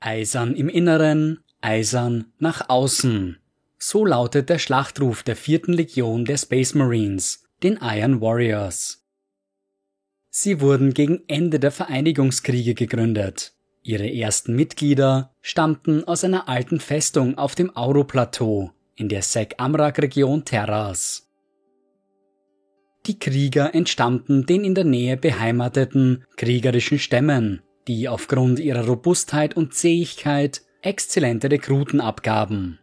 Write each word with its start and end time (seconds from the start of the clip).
Eisern 0.00 0.54
im 0.54 0.68
Inneren, 0.68 1.40
eisern 1.60 2.26
nach 2.38 2.68
außen. 2.68 3.38
So 3.78 4.04
lautet 4.04 4.48
der 4.48 4.58
Schlachtruf 4.58 5.22
der 5.22 5.36
vierten 5.36 5.72
Legion 5.72 6.24
der 6.24 6.38
Space 6.38 6.74
Marines, 6.74 7.44
den 7.62 7.78
Iron 7.82 8.20
Warriors. 8.20 9.04
Sie 10.30 10.60
wurden 10.60 10.94
gegen 10.94 11.22
Ende 11.26 11.58
der 11.58 11.72
Vereinigungskriege 11.72 12.74
gegründet. 12.74 13.54
Ihre 13.82 14.08
ersten 14.08 14.54
Mitglieder 14.54 15.34
stammten 15.40 16.04
aus 16.04 16.22
einer 16.22 16.48
alten 16.48 16.78
Festung 16.78 17.38
auf 17.38 17.54
dem 17.54 17.76
Auro-Plateau 17.76 18.70
in 18.94 19.08
der 19.08 19.22
Sek-Amrak-Region 19.22 20.44
Terras. 20.44 21.28
Die 23.06 23.18
Krieger 23.18 23.74
entstammten 23.74 24.44
den 24.44 24.64
in 24.64 24.74
der 24.74 24.84
Nähe 24.84 25.16
beheimateten 25.16 26.24
kriegerischen 26.36 26.98
Stämmen, 26.98 27.62
die 27.88 28.08
aufgrund 28.08 28.60
ihrer 28.60 28.86
Robustheit 28.86 29.56
und 29.56 29.74
Zähigkeit 29.74 30.62
exzellente 30.82 31.50
Rekruten 31.50 32.00
abgaben. 32.00 32.78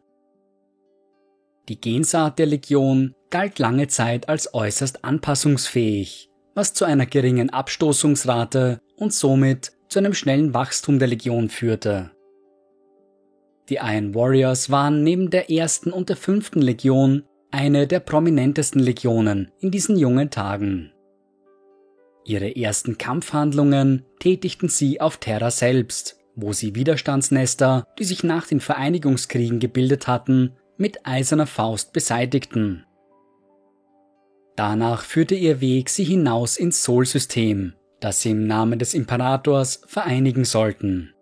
Die 1.69 1.79
Gensaat 1.79 2.37
der 2.37 2.47
Legion 2.47 3.15
galt 3.29 3.57
lange 3.59 3.87
Zeit 3.87 4.29
als 4.29 4.53
äußerst 4.53 5.03
anpassungsfähig, 5.03 6.29
was 6.53 6.73
zu 6.73 6.85
einer 6.85 7.05
geringen 7.05 7.49
Abstoßungsrate 7.49 8.81
und 8.97 9.13
somit 9.13 9.71
zu 9.87 9.99
einem 9.99 10.13
schnellen 10.13 10.53
Wachstum 10.53 10.99
der 10.99 11.07
Legion 11.07 11.49
führte. 11.49 12.11
Die 13.69 13.75
Iron 13.75 14.13
Warriors 14.13 14.69
waren 14.69 15.03
neben 15.03 15.31
der 15.31 15.49
ersten 15.49 15.91
und 15.91 16.09
der 16.09 16.17
fünften 16.17 16.61
Legion 16.61 17.23
eine 17.49 17.87
der 17.87 17.99
prominentesten 17.99 18.81
Legionen 18.81 19.51
in 19.59 19.71
diesen 19.71 19.97
jungen 19.97 20.29
Tagen. 20.29 20.91
Ihre 22.25 22.55
ersten 22.55 22.97
Kampfhandlungen 22.97 24.03
tätigten 24.19 24.67
sie 24.67 24.99
auf 24.99 25.17
Terra 25.17 25.51
selbst, 25.51 26.17
wo 26.35 26.53
sie 26.53 26.73
Widerstandsnester, 26.73 27.85
die 27.99 28.03
sich 28.03 28.23
nach 28.23 28.47
den 28.47 28.59
Vereinigungskriegen 28.59 29.59
gebildet 29.59 30.07
hatten, 30.07 30.53
mit 30.77 31.05
eiserner 31.05 31.45
Faust 31.45 31.93
beseitigten. 31.93 32.83
Danach 34.55 35.03
führte 35.03 35.35
ihr 35.35 35.61
Weg 35.61 35.89
sie 35.89 36.03
hinaus 36.03 36.57
ins 36.57 36.83
Sol-System, 36.83 37.73
das 37.99 38.21
sie 38.21 38.31
im 38.31 38.47
Namen 38.47 38.79
des 38.79 38.95
Imperators 38.95 39.81
vereinigen 39.85 40.45
sollten. 40.45 41.13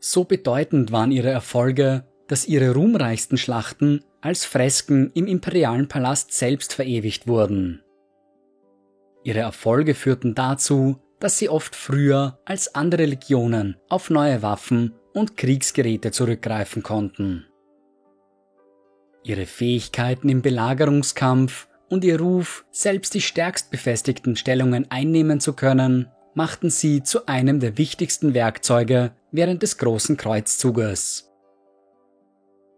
So 0.00 0.24
bedeutend 0.24 0.90
waren 0.90 1.12
ihre 1.12 1.30
Erfolge, 1.30 2.04
dass 2.26 2.46
ihre 2.46 2.74
ruhmreichsten 2.74 3.38
Schlachten 3.38 4.04
als 4.20 4.44
Fresken 4.44 5.12
im 5.14 5.26
imperialen 5.26 5.88
Palast 5.88 6.32
selbst 6.32 6.74
verewigt 6.74 7.26
wurden. 7.26 7.82
Ihre 9.24 9.40
Erfolge 9.40 9.94
führten 9.94 10.34
dazu, 10.34 10.98
dass 11.18 11.38
sie 11.38 11.48
oft 11.48 11.74
früher 11.74 12.38
als 12.44 12.74
andere 12.74 13.04
Legionen 13.06 13.76
auf 13.88 14.10
neue 14.10 14.42
Waffen 14.42 14.94
und 15.12 15.36
Kriegsgeräte 15.36 16.12
zurückgreifen 16.12 16.82
konnten. 16.82 17.46
Ihre 19.24 19.46
Fähigkeiten 19.46 20.28
im 20.28 20.42
Belagerungskampf 20.42 21.68
und 21.88 22.04
ihr 22.04 22.20
Ruf, 22.20 22.64
selbst 22.70 23.14
die 23.14 23.20
stärkst 23.20 23.70
befestigten 23.70 24.36
Stellungen 24.36 24.90
einnehmen 24.90 25.40
zu 25.40 25.54
können, 25.54 26.08
machten 26.34 26.70
sie 26.70 27.02
zu 27.02 27.26
einem 27.26 27.58
der 27.58 27.78
wichtigsten 27.78 28.32
Werkzeuge 28.32 29.12
während 29.32 29.62
des 29.62 29.76
Großen 29.78 30.16
Kreuzzuges. 30.16 31.30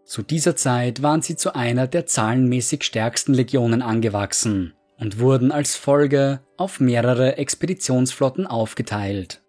Zu 0.03 0.23
dieser 0.23 0.55
Zeit 0.55 1.03
waren 1.03 1.21
sie 1.21 1.35
zu 1.35 1.55
einer 1.55 1.87
der 1.87 2.05
zahlenmäßig 2.05 2.83
stärksten 2.83 3.33
Legionen 3.33 3.81
angewachsen 3.81 4.73
und 5.01 5.19
wurden 5.19 5.51
als 5.51 5.75
Folge 5.75 6.41
auf 6.57 6.79
mehrere 6.79 7.37
Expeditionsflotten 7.37 8.45
aufgeteilt. 8.45 9.41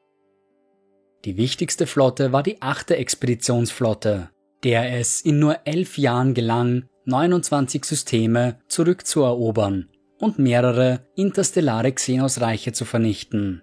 Die 1.26 1.36
wichtigste 1.36 1.86
Flotte 1.86 2.32
war 2.32 2.42
die 2.42 2.62
achte 2.62 2.96
Expeditionsflotte, 2.96 4.30
der 4.64 4.98
es 4.98 5.20
in 5.20 5.38
nur 5.38 5.58
elf 5.64 5.98
Jahren 5.98 6.32
gelang, 6.34 6.86
29 7.04 7.84
Systeme 7.84 8.58
zurückzuerobern 8.66 9.90
und 10.18 10.38
mehrere 10.38 11.06
interstellare 11.16 11.92
Xenos-Reiche 11.92 12.72
zu 12.72 12.84
vernichten. 12.84 13.62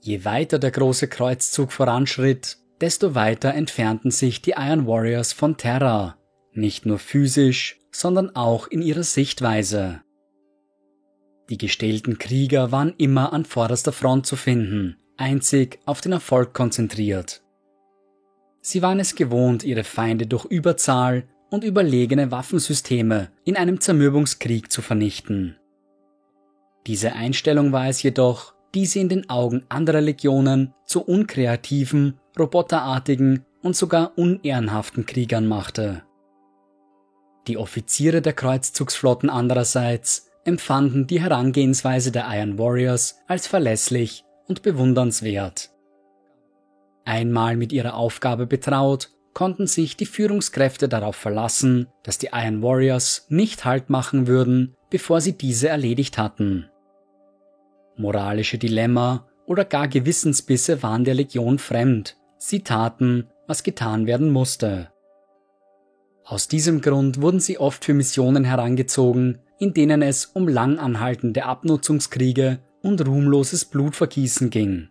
Je 0.00 0.24
weiter 0.24 0.58
der 0.58 0.72
große 0.72 1.06
Kreuzzug 1.06 1.70
voranschritt, 1.70 2.58
desto 2.80 3.14
weiter 3.14 3.54
entfernten 3.54 4.10
sich 4.10 4.42
die 4.42 4.54
Iron 4.56 4.88
Warriors 4.88 5.32
von 5.32 5.56
Terra, 5.56 6.16
nicht 6.52 6.84
nur 6.84 6.98
physisch, 6.98 7.78
sondern 7.92 8.34
auch 8.34 8.66
in 8.66 8.82
ihrer 8.82 9.04
Sichtweise. 9.04 10.00
Die 11.52 11.58
gestählten 11.58 12.16
Krieger 12.18 12.72
waren 12.72 12.94
immer 12.96 13.34
an 13.34 13.44
vorderster 13.44 13.92
Front 13.92 14.24
zu 14.24 14.36
finden, 14.36 14.96
einzig 15.18 15.80
auf 15.84 16.00
den 16.00 16.12
Erfolg 16.12 16.54
konzentriert. 16.54 17.42
Sie 18.62 18.80
waren 18.80 18.98
es 18.98 19.16
gewohnt, 19.16 19.62
ihre 19.62 19.84
Feinde 19.84 20.26
durch 20.26 20.46
Überzahl 20.46 21.24
und 21.50 21.62
überlegene 21.62 22.30
Waffensysteme 22.30 23.30
in 23.44 23.58
einem 23.58 23.82
Zermürbungskrieg 23.82 24.72
zu 24.72 24.80
vernichten. 24.80 25.58
Diese 26.86 27.12
Einstellung 27.12 27.70
war 27.70 27.86
es 27.86 28.02
jedoch, 28.02 28.54
die 28.74 28.86
sie 28.86 29.02
in 29.02 29.10
den 29.10 29.28
Augen 29.28 29.66
anderer 29.68 30.00
Legionen 30.00 30.72
zu 30.86 31.02
unkreativen, 31.02 32.18
roboterartigen 32.38 33.44
und 33.60 33.76
sogar 33.76 34.16
unehrenhaften 34.16 35.04
Kriegern 35.04 35.46
machte. 35.46 36.02
Die 37.46 37.58
Offiziere 37.58 38.22
der 38.22 38.32
Kreuzzugsflotten 38.32 39.28
andererseits 39.28 40.31
empfanden 40.44 41.06
die 41.06 41.20
Herangehensweise 41.20 42.12
der 42.12 42.26
Iron 42.28 42.58
Warriors 42.58 43.18
als 43.26 43.46
verlässlich 43.46 44.24
und 44.46 44.62
bewundernswert. 44.62 45.70
Einmal 47.04 47.56
mit 47.56 47.72
ihrer 47.72 47.94
Aufgabe 47.94 48.46
betraut, 48.46 49.10
konnten 49.34 49.66
sich 49.66 49.96
die 49.96 50.06
Führungskräfte 50.06 50.88
darauf 50.88 51.16
verlassen, 51.16 51.88
dass 52.02 52.18
die 52.18 52.30
Iron 52.32 52.62
Warriors 52.62 53.26
nicht 53.28 53.64
Halt 53.64 53.88
machen 53.88 54.26
würden, 54.26 54.74
bevor 54.90 55.20
sie 55.20 55.36
diese 55.36 55.68
erledigt 55.68 56.18
hatten. 56.18 56.68
Moralische 57.96 58.58
Dilemma 58.58 59.26
oder 59.46 59.64
gar 59.64 59.88
Gewissensbisse 59.88 60.82
waren 60.82 61.04
der 61.04 61.14
Legion 61.14 61.58
fremd. 61.58 62.16
Sie 62.38 62.62
taten, 62.62 63.28
was 63.46 63.62
getan 63.62 64.06
werden 64.06 64.30
musste. 64.30 64.91
Aus 66.24 66.48
diesem 66.48 66.80
Grund 66.80 67.20
wurden 67.20 67.40
sie 67.40 67.58
oft 67.58 67.84
für 67.84 67.94
Missionen 67.94 68.44
herangezogen, 68.44 69.38
in 69.58 69.74
denen 69.74 70.02
es 70.02 70.26
um 70.26 70.48
lang 70.48 70.78
anhaltende 70.78 71.44
Abnutzungskriege 71.44 72.60
und 72.82 73.06
ruhmloses 73.06 73.64
Blutvergießen 73.64 74.50
ging. 74.50 74.88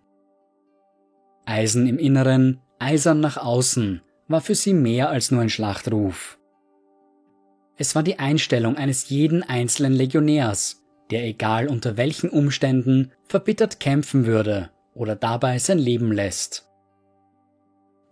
Eisen 1.46 1.88
im 1.88 1.98
Inneren, 1.98 2.62
eisern 2.80 3.20
nach 3.20 3.38
außen, 3.38 4.02
war 4.28 4.42
für 4.42 4.56
sie 4.56 4.74
mehr 4.74 5.10
als 5.10 5.32
nur 5.32 5.42
ein 5.42 5.50
Schlachtruf. 5.50 6.38
Es 7.78 7.96
war 7.96 8.04
die 8.04 8.20
Einstellung 8.20 8.78
eines 8.78 9.10
jeden 9.10 9.44
einzelnen 9.44 9.94
Legionärs, 9.94 10.84
der 11.10 11.26
egal 11.26 11.68
unter 11.68 11.98
welchen 11.98 12.30
Umständen 12.30 13.12
verbittert 13.28 13.80
kämpfen 13.80 14.26
würde 14.26 14.70
oder 14.94 15.16
dabei 15.16 15.60
sein 15.60 15.80
Leben 15.80 16.12
lässt. 16.12 16.71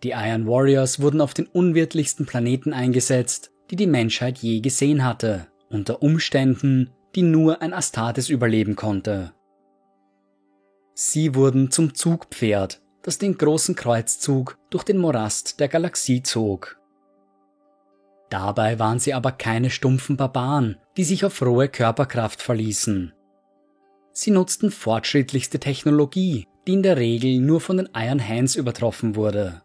Die 0.03 0.11
Iron 0.11 0.47
Warriors 0.47 1.01
wurden 1.01 1.21
auf 1.21 1.33
den 1.33 1.47
unwirtlichsten 1.47 2.25
Planeten 2.25 2.73
eingesetzt, 2.73 3.51
die 3.69 3.75
die 3.75 3.87
Menschheit 3.87 4.37
je 4.37 4.61
gesehen 4.61 5.03
hatte, 5.03 5.47
unter 5.69 6.01
Umständen, 6.01 6.91
die 7.15 7.21
nur 7.21 7.61
ein 7.61 7.73
Astartes 7.73 8.29
überleben 8.29 8.75
konnte. 8.75 9.33
Sie 10.93 11.35
wurden 11.35 11.71
zum 11.71 11.93
Zugpferd 11.93 12.81
das 13.01 13.17
den 13.17 13.37
großen 13.37 13.75
Kreuzzug 13.75 14.57
durch 14.69 14.83
den 14.83 14.97
Morast 14.97 15.59
der 15.59 15.67
Galaxie 15.67 16.21
zog. 16.21 16.79
Dabei 18.29 18.77
waren 18.77 18.99
sie 18.99 19.13
aber 19.13 19.31
keine 19.31 19.69
stumpfen 19.69 20.17
Barbaren, 20.17 20.77
die 20.97 21.03
sich 21.03 21.25
auf 21.25 21.41
rohe 21.41 21.69
Körperkraft 21.69 22.41
verließen. 22.41 23.13
Sie 24.11 24.31
nutzten 24.31 24.69
fortschrittlichste 24.69 25.59
Technologie, 25.59 26.45
die 26.67 26.73
in 26.73 26.83
der 26.83 26.97
Regel 26.97 27.39
nur 27.39 27.61
von 27.61 27.77
den 27.77 27.89
Iron 27.95 28.25
Hands 28.25 28.53
übertroffen 28.55 29.16
wurde. 29.16 29.61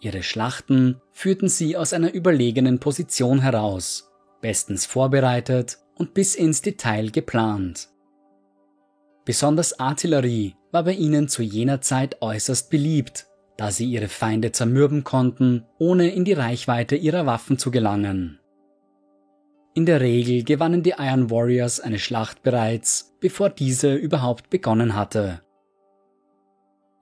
Ihre 0.00 0.22
Schlachten 0.22 1.00
führten 1.12 1.48
sie 1.48 1.76
aus 1.76 1.92
einer 1.92 2.12
überlegenen 2.12 2.78
Position 2.78 3.40
heraus, 3.40 4.10
bestens 4.40 4.86
vorbereitet 4.86 5.78
und 5.96 6.14
bis 6.14 6.34
ins 6.34 6.62
Detail 6.62 7.10
geplant. 7.10 7.88
Besonders 9.24 9.80
Artillerie 9.80 10.54
war 10.70 10.84
bei 10.84 10.92
ihnen 10.92 11.28
zu 11.28 11.42
jener 11.42 11.80
Zeit 11.80 12.22
äußerst 12.22 12.70
beliebt, 12.70 13.26
da 13.56 13.70
sie 13.70 13.86
ihre 13.86 14.08
Feinde 14.08 14.52
zermürben 14.52 15.02
konnten, 15.02 15.64
ohne 15.78 16.10
in 16.10 16.24
die 16.24 16.34
Reichweite 16.34 16.94
ihrer 16.94 17.26
Waffen 17.26 17.58
zu 17.58 17.70
gelangen. 17.70 18.38
In 19.74 19.84
der 19.84 20.00
Regel 20.00 20.44
gewannen 20.44 20.82
die 20.82 20.94
Iron 20.96 21.30
Warriors 21.30 21.80
eine 21.80 21.98
Schlacht 21.98 22.42
bereits, 22.42 23.14
bevor 23.20 23.50
diese 23.50 23.94
überhaupt 23.94 24.48
begonnen 24.48 24.94
hatte. 24.94 25.42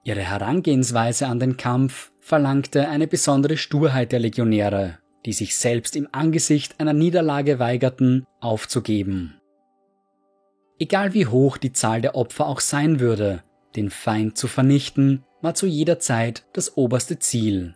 Ihre 0.03 0.21
Herangehensweise 0.21 1.27
an 1.27 1.39
den 1.39 1.57
Kampf 1.57 2.11
verlangte 2.25 2.89
eine 2.89 3.05
besondere 3.05 3.55
Sturheit 3.55 4.11
der 4.11 4.17
Legionäre, 4.17 4.97
die 5.27 5.33
sich 5.33 5.55
selbst 5.55 5.95
im 5.95 6.09
Angesicht 6.11 6.79
einer 6.79 6.91
Niederlage 6.91 7.59
weigerten, 7.59 8.25
aufzugeben. 8.39 9.39
Egal 10.79 11.13
wie 11.13 11.27
hoch 11.27 11.57
die 11.57 11.71
Zahl 11.71 12.01
der 12.01 12.15
Opfer 12.15 12.47
auch 12.47 12.61
sein 12.61 12.99
würde, 12.99 13.43
den 13.75 13.91
Feind 13.91 14.39
zu 14.39 14.47
vernichten, 14.47 15.23
war 15.43 15.53
zu 15.53 15.67
jeder 15.67 15.99
Zeit 15.99 16.47
das 16.53 16.75
oberste 16.77 17.19
Ziel. 17.19 17.75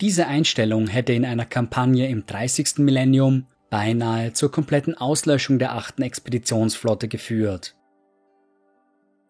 Diese 0.00 0.28
Einstellung 0.28 0.86
hätte 0.86 1.12
in 1.12 1.24
einer 1.24 1.46
Kampagne 1.46 2.08
im 2.08 2.26
30. 2.26 2.78
Millennium 2.78 3.48
beinahe 3.70 4.34
zur 4.34 4.52
kompletten 4.52 4.96
Auslöschung 4.96 5.58
der 5.58 5.72
achten 5.72 6.02
Expeditionsflotte 6.02 7.08
geführt. 7.08 7.74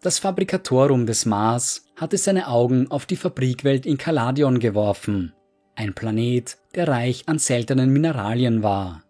Das 0.02 0.18
Fabrikatorum 0.18 1.06
des 1.06 1.24
Mars 1.24 1.85
hatte 1.96 2.18
seine 2.18 2.48
Augen 2.48 2.90
auf 2.90 3.06
die 3.06 3.16
Fabrikwelt 3.16 3.86
in 3.86 3.98
Kaladion 3.98 4.60
geworfen, 4.60 5.32
ein 5.74 5.94
Planet, 5.94 6.56
der 6.74 6.88
reich 6.88 7.24
an 7.26 7.38
seltenen 7.38 7.90
Mineralien 7.90 8.62
war. 8.62 9.02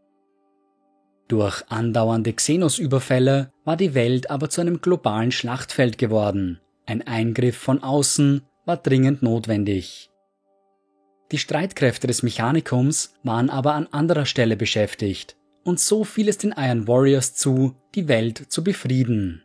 Durch 1.28 1.64
andauernde 1.68 2.32
Xenos-Überfälle 2.32 3.50
war 3.64 3.76
die 3.76 3.94
Welt 3.94 4.30
aber 4.30 4.48
zu 4.48 4.60
einem 4.60 4.80
globalen 4.80 5.32
Schlachtfeld 5.32 5.98
geworden. 5.98 6.60
Ein 6.86 7.06
Eingriff 7.06 7.56
von 7.56 7.82
außen 7.82 8.42
war 8.64 8.76
dringend 8.76 9.22
notwendig. 9.22 10.10
Die 11.32 11.38
Streitkräfte 11.38 12.06
des 12.06 12.22
Mechanikums 12.22 13.14
waren 13.24 13.50
aber 13.50 13.74
an 13.74 13.88
anderer 13.90 14.26
Stelle 14.26 14.56
beschäftigt, 14.56 15.36
und 15.64 15.80
so 15.80 16.04
fiel 16.04 16.28
es 16.28 16.38
den 16.38 16.54
Iron 16.56 16.86
Warriors 16.86 17.34
zu, 17.34 17.74
die 17.96 18.06
Welt 18.06 18.46
zu 18.52 18.62
befrieden. 18.62 19.42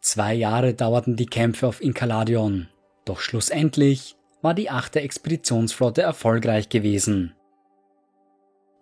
Zwei 0.00 0.34
Jahre 0.34 0.74
dauerten 0.74 1.16
die 1.16 1.26
Kämpfe 1.26 1.66
auf 1.66 1.80
Inkaladion, 1.80 2.68
doch 3.04 3.20
schlussendlich 3.20 4.16
war 4.42 4.54
die 4.54 4.70
achte 4.70 5.00
Expeditionsflotte 5.00 6.02
erfolgreich 6.02 6.68
gewesen. 6.68 7.34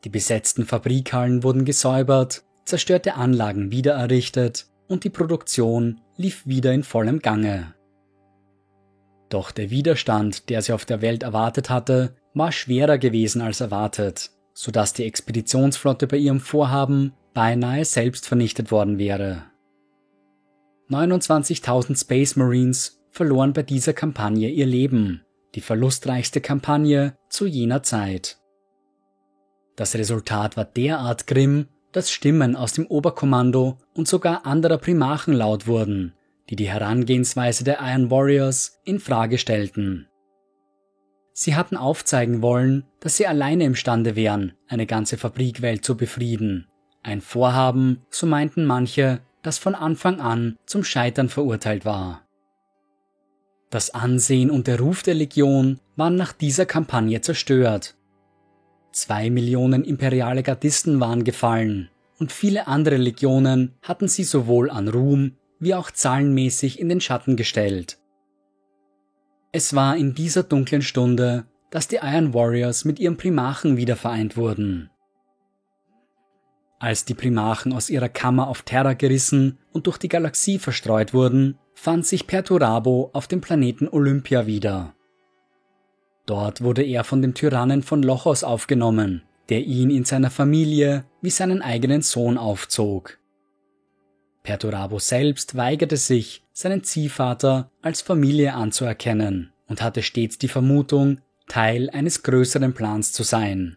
Die 0.05 0.11
besetzten 0.11 0.67
Fabrikhallen 0.67 1.43
wurden 1.43 1.65
gesäubert, 1.65 2.45
zerstörte 2.65 3.15
Anlagen 3.15 3.71
wiedererrichtet 3.71 4.67
und 4.89 5.05
die 5.05 5.11
Produktion 5.11 6.01
lief 6.17 6.47
wieder 6.47 6.73
in 6.73 6.83
vollem 6.83 7.21
Gange. 7.21 7.75
Doch 9.29 9.51
der 9.51 9.71
Widerstand, 9.71 10.51
der 10.51 10.63
sie 10.63 10.73
auf 10.73 10.85
der 10.85 11.03
Welt 11.03 11.23
erwartet 11.23 11.71
hatte, 11.71 12.15
war 12.35 12.53
schwerer 12.53 12.99
gewesen 12.99 13.41
als 13.41 13.61
erwartet, 13.61 14.31
so 14.53 14.71
dass 14.71 14.93
die 14.93 15.05
Expeditionsflotte 15.05 16.07
bei 16.07 16.19
ihrem 16.19 16.41
Vorhaben 16.41 17.13
beinahe 17.35 17.85
selbst 17.85 18.27
vernichtet 18.27 18.71
worden 18.71 18.99
wäre. 18.99 19.45
29.000 20.91 22.01
Space 22.01 22.37
Marines 22.37 23.03
verloren 23.11 23.53
bei 23.53 23.63
dieser 23.63 23.93
Kampagne 23.93 24.51
ihr 24.51 24.67
Leben, 24.67 25.23
die 25.57 25.61
verlustreichste 25.61 26.41
Kampagne 26.41 27.17
zu 27.29 27.47
jener 27.47 27.83
Zeit. 27.83 28.39
Das 29.75 29.97
Resultat 29.97 30.57
war 30.57 30.65
derart 30.65 31.27
grimm, 31.27 31.67
dass 31.91 32.11
Stimmen 32.11 32.55
aus 32.55 32.73
dem 32.73 32.87
Oberkommando 32.87 33.79
und 33.95 34.07
sogar 34.07 34.47
anderer 34.47 34.79
Primachen 34.79 35.35
laut 35.35 35.67
wurden, 35.67 36.13
die 36.51 36.57
die 36.57 36.69
Herangehensweise 36.69 37.65
der 37.65 37.79
Iron 37.81 38.11
Warriors 38.11 38.79
in 38.85 39.01
Frage 39.01 39.39
stellten. 39.39 40.07
Sie 41.33 41.57
hatten 41.57 41.77
aufzeigen 41.77 42.43
wollen, 42.43 42.85
dass 43.01 43.17
sie 43.17 43.27
alleine 43.27 43.65
imstande 43.65 44.15
wären, 44.15 44.53
eine 44.69 44.87
ganze 44.87 45.19
Fabrikwelt 45.19 45.85
zu 45.85 45.97
befrieden. 45.97 46.69
Ein 47.03 47.21
Vorhaben, 47.21 48.03
so 48.09 48.27
meinten 48.27 48.65
manche, 48.65 49.21
das 49.47 49.59
von 49.59 49.77
Anfang 49.77 50.21
an 50.21 50.57
zum 50.67 50.83
Scheitern 50.83 51.29
verurteilt 51.29 51.85
war. 51.85 52.23
Das 53.71 53.91
Ansehen 53.91 54.51
und 54.51 54.67
der 54.67 54.81
Ruf 54.81 55.05
der 55.05 55.15
Legion 55.15 55.79
waren 55.95 56.17
nach 56.17 56.33
dieser 56.33 56.67
Kampagne 56.67 57.21
zerstört. 57.21 57.95
Zwei 58.91 59.31
Millionen 59.31 59.85
imperiale 59.85 60.43
Gardisten 60.43 60.99
waren 60.99 61.23
gefallen 61.23 61.91
und 62.19 62.33
viele 62.33 62.67
andere 62.67 62.97
Legionen 62.97 63.75
hatten 63.83 64.09
sie 64.09 64.25
sowohl 64.25 64.69
an 64.69 64.89
Ruhm 64.89 65.37
wie 65.61 65.75
auch 65.75 65.91
zahlenmäßig 65.91 66.81
in 66.81 66.89
den 66.89 67.01
Schatten 67.01 67.37
gestellt. 67.37 67.99
Es 69.53 69.75
war 69.75 69.97
in 69.97 70.15
dieser 70.15 70.43
dunklen 70.43 70.83
Stunde, 70.83 71.45
dass 71.71 71.89
die 71.89 72.01
Iron 72.03 72.35
Warriors 72.35 72.85
mit 72.85 72.99
ihrem 72.99 73.17
Primachen 73.17 73.77
wieder 73.77 73.97
vereint 73.97 74.37
wurden. 74.37 74.91
Als 76.79 77.05
die 77.05 77.15
Primachen 77.15 77.73
aus 77.73 77.89
ihrer 77.89 78.09
Kammer 78.09 78.49
auf 78.49 78.63
Terra 78.63 78.93
gerissen 78.93 79.59
und 79.73 79.87
durch 79.87 79.99
die 79.99 80.09
Galaxie 80.09 80.59
verstreut 80.59 81.15
wurden, 81.15 81.59
fand 81.75 82.07
sich 82.07 82.27
Perturabo 82.27 83.11
auf 83.13 83.27
dem 83.27 83.41
Planeten 83.41 83.89
Olympia 83.89 84.47
wieder. 84.47 84.95
Dort 86.27 86.63
wurde 86.63 86.83
er 86.83 87.05
von 87.05 87.23
dem 87.23 87.35
Tyrannen 87.35 87.83
von 87.83 88.03
Lochos 88.03 88.45
aufgenommen, 88.45 89.23
der 89.49 89.65
ihn 89.65 89.91
in 89.91 90.05
seiner 90.05 90.31
Familie 90.31 91.05
wie 91.23 91.31
seinen 91.31 91.63
eigenen 91.63 92.03
Sohn 92.03 92.37
aufzog. 92.37 93.19
Perturabo 94.43 94.99
selbst 94.99 95.57
weigerte 95.57 95.97
sich, 95.97 96.45
seinen 96.53 96.85
Ziehvater 96.85 97.71
als 97.83 98.01
Familie 98.01 98.55
anzuerkennen 98.55 99.53
und 99.67 99.83
hatte 99.83 100.03
stets 100.03 100.39
die 100.39 100.49
Vermutung, 100.49 101.21
Teil 101.49 101.91
eines 101.91 102.23
größeren 102.23 102.75
Plans 102.75 103.13
zu 103.13 103.23
sein. 103.23 103.77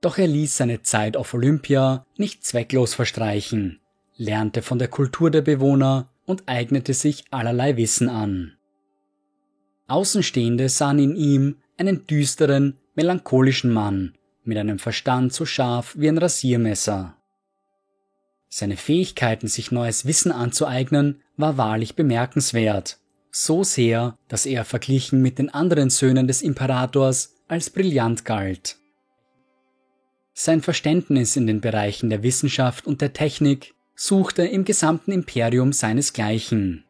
Doch 0.00 0.18
er 0.18 0.26
ließ 0.26 0.56
seine 0.56 0.82
Zeit 0.82 1.16
auf 1.16 1.34
Olympia 1.34 2.06
nicht 2.16 2.44
zwecklos 2.44 2.94
verstreichen, 2.94 3.80
lernte 4.16 4.62
von 4.62 4.78
der 4.78 4.88
Kultur 4.88 5.30
der 5.30 5.42
Bewohner 5.42 6.08
und 6.24 6.44
eignete 6.46 6.94
sich 6.94 7.24
allerlei 7.30 7.76
Wissen 7.76 8.08
an. 8.08 8.56
Außenstehende 9.88 10.68
sahen 10.68 10.98
in 10.98 11.16
ihm 11.16 11.56
einen 11.76 12.06
düsteren, 12.06 12.78
melancholischen 12.94 13.72
Mann 13.72 14.14
mit 14.44 14.58
einem 14.58 14.78
Verstand 14.78 15.32
so 15.32 15.44
scharf 15.44 15.94
wie 15.98 16.08
ein 16.08 16.18
Rasiermesser. 16.18 17.16
Seine 18.48 18.76
Fähigkeiten, 18.76 19.46
sich 19.46 19.70
neues 19.70 20.06
Wissen 20.06 20.32
anzueignen, 20.32 21.22
war 21.36 21.56
wahrlich 21.56 21.94
bemerkenswert, 21.94 22.98
so 23.30 23.62
sehr, 23.62 24.18
dass 24.28 24.46
er 24.46 24.64
verglichen 24.64 25.22
mit 25.22 25.38
den 25.38 25.50
anderen 25.50 25.90
Söhnen 25.90 26.26
des 26.26 26.42
Imperators 26.42 27.36
als 27.46 27.70
brillant 27.70 28.24
galt. 28.24 28.79
Sein 30.32 30.62
Verständnis 30.62 31.36
in 31.36 31.46
den 31.46 31.60
Bereichen 31.60 32.10
der 32.10 32.22
Wissenschaft 32.22 32.86
und 32.86 33.00
der 33.00 33.12
Technik 33.12 33.74
suchte 33.94 34.44
im 34.44 34.64
gesamten 34.64 35.12
Imperium 35.12 35.72
seinesgleichen. 35.72 36.84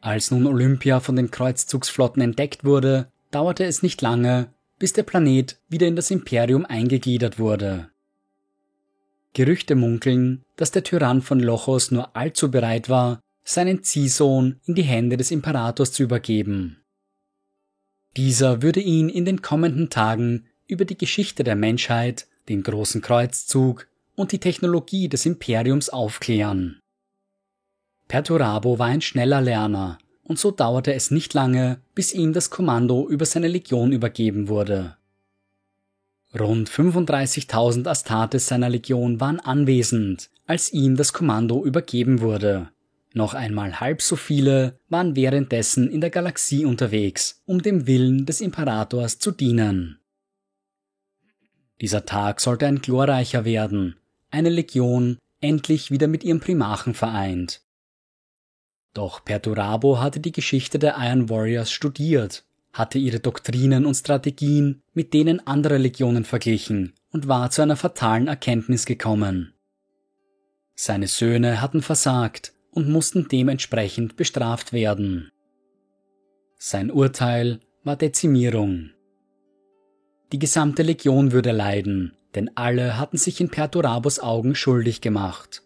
Als 0.00 0.30
nun 0.30 0.46
Olympia 0.46 1.00
von 1.00 1.16
den 1.16 1.30
Kreuzzugsflotten 1.30 2.22
entdeckt 2.22 2.64
wurde, 2.64 3.10
dauerte 3.30 3.64
es 3.64 3.82
nicht 3.82 4.00
lange, 4.02 4.52
bis 4.78 4.92
der 4.92 5.02
Planet 5.02 5.58
wieder 5.68 5.86
in 5.86 5.96
das 5.96 6.10
Imperium 6.10 6.64
eingegliedert 6.66 7.38
wurde. 7.38 7.90
Gerüchte 9.32 9.74
munkeln, 9.74 10.44
dass 10.56 10.70
der 10.70 10.84
Tyrann 10.84 11.20
von 11.20 11.40
Lochos 11.40 11.90
nur 11.90 12.16
allzu 12.16 12.50
bereit 12.50 12.88
war, 12.88 13.20
seinen 13.42 13.82
Ziehsohn 13.82 14.60
in 14.64 14.74
die 14.74 14.82
Hände 14.82 15.16
des 15.16 15.30
Imperators 15.30 15.92
zu 15.92 16.02
übergeben. 16.02 16.82
Dieser 18.16 18.62
würde 18.62 18.80
ihn 18.80 19.08
in 19.08 19.24
den 19.24 19.42
kommenden 19.42 19.90
Tagen 19.90 20.46
über 20.66 20.84
die 20.84 20.98
Geschichte 20.98 21.44
der 21.44 21.56
Menschheit, 21.56 22.26
den 22.48 22.62
großen 22.62 23.00
Kreuzzug 23.00 23.86
und 24.14 24.32
die 24.32 24.38
Technologie 24.38 25.08
des 25.08 25.26
Imperiums 25.26 25.88
aufklären. 25.88 26.80
Perturabo 28.08 28.78
war 28.78 28.86
ein 28.86 29.00
schneller 29.00 29.40
Lerner, 29.40 29.98
und 30.22 30.38
so 30.38 30.50
dauerte 30.50 30.94
es 30.94 31.10
nicht 31.10 31.34
lange, 31.34 31.80
bis 31.94 32.12
ihm 32.12 32.32
das 32.32 32.50
Kommando 32.50 33.08
über 33.08 33.26
seine 33.26 33.48
Legion 33.48 33.92
übergeben 33.92 34.48
wurde. 34.48 34.96
Rund 36.38 36.68
35.000 36.68 37.86
Astartes 37.86 38.46
seiner 38.46 38.68
Legion 38.68 39.20
waren 39.20 39.38
anwesend, 39.38 40.30
als 40.46 40.72
ihm 40.72 40.96
das 40.96 41.12
Kommando 41.12 41.64
übergeben 41.64 42.20
wurde. 42.20 42.70
Noch 43.12 43.34
einmal 43.34 43.78
halb 43.78 44.02
so 44.02 44.16
viele 44.16 44.78
waren 44.88 45.14
währenddessen 45.14 45.88
in 45.88 46.00
der 46.00 46.10
Galaxie 46.10 46.64
unterwegs, 46.64 47.40
um 47.46 47.62
dem 47.62 47.86
Willen 47.86 48.26
des 48.26 48.40
Imperators 48.40 49.20
zu 49.20 49.30
dienen. 49.30 50.00
Dieser 51.80 52.06
Tag 52.06 52.40
sollte 52.40 52.66
ein 52.66 52.80
glorreicher 52.80 53.44
werden, 53.44 53.96
eine 54.30 54.50
Legion 54.50 55.18
endlich 55.40 55.90
wieder 55.90 56.06
mit 56.06 56.24
ihrem 56.24 56.40
Primachen 56.40 56.94
vereint. 56.94 57.62
Doch 58.94 59.24
Perturabo 59.24 60.00
hatte 60.00 60.20
die 60.20 60.32
Geschichte 60.32 60.78
der 60.78 60.96
Iron 60.98 61.28
Warriors 61.28 61.70
studiert 61.72 62.44
hatte 62.74 62.98
ihre 62.98 63.20
Doktrinen 63.20 63.86
und 63.86 63.94
Strategien 63.94 64.82
mit 64.92 65.14
denen 65.14 65.46
anderer 65.46 65.78
Legionen 65.78 66.24
verglichen 66.24 66.92
und 67.10 67.28
war 67.28 67.50
zu 67.50 67.62
einer 67.62 67.76
fatalen 67.76 68.26
Erkenntnis 68.26 68.84
gekommen. 68.84 69.54
Seine 70.74 71.06
Söhne 71.06 71.62
hatten 71.62 71.82
versagt 71.82 72.52
und 72.72 72.88
mussten 72.88 73.28
dementsprechend 73.28 74.16
bestraft 74.16 74.72
werden. 74.72 75.30
Sein 76.58 76.90
Urteil 76.90 77.60
war 77.84 77.94
Dezimierung. 77.94 78.90
Die 80.32 80.38
gesamte 80.38 80.82
Legion 80.82 81.32
würde 81.32 81.52
leiden, 81.52 82.16
denn 82.34 82.50
alle 82.56 82.98
hatten 82.98 83.16
sich 83.16 83.40
in 83.40 83.50
Perturabos 83.50 84.18
Augen 84.18 84.54
schuldig 84.54 85.00
gemacht. 85.00 85.62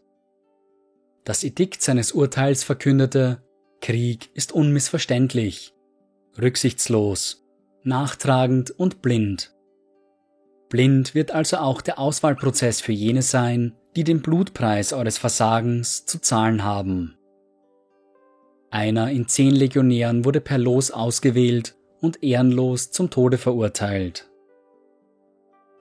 Das 1.24 1.44
Edikt 1.44 1.82
seines 1.82 2.12
Urteils 2.12 2.64
verkündete, 2.64 3.42
Krieg 3.80 4.30
ist 4.34 4.52
unmissverständlich, 4.52 5.74
rücksichtslos, 6.40 7.46
nachtragend 7.82 8.70
und 8.70 9.02
blind. 9.02 9.54
Blind 10.68 11.14
wird 11.14 11.30
also 11.30 11.58
auch 11.58 11.80
der 11.80 11.98
Auswahlprozess 11.98 12.80
für 12.80 12.92
jene 12.92 13.22
sein, 13.22 13.74
die 13.96 14.04
den 14.04 14.20
Blutpreis 14.20 14.92
eures 14.92 15.18
Versagens 15.18 16.04
zu 16.04 16.20
zahlen 16.20 16.64
haben. 16.64 17.16
Einer 18.70 19.10
in 19.10 19.28
zehn 19.28 19.54
Legionären 19.54 20.24
wurde 20.24 20.40
per 20.40 20.58
Los 20.58 20.90
ausgewählt 20.90 21.76
und 22.00 22.22
ehrenlos 22.22 22.90
zum 22.90 23.08
Tode 23.10 23.38
verurteilt. 23.38 24.27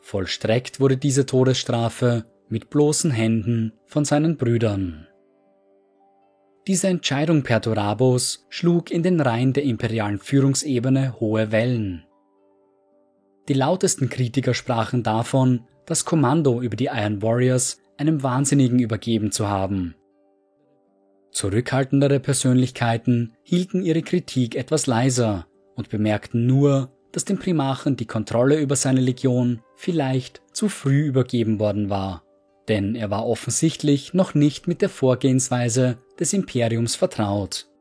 Vollstreckt 0.07 0.79
wurde 0.79 0.95
diese 0.95 1.25
Todesstrafe 1.25 2.23
mit 2.47 2.69
bloßen 2.69 3.11
Händen 3.11 3.73
von 3.87 4.05
seinen 4.05 4.37
Brüdern. 4.37 5.05
Diese 6.65 6.87
Entscheidung 6.87 7.43
Perturabos 7.43 8.45
schlug 8.47 8.89
in 8.89 9.03
den 9.03 9.19
Reihen 9.19 9.51
der 9.51 9.63
imperialen 9.63 10.19
Führungsebene 10.19 11.19
hohe 11.19 11.51
Wellen. 11.51 12.05
Die 13.49 13.53
lautesten 13.53 14.07
Kritiker 14.07 14.53
sprachen 14.53 15.03
davon, 15.03 15.65
das 15.85 16.05
Kommando 16.05 16.61
über 16.61 16.77
die 16.77 16.85
Iron 16.85 17.21
Warriors 17.21 17.81
einem 17.97 18.23
Wahnsinnigen 18.23 18.79
übergeben 18.79 19.33
zu 19.33 19.49
haben. 19.49 19.93
Zurückhaltendere 21.31 22.21
Persönlichkeiten 22.21 23.33
hielten 23.43 23.81
ihre 23.81 24.03
Kritik 24.03 24.55
etwas 24.55 24.87
leiser 24.87 25.47
und 25.75 25.89
bemerkten 25.89 26.45
nur, 26.45 26.97
dass 27.17 27.25
dem 27.25 27.39
Primachen 27.39 27.95
die 27.97 28.05
Kontrolle 28.05 28.59
über 28.59 28.75
seine 28.75 29.01
Legion 29.01 29.63
vielleicht 29.75 30.43
zu 30.51 30.69
früh 30.69 31.07
übergeben 31.07 31.59
worden 31.59 31.89
war, 31.89 32.21
denn 32.67 32.93
er 32.93 33.09
war 33.09 33.25
offensichtlich 33.25 34.13
noch 34.13 34.36
nicht 34.36 34.67
mit 34.67 34.83
der 34.83 34.89
Vorgehensweise 34.89 35.97
des 36.19 36.33
Imperiums 36.33 36.95
vertraut. 36.95 37.71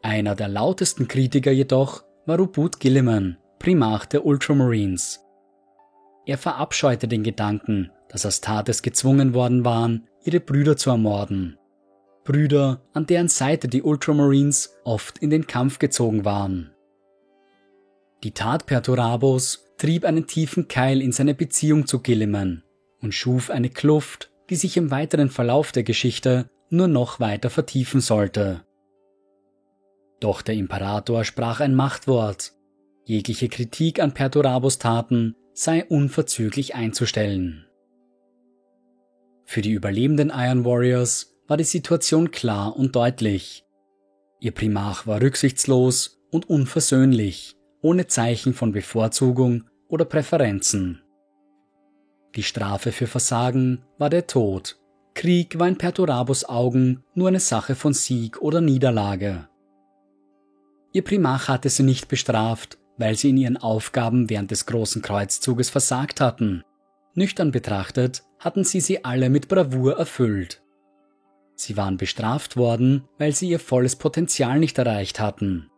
Einer 0.00 0.34
der 0.34 0.48
lautesten 0.48 1.08
Kritiker 1.08 1.50
jedoch 1.50 2.04
war 2.24 2.40
Ubud 2.40 2.80
Gilliman, 2.80 3.36
Primarch 3.58 4.06
der 4.06 4.24
Ultramarines. 4.24 5.20
Er 6.24 6.38
verabscheute 6.38 7.06
den 7.06 7.22
Gedanken, 7.22 7.90
dass 8.08 8.24
Astartes 8.24 8.80
gezwungen 8.80 9.34
worden 9.34 9.66
waren, 9.66 10.08
ihre 10.24 10.40
Brüder 10.40 10.78
zu 10.78 10.88
ermorden. 10.88 11.58
Brüder, 12.24 12.80
an 12.94 13.04
deren 13.04 13.28
Seite 13.28 13.68
die 13.68 13.82
Ultramarines 13.82 14.74
oft 14.84 15.18
in 15.18 15.28
den 15.28 15.46
Kampf 15.46 15.78
gezogen 15.78 16.24
waren. 16.24 16.73
Die 18.22 18.32
Tat 18.32 18.66
Perturabos 18.66 19.64
trieb 19.76 20.04
einen 20.04 20.26
tiefen 20.26 20.68
Keil 20.68 21.02
in 21.02 21.12
seine 21.12 21.34
Beziehung 21.34 21.86
zu 21.86 22.00
Gilliman 22.00 22.62
und 23.00 23.12
schuf 23.12 23.50
eine 23.50 23.70
Kluft, 23.70 24.30
die 24.50 24.56
sich 24.56 24.76
im 24.76 24.90
weiteren 24.90 25.30
Verlauf 25.30 25.72
der 25.72 25.82
Geschichte 25.82 26.48
nur 26.70 26.88
noch 26.88 27.20
weiter 27.20 27.50
vertiefen 27.50 28.00
sollte. 28.00 28.64
Doch 30.20 30.42
der 30.42 30.54
Imperator 30.54 31.24
sprach 31.24 31.60
ein 31.60 31.74
Machtwort. 31.74 32.52
Jegliche 33.04 33.48
Kritik 33.48 34.00
an 34.00 34.14
Perturabos 34.14 34.78
Taten 34.78 35.36
sei 35.52 35.84
unverzüglich 35.84 36.74
einzustellen. 36.74 37.66
Für 39.44 39.60
die 39.60 39.72
überlebenden 39.72 40.32
Iron 40.34 40.64
Warriors 40.64 41.36
war 41.46 41.58
die 41.58 41.64
Situation 41.64 42.30
klar 42.30 42.74
und 42.76 42.96
deutlich. 42.96 43.66
Ihr 44.40 44.52
Primarch 44.52 45.06
war 45.06 45.20
rücksichtslos 45.20 46.22
und 46.30 46.48
unversöhnlich 46.48 47.56
ohne 47.84 48.06
Zeichen 48.06 48.54
von 48.54 48.72
Bevorzugung 48.72 49.64
oder 49.88 50.06
Präferenzen. 50.06 51.02
Die 52.34 52.42
Strafe 52.42 52.92
für 52.92 53.06
Versagen 53.06 53.84
war 53.98 54.08
der 54.08 54.26
Tod. 54.26 54.78
Krieg 55.12 55.58
war 55.58 55.68
in 55.68 55.76
Perturabos 55.76 56.46
Augen 56.46 57.04
nur 57.14 57.28
eine 57.28 57.40
Sache 57.40 57.74
von 57.74 57.92
Sieg 57.92 58.40
oder 58.40 58.62
Niederlage. 58.62 59.48
Ihr 60.94 61.04
Primarch 61.04 61.48
hatte 61.48 61.68
sie 61.68 61.82
nicht 61.82 62.08
bestraft, 62.08 62.78
weil 62.96 63.16
sie 63.16 63.28
in 63.28 63.36
ihren 63.36 63.58
Aufgaben 63.58 64.30
während 64.30 64.50
des 64.50 64.64
großen 64.64 65.02
Kreuzzuges 65.02 65.68
versagt 65.68 66.22
hatten. 66.22 66.64
Nüchtern 67.12 67.50
betrachtet 67.50 68.24
hatten 68.38 68.64
sie 68.64 68.80
sie 68.80 69.04
alle 69.04 69.28
mit 69.28 69.48
Bravour 69.48 69.98
erfüllt. 69.98 70.62
Sie 71.54 71.76
waren 71.76 71.98
bestraft 71.98 72.56
worden, 72.56 73.04
weil 73.18 73.32
sie 73.32 73.50
ihr 73.50 73.60
volles 73.60 73.94
Potenzial 73.94 74.58
nicht 74.58 74.78
erreicht 74.78 75.20
hatten. 75.20 75.70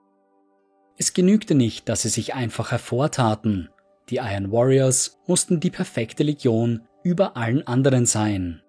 Es 0.98 1.12
genügte 1.12 1.54
nicht, 1.54 1.88
dass 1.88 2.02
sie 2.02 2.08
sich 2.08 2.34
einfach 2.34 2.70
hervortaten. 2.70 3.68
Die 4.08 4.16
Iron 4.16 4.52
Warriors 4.52 5.18
mussten 5.26 5.60
die 5.60 5.70
perfekte 5.70 6.22
Legion 6.22 6.82
über 7.02 7.36
allen 7.36 7.66
anderen 7.66 8.06
sein. 8.06 8.62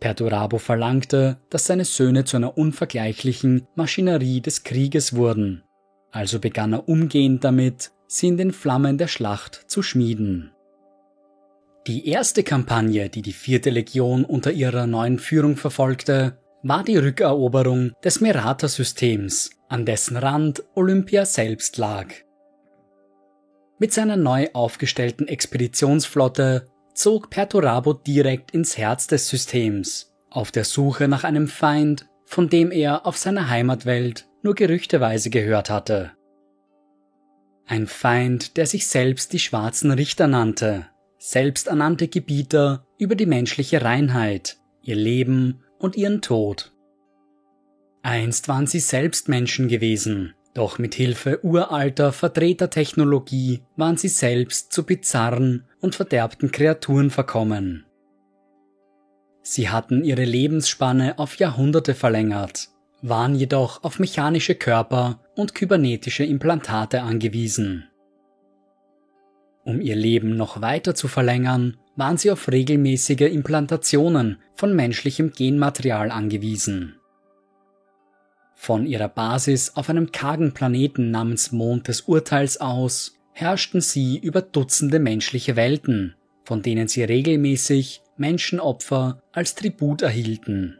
Perturabo 0.00 0.58
verlangte, 0.58 1.38
dass 1.50 1.66
seine 1.66 1.84
Söhne 1.84 2.24
zu 2.24 2.36
einer 2.36 2.58
unvergleichlichen 2.58 3.66
Maschinerie 3.74 4.40
des 4.40 4.62
Krieges 4.62 5.14
wurden, 5.14 5.62
also 6.10 6.38
begann 6.40 6.74
er 6.74 6.88
umgehend 6.88 7.44
damit, 7.44 7.92
sie 8.06 8.28
in 8.28 8.36
den 8.36 8.52
Flammen 8.52 8.98
der 8.98 9.08
Schlacht 9.08 9.64
zu 9.66 9.82
schmieden. 9.82 10.52
Die 11.86 12.08
erste 12.08 12.42
Kampagne, 12.42 13.10
die 13.10 13.22
die 13.22 13.32
vierte 13.32 13.70
Legion 13.70 14.24
unter 14.24 14.52
ihrer 14.52 14.86
neuen 14.86 15.18
Führung 15.18 15.56
verfolgte, 15.56 16.38
war 16.62 16.82
die 16.82 16.96
Rückeroberung 16.96 17.92
des 18.02 18.20
Merata-Systems, 18.20 19.50
an 19.74 19.84
dessen 19.84 20.16
Rand 20.16 20.62
Olympia 20.76 21.26
selbst 21.26 21.78
lag. 21.78 22.06
Mit 23.80 23.92
seiner 23.92 24.16
neu 24.16 24.46
aufgestellten 24.52 25.26
Expeditionsflotte 25.26 26.68
zog 26.94 27.28
Perturabo 27.28 27.92
direkt 27.92 28.52
ins 28.52 28.78
Herz 28.78 29.08
des 29.08 29.28
Systems, 29.28 30.14
auf 30.30 30.52
der 30.52 30.62
Suche 30.62 31.08
nach 31.08 31.24
einem 31.24 31.48
Feind, 31.48 32.06
von 32.24 32.48
dem 32.48 32.70
er 32.70 33.04
auf 33.04 33.16
seiner 33.16 33.50
Heimatwelt 33.50 34.28
nur 34.44 34.54
gerüchteweise 34.54 35.28
gehört 35.28 35.70
hatte. 35.70 36.12
Ein 37.66 37.88
Feind, 37.88 38.56
der 38.56 38.66
sich 38.66 38.86
selbst 38.86 39.32
die 39.32 39.40
schwarzen 39.40 39.90
Richter 39.90 40.28
nannte, 40.28 40.86
selbsternannte 41.18 42.06
Gebieter 42.06 42.86
über 42.96 43.16
die 43.16 43.26
menschliche 43.26 43.82
Reinheit, 43.82 44.58
ihr 44.82 44.94
Leben 44.94 45.64
und 45.80 45.96
ihren 45.96 46.22
Tod. 46.22 46.73
Einst 48.04 48.48
waren 48.48 48.66
sie 48.66 48.80
selbst 48.80 49.30
Menschen 49.30 49.66
gewesen, 49.66 50.34
doch 50.52 50.78
mit 50.78 50.94
Hilfe 50.94 51.42
uralter 51.42 52.12
Vertretertechnologie 52.12 53.62
waren 53.76 53.96
sie 53.96 54.08
selbst 54.08 54.74
zu 54.74 54.84
bizarren 54.84 55.64
und 55.80 55.94
verderbten 55.94 56.52
Kreaturen 56.52 57.10
verkommen. 57.10 57.86
Sie 59.40 59.70
hatten 59.70 60.04
ihre 60.04 60.24
Lebensspanne 60.24 61.18
auf 61.18 61.36
Jahrhunderte 61.36 61.94
verlängert, 61.94 62.68
waren 63.00 63.34
jedoch 63.34 63.82
auf 63.84 63.98
mechanische 63.98 64.54
Körper 64.54 65.20
und 65.34 65.54
kybernetische 65.54 66.24
Implantate 66.24 67.00
angewiesen. 67.00 67.88
Um 69.64 69.80
ihr 69.80 69.96
Leben 69.96 70.36
noch 70.36 70.60
weiter 70.60 70.94
zu 70.94 71.08
verlängern, 71.08 71.78
waren 71.96 72.18
sie 72.18 72.30
auf 72.30 72.48
regelmäßige 72.48 73.32
Implantationen 73.32 74.42
von 74.56 74.76
menschlichem 74.76 75.32
Genmaterial 75.32 76.10
angewiesen. 76.10 76.96
Von 78.64 78.86
ihrer 78.86 79.10
Basis 79.10 79.72
auf 79.74 79.90
einem 79.90 80.10
kargen 80.10 80.54
Planeten 80.54 81.10
namens 81.10 81.52
Mond 81.52 81.86
des 81.86 82.00
Urteils 82.00 82.62
aus 82.62 83.14
herrschten 83.32 83.82
sie 83.82 84.16
über 84.16 84.40
Dutzende 84.40 85.00
menschliche 85.00 85.54
Welten, 85.54 86.14
von 86.46 86.62
denen 86.62 86.88
sie 86.88 87.04
regelmäßig 87.04 88.00
Menschenopfer 88.16 89.20
als 89.32 89.54
Tribut 89.54 90.00
erhielten. 90.00 90.78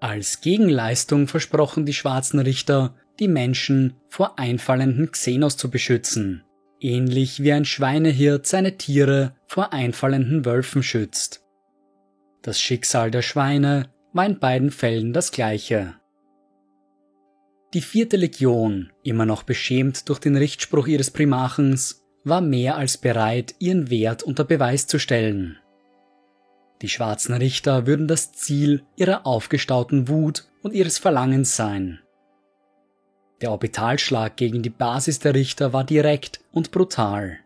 Als 0.00 0.40
Gegenleistung 0.40 1.28
versprochen 1.28 1.84
die 1.84 1.92
schwarzen 1.92 2.40
Richter, 2.40 2.94
die 3.18 3.28
Menschen 3.28 3.96
vor 4.08 4.38
einfallenden 4.38 5.10
Xenos 5.10 5.58
zu 5.58 5.70
beschützen, 5.70 6.42
ähnlich 6.80 7.42
wie 7.42 7.52
ein 7.52 7.66
Schweinehirt 7.66 8.46
seine 8.46 8.78
Tiere 8.78 9.34
vor 9.46 9.74
einfallenden 9.74 10.46
Wölfen 10.46 10.82
schützt. 10.82 11.44
Das 12.40 12.58
Schicksal 12.58 13.10
der 13.10 13.20
Schweine 13.20 13.90
war 14.14 14.24
in 14.24 14.38
beiden 14.38 14.70
Fällen 14.70 15.12
das 15.12 15.32
gleiche. 15.32 15.99
Die 17.72 17.82
vierte 17.82 18.16
Legion, 18.16 18.90
immer 19.04 19.26
noch 19.26 19.44
beschämt 19.44 20.08
durch 20.08 20.18
den 20.18 20.36
Richtspruch 20.36 20.88
ihres 20.88 21.12
Primachens, 21.12 22.02
war 22.24 22.40
mehr 22.40 22.76
als 22.76 22.98
bereit, 22.98 23.54
ihren 23.60 23.90
Wert 23.90 24.24
unter 24.24 24.44
Beweis 24.44 24.88
zu 24.88 24.98
stellen. 24.98 25.56
Die 26.82 26.88
schwarzen 26.88 27.34
Richter 27.34 27.86
würden 27.86 28.08
das 28.08 28.32
Ziel 28.32 28.82
ihrer 28.96 29.26
aufgestauten 29.26 30.08
Wut 30.08 30.46
und 30.62 30.74
ihres 30.74 30.98
Verlangens 30.98 31.54
sein. 31.54 32.00
Der 33.40 33.52
Orbitalschlag 33.52 34.36
gegen 34.36 34.62
die 34.62 34.70
Basis 34.70 35.18
der 35.18 35.34
Richter 35.34 35.72
war 35.72 35.84
direkt 35.84 36.40
und 36.52 36.72
brutal. 36.72 37.38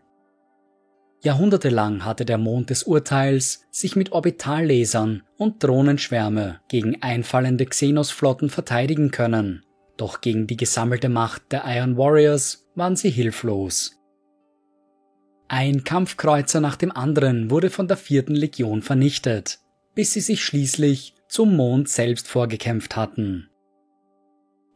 Jahrhundertelang 1.21 2.03
hatte 2.03 2.25
der 2.25 2.37
Mond 2.37 2.69
des 2.69 2.83
Urteils 2.83 3.63
sich 3.71 3.95
mit 3.95 4.11
Orbitallasern 4.11 5.23
und 5.37 5.63
Drohnenschwärme 5.63 6.61
gegen 6.67 7.01
einfallende 7.01 7.65
Xenos-Flotten 7.65 8.49
verteidigen 8.49 9.11
können, 9.11 9.64
doch 9.97 10.21
gegen 10.21 10.47
die 10.47 10.57
gesammelte 10.57 11.09
Macht 11.09 11.51
der 11.51 11.63
Iron 11.65 11.97
Warriors 11.97 12.67
waren 12.75 12.95
sie 12.95 13.09
hilflos. 13.09 13.95
Ein 15.47 15.83
Kampfkreuzer 15.83 16.59
nach 16.59 16.75
dem 16.75 16.91
anderen 16.91 17.51
wurde 17.51 17.69
von 17.69 17.87
der 17.87 17.97
vierten 17.97 18.35
Legion 18.35 18.81
vernichtet, 18.81 19.59
bis 19.93 20.13
sie 20.13 20.21
sich 20.21 20.43
schließlich 20.43 21.13
zum 21.27 21.55
Mond 21.55 21.89
selbst 21.89 22.27
vorgekämpft 22.27 22.95
hatten. 22.95 23.49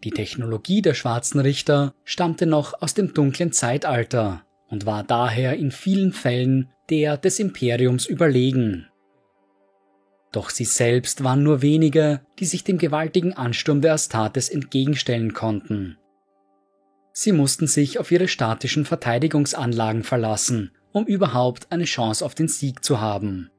Die 0.03 0.11
Technologie 0.11 0.81
der 0.81 0.93
schwarzen 0.93 1.39
Richter 1.39 1.93
stammte 2.03 2.45
noch 2.45 2.81
aus 2.81 2.93
dem 2.93 3.13
dunklen 3.13 3.51
Zeitalter 3.51 4.45
und 4.67 4.85
war 4.85 5.03
daher 5.03 5.57
in 5.57 5.71
vielen 5.71 6.13
Fällen 6.13 6.69
der 6.89 7.17
des 7.17 7.39
Imperiums 7.39 8.05
überlegen. 8.05 8.88
Doch 10.31 10.50
sie 10.50 10.65
selbst 10.65 11.24
waren 11.24 11.43
nur 11.43 11.62
wenige, 11.62 12.21
die 12.38 12.45
sich 12.45 12.63
dem 12.63 12.77
gewaltigen 12.77 13.33
Ansturm 13.33 13.81
der 13.81 13.93
Astartes 13.93 14.50
entgegenstellen 14.50 15.33
konnten. 15.33 15.98
Sie 17.12 17.31
mussten 17.31 17.67
sich 17.67 18.00
auf 18.00 18.12
ihre 18.12 18.27
statischen 18.27 18.86
Verteidigungsanlagen 18.86 20.03
verlassen, 20.03 20.71
um 20.91 21.05
überhaupt 21.05 21.71
eine 21.71 21.86
Chance 21.86 22.24
auf 22.24 22.36
den 22.36 22.48
Sieg 22.48 22.83
zu 22.83 23.01
haben. 23.01 23.50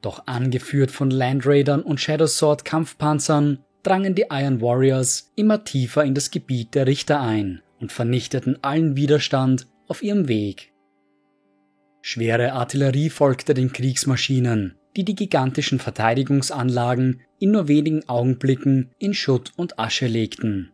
Doch 0.00 0.26
angeführt 0.26 0.90
von 0.90 1.10
Landraidern 1.10 1.82
und 1.82 2.00
Shadow 2.00 2.26
Sword 2.26 2.64
Kampfpanzern 2.64 3.64
drangen 3.82 4.14
die 4.14 4.26
Iron 4.30 4.60
Warriors 4.60 5.32
immer 5.36 5.64
tiefer 5.64 6.04
in 6.04 6.14
das 6.14 6.30
Gebiet 6.30 6.74
der 6.74 6.86
Richter 6.86 7.20
ein 7.20 7.60
und 7.80 7.92
vernichteten 7.92 8.62
allen 8.62 8.96
Widerstand 8.96 9.66
auf 9.88 10.02
ihrem 10.02 10.28
Weg. 10.28 10.72
Schwere 12.02 12.52
Artillerie 12.52 13.10
folgte 13.10 13.52
den 13.52 13.72
Kriegsmaschinen, 13.72 14.76
die 14.96 15.04
die 15.04 15.14
gigantischen 15.14 15.78
Verteidigungsanlagen 15.78 17.20
in 17.38 17.52
nur 17.52 17.68
wenigen 17.68 18.08
Augenblicken 18.08 18.90
in 18.98 19.14
Schutt 19.14 19.52
und 19.56 19.78
Asche 19.78 20.06
legten. 20.06 20.72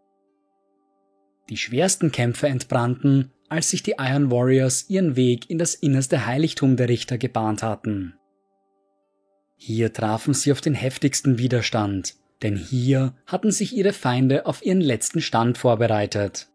Die 1.48 1.56
schwersten 1.56 2.10
Kämpfe 2.10 2.48
entbrannten, 2.48 3.32
als 3.48 3.70
sich 3.70 3.82
die 3.82 3.94
Iron 3.98 4.30
Warriors 4.30 4.86
ihren 4.88 5.14
Weg 5.16 5.48
in 5.48 5.58
das 5.58 5.74
innerste 5.74 6.26
Heiligtum 6.26 6.76
der 6.76 6.88
Richter 6.88 7.18
gebahnt 7.18 7.62
hatten. 7.62 8.14
Hier 9.56 9.92
trafen 9.92 10.34
sie 10.34 10.52
auf 10.52 10.60
den 10.60 10.74
heftigsten 10.74 11.38
Widerstand, 11.38 12.16
denn 12.42 12.56
hier 12.56 13.14
hatten 13.26 13.50
sich 13.50 13.76
ihre 13.76 13.92
Feinde 13.92 14.46
auf 14.46 14.64
ihren 14.64 14.80
letzten 14.80 15.20
Stand 15.20 15.56
vorbereitet. 15.56 16.48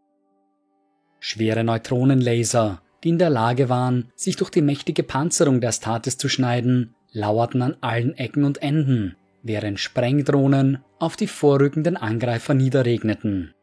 Schwere 1.19 1.63
Neutronenlaser, 1.63 2.81
die 3.03 3.09
in 3.09 3.17
der 3.17 3.29
Lage 3.29 3.69
waren, 3.69 4.11
sich 4.15 4.35
durch 4.35 4.49
die 4.49 4.61
mächtige 4.61 5.03
Panzerung 5.03 5.61
der 5.61 5.71
Statis 5.71 6.17
zu 6.17 6.29
schneiden, 6.29 6.95
lauerten 7.11 7.61
an 7.61 7.77
allen 7.81 8.15
Ecken 8.17 8.43
und 8.43 8.61
Enden, 8.61 9.15
während 9.43 9.79
Sprengdrohnen 9.79 10.83
auf 10.99 11.15
die 11.15 11.27
vorrückenden 11.27 11.97
Angreifer 11.97 12.53
niederregneten. 12.53 13.53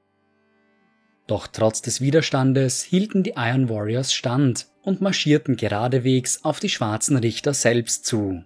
Doch 1.26 1.47
trotz 1.47 1.83
des 1.83 2.00
Widerstandes 2.00 2.83
hielten 2.83 3.23
die 3.23 3.35
Iron 3.37 3.69
Warriors 3.69 4.14
stand 4.14 4.67
und 4.83 5.00
marschierten 5.00 5.57
geradewegs 5.57 6.43
auf 6.43 6.59
die 6.59 6.71
schwarzen 6.71 7.17
Richter 7.19 7.52
selbst 7.52 8.07
zu. 8.07 8.45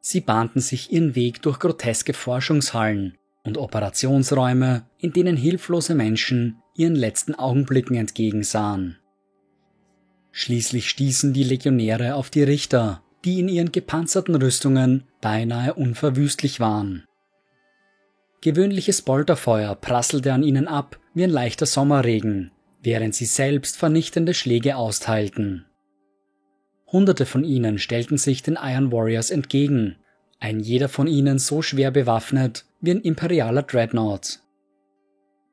Sie 0.00 0.20
bahnten 0.20 0.60
sich 0.60 0.90
ihren 0.90 1.14
Weg 1.14 1.42
durch 1.42 1.60
groteske 1.60 2.14
Forschungshallen 2.14 3.18
und 3.44 3.58
Operationsräume, 3.58 4.86
in 4.98 5.12
denen 5.12 5.36
hilflose 5.36 5.94
Menschen 5.94 6.62
ihren 6.74 6.96
letzten 6.96 7.34
Augenblicken 7.34 7.96
entgegensahen. 7.96 8.98
Schließlich 10.30 10.88
stießen 10.88 11.34
die 11.34 11.44
Legionäre 11.44 12.14
auf 12.14 12.30
die 12.30 12.42
Richter, 12.42 13.02
die 13.24 13.40
in 13.40 13.48
ihren 13.48 13.72
gepanzerten 13.72 14.34
Rüstungen 14.34 15.04
beinahe 15.20 15.74
unverwüstlich 15.74 16.60
waren. 16.60 17.04
Gewöhnliches 18.40 19.02
Bolterfeuer 19.02 19.74
prasselte 19.76 20.32
an 20.32 20.42
ihnen 20.42 20.66
ab 20.66 20.98
wie 21.14 21.24
ein 21.24 21.30
leichter 21.30 21.66
Sommerregen, 21.66 22.50
während 22.82 23.14
sie 23.14 23.26
selbst 23.26 23.76
vernichtende 23.76 24.34
Schläge 24.34 24.76
austeilten. 24.76 25.66
Hunderte 26.88 27.24
von 27.24 27.44
ihnen 27.44 27.78
stellten 27.78 28.18
sich 28.18 28.42
den 28.42 28.58
Iron 28.60 28.90
Warriors 28.92 29.30
entgegen, 29.30 29.96
ein 30.40 30.58
jeder 30.58 30.88
von 30.88 31.06
ihnen 31.06 31.38
so 31.38 31.62
schwer 31.62 31.92
bewaffnet 31.92 32.64
wie 32.80 32.90
ein 32.90 33.00
imperialer 33.00 33.62
Dreadnought. 33.62 34.40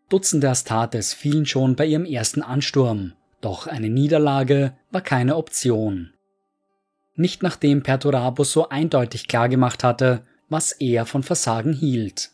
Dutzende 0.09 0.49
Astartes 0.49 1.13
fielen 1.13 1.45
schon 1.45 1.75
bei 1.75 1.85
ihrem 1.85 2.05
ersten 2.05 2.41
Ansturm, 2.41 3.13
doch 3.39 3.67
eine 3.67 3.89
Niederlage 3.89 4.73
war 4.89 5.01
keine 5.01 5.35
Option. 5.35 6.11
Nicht 7.19 7.43
nachdem 7.43 7.83
Perturabo 7.83 8.43
so 8.43 8.69
eindeutig 8.69 9.27
klargemacht 9.27 9.83
hatte, 9.83 10.23
was 10.49 10.71
er 10.71 11.05
von 11.05 11.21
Versagen 11.21 11.73
hielt. 11.73 12.31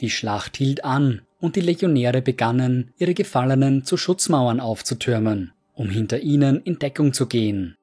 Die 0.00 0.10
Schlacht 0.10 0.56
hielt 0.56 0.84
an 0.84 1.22
und 1.40 1.56
die 1.56 1.60
Legionäre 1.60 2.22
begannen, 2.22 2.92
ihre 2.98 3.14
Gefallenen 3.14 3.84
zu 3.84 3.96
Schutzmauern 3.96 4.60
aufzutürmen 4.60 5.52
um 5.78 5.88
hinter 5.88 6.18
ihnen 6.18 6.60
in 6.62 6.80
Deckung 6.80 7.12
zu 7.12 7.26
gehen. 7.26 7.76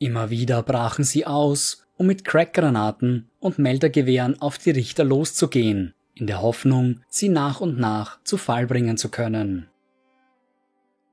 Immer 0.00 0.30
wieder 0.30 0.62
brachen 0.64 1.04
sie 1.04 1.24
aus, 1.24 1.86
um 1.96 2.08
mit 2.08 2.24
Crackgranaten 2.24 3.30
und 3.38 3.60
Meldergewehren 3.60 4.42
auf 4.42 4.58
die 4.58 4.72
Richter 4.72 5.04
loszugehen, 5.04 5.94
in 6.14 6.26
der 6.26 6.42
Hoffnung, 6.42 7.00
sie 7.08 7.28
nach 7.28 7.60
und 7.60 7.78
nach 7.78 8.20
zu 8.24 8.36
Fall 8.36 8.66
bringen 8.66 8.96
zu 8.96 9.08
können. 9.08 9.68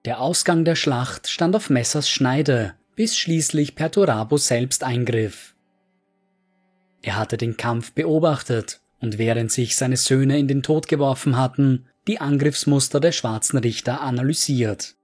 Der 0.03 0.19
Ausgang 0.19 0.65
der 0.65 0.75
Schlacht 0.75 1.29
stand 1.29 1.55
auf 1.55 1.69
Messers 1.69 2.09
Schneide, 2.09 2.73
bis 3.01 3.17
schließlich 3.17 3.73
Perturabo 3.73 4.37
selbst 4.37 4.83
eingriff. 4.83 5.55
Er 7.01 7.17
hatte 7.17 7.35
den 7.35 7.57
Kampf 7.57 7.93
beobachtet 7.93 8.79
und 8.99 9.17
während 9.17 9.51
sich 9.51 9.75
seine 9.75 9.97
Söhne 9.97 10.37
in 10.37 10.47
den 10.47 10.61
Tod 10.61 10.87
geworfen 10.87 11.35
hatten, 11.35 11.87
die 12.05 12.21
Angriffsmuster 12.21 12.99
der 12.99 13.11
schwarzen 13.11 13.57
Richter 13.57 14.01
analysiert. 14.01 14.97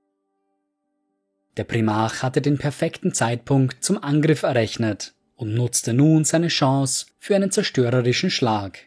Der 1.58 1.64
Primarch 1.64 2.22
hatte 2.22 2.40
den 2.40 2.60
perfekten 2.60 3.16
Zeitpunkt 3.16 3.84
zum 3.84 3.98
Angriff 4.04 4.44
errechnet 4.44 5.16
und 5.36 5.56
nutzte 5.56 5.96
nun 5.96 6.24
seine 6.24 6.50
Chance 6.50 7.08
für 7.18 7.36
einen 7.36 7.50
zerstörerischen 7.50 8.30
Schlag. 8.30 8.78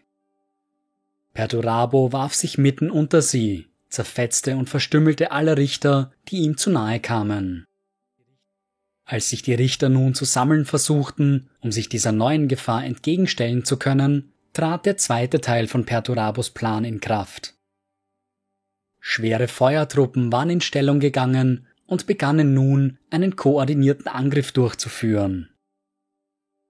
Perdurabo 1.34 2.12
warf 2.12 2.34
sich 2.34 2.58
mitten 2.58 2.92
unter 2.92 3.22
sie, 3.22 3.66
zerfetzte 3.88 4.56
und 4.56 4.70
verstümmelte 4.70 5.32
alle 5.32 5.56
Richter, 5.56 6.12
die 6.28 6.42
ihm 6.42 6.56
zu 6.56 6.70
nahe 6.70 7.00
kamen. 7.00 7.66
Als 9.10 9.28
sich 9.28 9.42
die 9.42 9.54
Richter 9.54 9.88
nun 9.88 10.14
zu 10.14 10.24
sammeln 10.24 10.64
versuchten, 10.64 11.48
um 11.58 11.72
sich 11.72 11.88
dieser 11.88 12.12
neuen 12.12 12.46
Gefahr 12.46 12.84
entgegenstellen 12.84 13.64
zu 13.64 13.76
können, 13.76 14.32
trat 14.52 14.86
der 14.86 14.98
zweite 14.98 15.40
Teil 15.40 15.66
von 15.66 15.84
Perturabos 15.84 16.50
Plan 16.50 16.84
in 16.84 17.00
Kraft. 17.00 17.56
Schwere 19.00 19.48
Feuertruppen 19.48 20.30
waren 20.30 20.50
in 20.50 20.60
Stellung 20.60 21.00
gegangen 21.00 21.66
und 21.86 22.06
begannen 22.06 22.54
nun, 22.54 22.98
einen 23.10 23.34
koordinierten 23.34 24.06
Angriff 24.06 24.52
durchzuführen. 24.52 25.48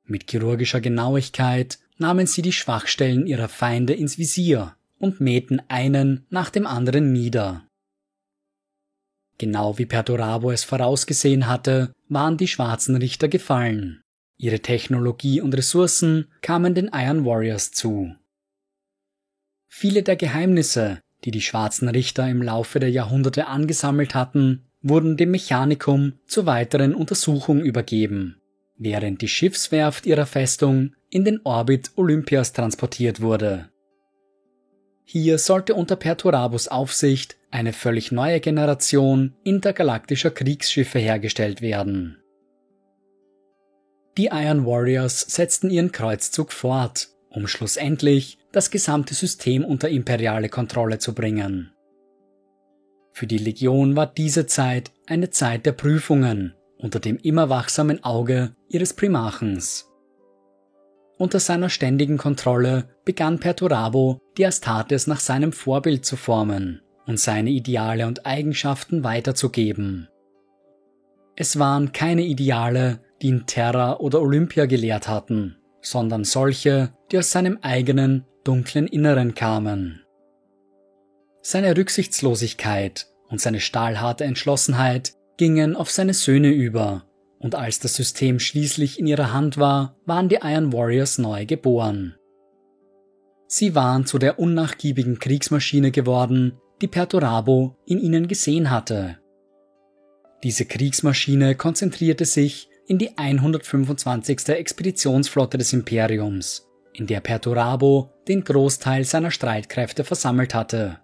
Mit 0.06 0.30
chirurgischer 0.30 0.80
Genauigkeit 0.80 1.78
nahmen 1.98 2.26
sie 2.26 2.40
die 2.40 2.52
Schwachstellen 2.52 3.26
ihrer 3.26 3.48
Feinde 3.48 3.92
ins 3.92 4.16
Visier 4.16 4.76
und 4.98 5.20
mähten 5.20 5.60
einen 5.68 6.24
nach 6.30 6.48
dem 6.48 6.66
anderen 6.66 7.12
nieder. 7.12 7.69
Genau 9.40 9.78
wie 9.78 9.86
Perturabo 9.86 10.50
es 10.50 10.64
vorausgesehen 10.64 11.46
hatte, 11.46 11.94
waren 12.10 12.36
die 12.36 12.46
schwarzen 12.46 12.94
Richter 12.96 13.26
gefallen. 13.26 14.02
Ihre 14.36 14.60
Technologie 14.60 15.40
und 15.40 15.54
Ressourcen 15.54 16.26
kamen 16.42 16.74
den 16.74 16.90
Iron 16.92 17.24
Warriors 17.24 17.72
zu. 17.72 18.14
Viele 19.66 20.02
der 20.02 20.16
Geheimnisse, 20.16 21.00
die 21.24 21.30
die 21.30 21.40
schwarzen 21.40 21.88
Richter 21.88 22.28
im 22.28 22.42
Laufe 22.42 22.80
der 22.80 22.90
Jahrhunderte 22.90 23.46
angesammelt 23.46 24.14
hatten, 24.14 24.66
wurden 24.82 25.16
dem 25.16 25.30
Mechanikum 25.30 26.18
zur 26.26 26.44
weiteren 26.44 26.94
Untersuchung 26.94 27.62
übergeben, 27.62 28.42
während 28.76 29.22
die 29.22 29.28
Schiffswerft 29.28 30.04
ihrer 30.04 30.26
Festung 30.26 30.92
in 31.08 31.24
den 31.24 31.40
Orbit 31.44 31.92
Olympias 31.96 32.52
transportiert 32.52 33.22
wurde. 33.22 33.70
Hier 35.12 35.38
sollte 35.38 35.74
unter 35.74 35.96
Perturabus 35.96 36.68
Aufsicht 36.68 37.36
eine 37.50 37.72
völlig 37.72 38.12
neue 38.12 38.38
Generation 38.38 39.34
intergalaktischer 39.42 40.30
Kriegsschiffe 40.30 41.00
hergestellt 41.00 41.60
werden. 41.62 42.22
Die 44.16 44.26
Iron 44.26 44.64
Warriors 44.64 45.22
setzten 45.22 45.68
ihren 45.68 45.90
Kreuzzug 45.90 46.52
fort, 46.52 47.08
um 47.28 47.48
schlussendlich 47.48 48.38
das 48.52 48.70
gesamte 48.70 49.14
System 49.14 49.64
unter 49.64 49.88
imperiale 49.88 50.48
Kontrolle 50.48 51.00
zu 51.00 51.12
bringen. 51.12 51.72
Für 53.12 53.26
die 53.26 53.38
Legion 53.38 53.96
war 53.96 54.06
diese 54.06 54.46
Zeit 54.46 54.92
eine 55.08 55.30
Zeit 55.30 55.66
der 55.66 55.72
Prüfungen 55.72 56.54
unter 56.78 57.00
dem 57.00 57.16
immer 57.16 57.48
wachsamen 57.48 58.04
Auge 58.04 58.54
ihres 58.68 58.94
Primarchens. 58.94 59.89
Unter 61.20 61.38
seiner 61.38 61.68
ständigen 61.68 62.16
Kontrolle 62.16 62.88
begann 63.04 63.40
Perturabo, 63.40 64.22
die 64.38 64.46
Astartes 64.46 65.06
nach 65.06 65.20
seinem 65.20 65.52
Vorbild 65.52 66.06
zu 66.06 66.16
formen 66.16 66.80
und 67.06 67.20
seine 67.20 67.50
Ideale 67.50 68.06
und 68.06 68.24
Eigenschaften 68.24 69.04
weiterzugeben. 69.04 70.08
Es 71.36 71.58
waren 71.58 71.92
keine 71.92 72.22
Ideale, 72.22 73.00
die 73.20 73.26
ihn 73.26 73.44
Terra 73.44 73.98
oder 73.98 74.22
Olympia 74.22 74.64
gelehrt 74.64 75.08
hatten, 75.08 75.58
sondern 75.82 76.24
solche, 76.24 76.94
die 77.12 77.18
aus 77.18 77.30
seinem 77.30 77.58
eigenen, 77.60 78.24
dunklen 78.42 78.86
Inneren 78.86 79.34
kamen. 79.34 80.00
Seine 81.42 81.76
Rücksichtslosigkeit 81.76 83.08
und 83.28 83.42
seine 83.42 83.60
stahlharte 83.60 84.24
Entschlossenheit 84.24 85.12
gingen 85.36 85.76
auf 85.76 85.90
seine 85.90 86.14
Söhne 86.14 86.48
über, 86.48 87.04
und 87.40 87.54
als 87.54 87.80
das 87.80 87.94
System 87.94 88.38
schließlich 88.38 89.00
in 89.00 89.06
ihrer 89.06 89.32
Hand 89.32 89.56
war, 89.56 89.96
waren 90.04 90.28
die 90.28 90.38
Iron 90.42 90.72
Warriors 90.72 91.18
neu 91.18 91.46
geboren. 91.46 92.14
Sie 93.48 93.74
waren 93.74 94.06
zu 94.06 94.18
der 94.18 94.38
unnachgiebigen 94.38 95.18
Kriegsmaschine 95.18 95.90
geworden, 95.90 96.60
die 96.82 96.86
Perturabo 96.86 97.76
in 97.86 97.98
ihnen 97.98 98.28
gesehen 98.28 98.70
hatte. 98.70 99.18
Diese 100.44 100.66
Kriegsmaschine 100.66 101.54
konzentrierte 101.54 102.26
sich 102.26 102.68
in 102.86 102.98
die 102.98 103.16
125. 103.16 104.48
Expeditionsflotte 104.48 105.58
des 105.58 105.72
Imperiums, 105.72 106.68
in 106.92 107.06
der 107.06 107.20
Perturabo 107.20 108.10
den 108.28 108.44
Großteil 108.44 109.04
seiner 109.04 109.30
Streitkräfte 109.30 110.04
versammelt 110.04 110.54
hatte. 110.54 111.00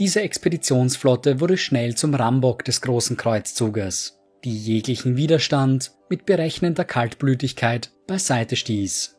Diese 0.00 0.22
Expeditionsflotte 0.22 1.40
wurde 1.40 1.56
schnell 1.56 1.94
zum 1.94 2.14
Rambock 2.14 2.64
des 2.64 2.80
großen 2.80 3.16
Kreuzzuges, 3.16 4.18
die 4.44 4.56
jeglichen 4.56 5.16
Widerstand 5.16 5.92
mit 6.08 6.26
berechnender 6.26 6.84
Kaltblütigkeit 6.84 7.92
beiseite 8.06 8.56
stieß. 8.56 9.16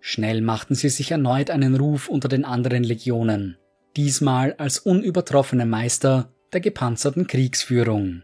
Schnell 0.00 0.40
machten 0.40 0.74
sie 0.74 0.88
sich 0.88 1.10
erneut 1.10 1.50
einen 1.50 1.76
Ruf 1.76 2.08
unter 2.08 2.28
den 2.28 2.44
anderen 2.44 2.82
Legionen, 2.82 3.58
diesmal 3.96 4.54
als 4.54 4.78
unübertroffene 4.78 5.66
Meister 5.66 6.32
der 6.52 6.60
gepanzerten 6.60 7.26
Kriegsführung. 7.26 8.22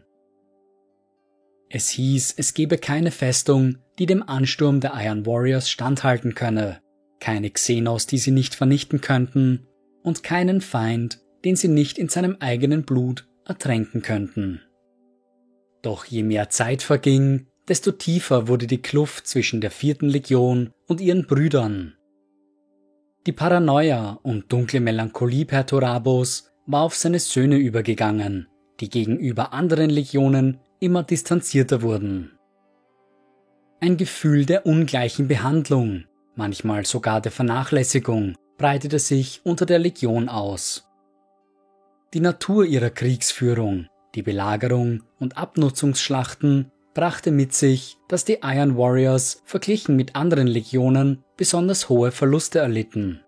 Es 1.69 1.89
hieß, 1.89 2.33
es 2.37 2.53
gebe 2.53 2.77
keine 2.77 3.11
Festung, 3.11 3.77
die 3.99 4.05
dem 4.05 4.23
Ansturm 4.23 4.79
der 4.79 4.93
Iron 4.95 5.25
Warriors 5.25 5.69
standhalten 5.69 6.33
könne, 6.33 6.79
keine 7.19 7.51
Xenos, 7.51 8.07
die 8.07 8.17
sie 8.17 8.31
nicht 8.31 8.55
vernichten 8.55 9.01
könnten, 9.01 9.67
und 10.01 10.23
keinen 10.23 10.61
Feind, 10.61 11.19
den 11.43 11.55
sie 11.55 11.67
nicht 11.67 11.97
in 11.97 12.09
seinem 12.09 12.37
eigenen 12.39 12.83
Blut 12.83 13.27
ertränken 13.45 14.01
könnten. 14.01 14.61
Doch 15.81 16.05
je 16.05 16.23
mehr 16.23 16.49
Zeit 16.49 16.81
verging, 16.81 17.47
desto 17.67 17.91
tiefer 17.91 18.47
wurde 18.47 18.67
die 18.67 18.81
Kluft 18.81 19.27
zwischen 19.27 19.61
der 19.61 19.71
vierten 19.71 20.07
Legion 20.07 20.71
und 20.87 21.01
ihren 21.01 21.27
Brüdern. 21.27 21.95
Die 23.25 23.33
Paranoia 23.33 24.19
und 24.23 24.51
dunkle 24.51 24.79
Melancholie 24.79 25.45
Perturabos 25.45 26.49
war 26.65 26.83
auf 26.83 26.95
seine 26.95 27.19
Söhne 27.19 27.57
übergegangen, 27.57 28.47
die 28.79 28.89
gegenüber 28.89 29.53
anderen 29.53 29.89
Legionen 29.89 30.59
immer 30.79 31.03
distanzierter 31.03 31.81
wurden. 31.81 32.31
Ein 33.79 33.97
Gefühl 33.97 34.45
der 34.45 34.65
ungleichen 34.65 35.27
Behandlung, 35.27 36.05
manchmal 36.35 36.85
sogar 36.85 37.21
der 37.21 37.31
Vernachlässigung, 37.31 38.35
breitete 38.57 38.99
sich 38.99 39.41
unter 39.43 39.65
der 39.65 39.79
Legion 39.79 40.29
aus. 40.29 40.87
Die 42.13 42.21
Natur 42.21 42.65
ihrer 42.65 42.89
Kriegsführung, 42.89 43.87
die 44.17 44.23
Belagerung 44.23 45.03
und 45.19 45.37
Abnutzungsschlachten 45.37 46.71
brachte 46.95 47.29
mit 47.29 47.53
sich, 47.53 47.97
dass 48.07 48.25
die 48.25 48.39
Iron 48.41 48.75
Warriors 48.75 49.43
verglichen 49.45 49.95
mit 49.95 50.15
anderen 50.15 50.47
Legionen 50.47 51.23
besonders 51.37 51.87
hohe 51.87 52.11
Verluste 52.11 52.57
erlitten. 52.57 53.21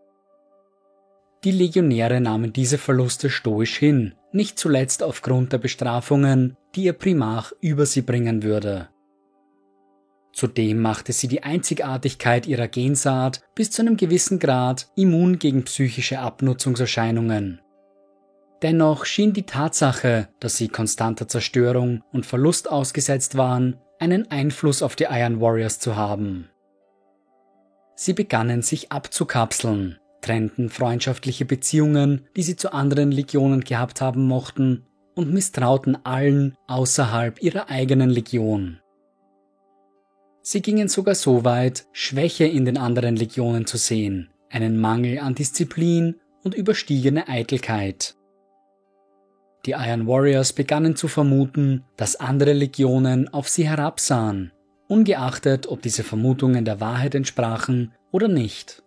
Die 1.43 1.52
Legionäre 1.52 2.19
nahmen 2.19 2.54
diese 2.54 2.80
Verluste 2.80 3.30
stoisch 3.30 3.78
hin, 3.78 4.15
nicht 4.32 4.58
zuletzt 4.58 5.04
aufgrund 5.04 5.54
der 5.54 5.60
Bestrafungen, 5.60 6.58
die 6.73 6.86
ihr 6.86 6.93
Primarch 6.93 7.54
über 7.62 7.86
sie 7.86 8.02
bringen 8.02 8.41
würde. 8.41 8.89
Zudem 10.34 10.82
machte 10.82 11.13
sie 11.13 11.28
die 11.28 11.43
Einzigartigkeit 11.43 12.47
ihrer 12.47 12.67
Gensaat 12.67 13.41
bis 13.54 13.69
zu 13.69 13.84
einem 13.84 13.95
gewissen 13.95 14.39
Grad 14.39 14.89
immun 14.95 15.38
gegen 15.38 15.63
psychische 15.65 16.17
Abnutzungserscheinungen. 16.17 17.62
Dennoch 18.62 19.06
schien 19.06 19.34
die 19.34 19.45
Tatsache, 19.45 20.28
dass 20.39 20.58
sie 20.58 20.67
konstanter 20.67 21.28
Zerstörung 21.28 22.04
und 22.12 22.26
Verlust 22.26 22.69
ausgesetzt 22.69 23.38
waren, 23.38 23.78
einen 24.00 24.30
Einfluss 24.32 24.82
auf 24.82 24.95
die 24.95 25.08
Iron 25.10 25.39
Warriors 25.39 25.80
zu 25.80 25.95
haben. 25.95 26.50
Sie 27.95 28.13
begannen 28.13 28.62
sich 28.62 28.91
abzukapseln, 28.91 29.98
trennten 30.22 30.69
freundschaftliche 30.69 31.45
Beziehungen, 31.45 32.28
die 32.36 32.43
sie 32.43 32.56
zu 32.56 32.74
anderen 32.74 33.12
Legionen 33.12 33.62
gehabt 33.62 34.02
haben 34.02 34.26
mochten, 34.28 34.86
und 35.15 35.34
misstrauten 35.34 35.98
allen 36.06 36.56
außerhalb 36.67 37.41
ihrer 37.41 37.69
eigenen 37.69 38.10
Legion. 38.10 38.80
Sie 40.41 40.62
gingen 40.62 40.88
sogar 40.88 41.15
so 41.15 41.43
weit, 41.43 41.88
Schwäche 41.91 42.45
in 42.45 42.63
den 42.63 42.78
anderen 42.78 43.17
Legionen 43.17 43.65
zu 43.65 43.78
sehen, 43.78 44.30
einen 44.50 44.80
Mangel 44.80 45.19
an 45.19 45.36
Disziplin 45.36 46.15
und 46.43 46.56
überstiegene 46.56 47.28
Eitelkeit. 47.28 48.15
Die 49.65 49.72
Iron 49.72 50.08
Warriors 50.08 50.54
begannen 50.54 50.95
zu 50.95 51.08
vermuten, 51.08 51.84
dass 51.98 52.15
andere 52.15 52.54
Legionen 52.54 53.28
auf 53.34 53.50
sie 53.50 53.67
herabsahen, 53.67 54.54
ungeachtet 54.88 55.67
ob 55.67 55.82
diese 55.82 56.04
Vermutungen 56.04 56.63
der 56.63 56.80
Wahrheit 56.80 57.13
entsprachen 57.13 57.93
oder 58.12 58.30
nicht. 58.30 58.84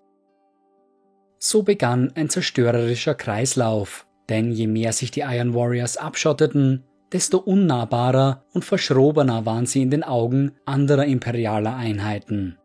So 1.39 1.63
begann 1.63 2.13
ein 2.15 2.31
zerstörerischer 2.31 3.15
Kreislauf, 3.15 4.07
denn 4.29 4.53
je 4.53 4.67
mehr 4.67 4.93
sich 4.93 5.11
die 5.11 5.21
Iron 5.21 5.55
Warriors 5.55 5.99
abschotteten, 5.99 6.85
desto 7.13 7.39
unnahbarer 7.39 8.45
und 8.55 8.65
verschrobener 8.65 9.45
waren 9.45 9.67
sie 9.67 9.83
in 9.83 9.91
den 9.91 10.03
Augen 10.03 10.53
anderer 10.65 11.05
imperialer 11.05 11.77
Einheiten. 11.77 12.57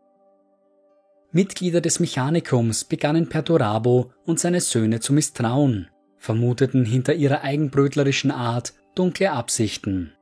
Mitglieder 1.30 1.82
des 1.82 2.00
Mechanikums 2.00 2.84
begannen 2.84 3.28
Perturabo 3.28 4.12
und 4.24 4.40
seine 4.40 4.62
Söhne 4.62 5.00
zu 5.00 5.12
misstrauen 5.12 5.90
vermuteten 6.18 6.84
hinter 6.84 7.14
ihrer 7.14 7.42
eigenbrötlerischen 7.42 8.30
Art 8.30 8.74
dunkle 8.94 9.32
Absichten. 9.32 10.12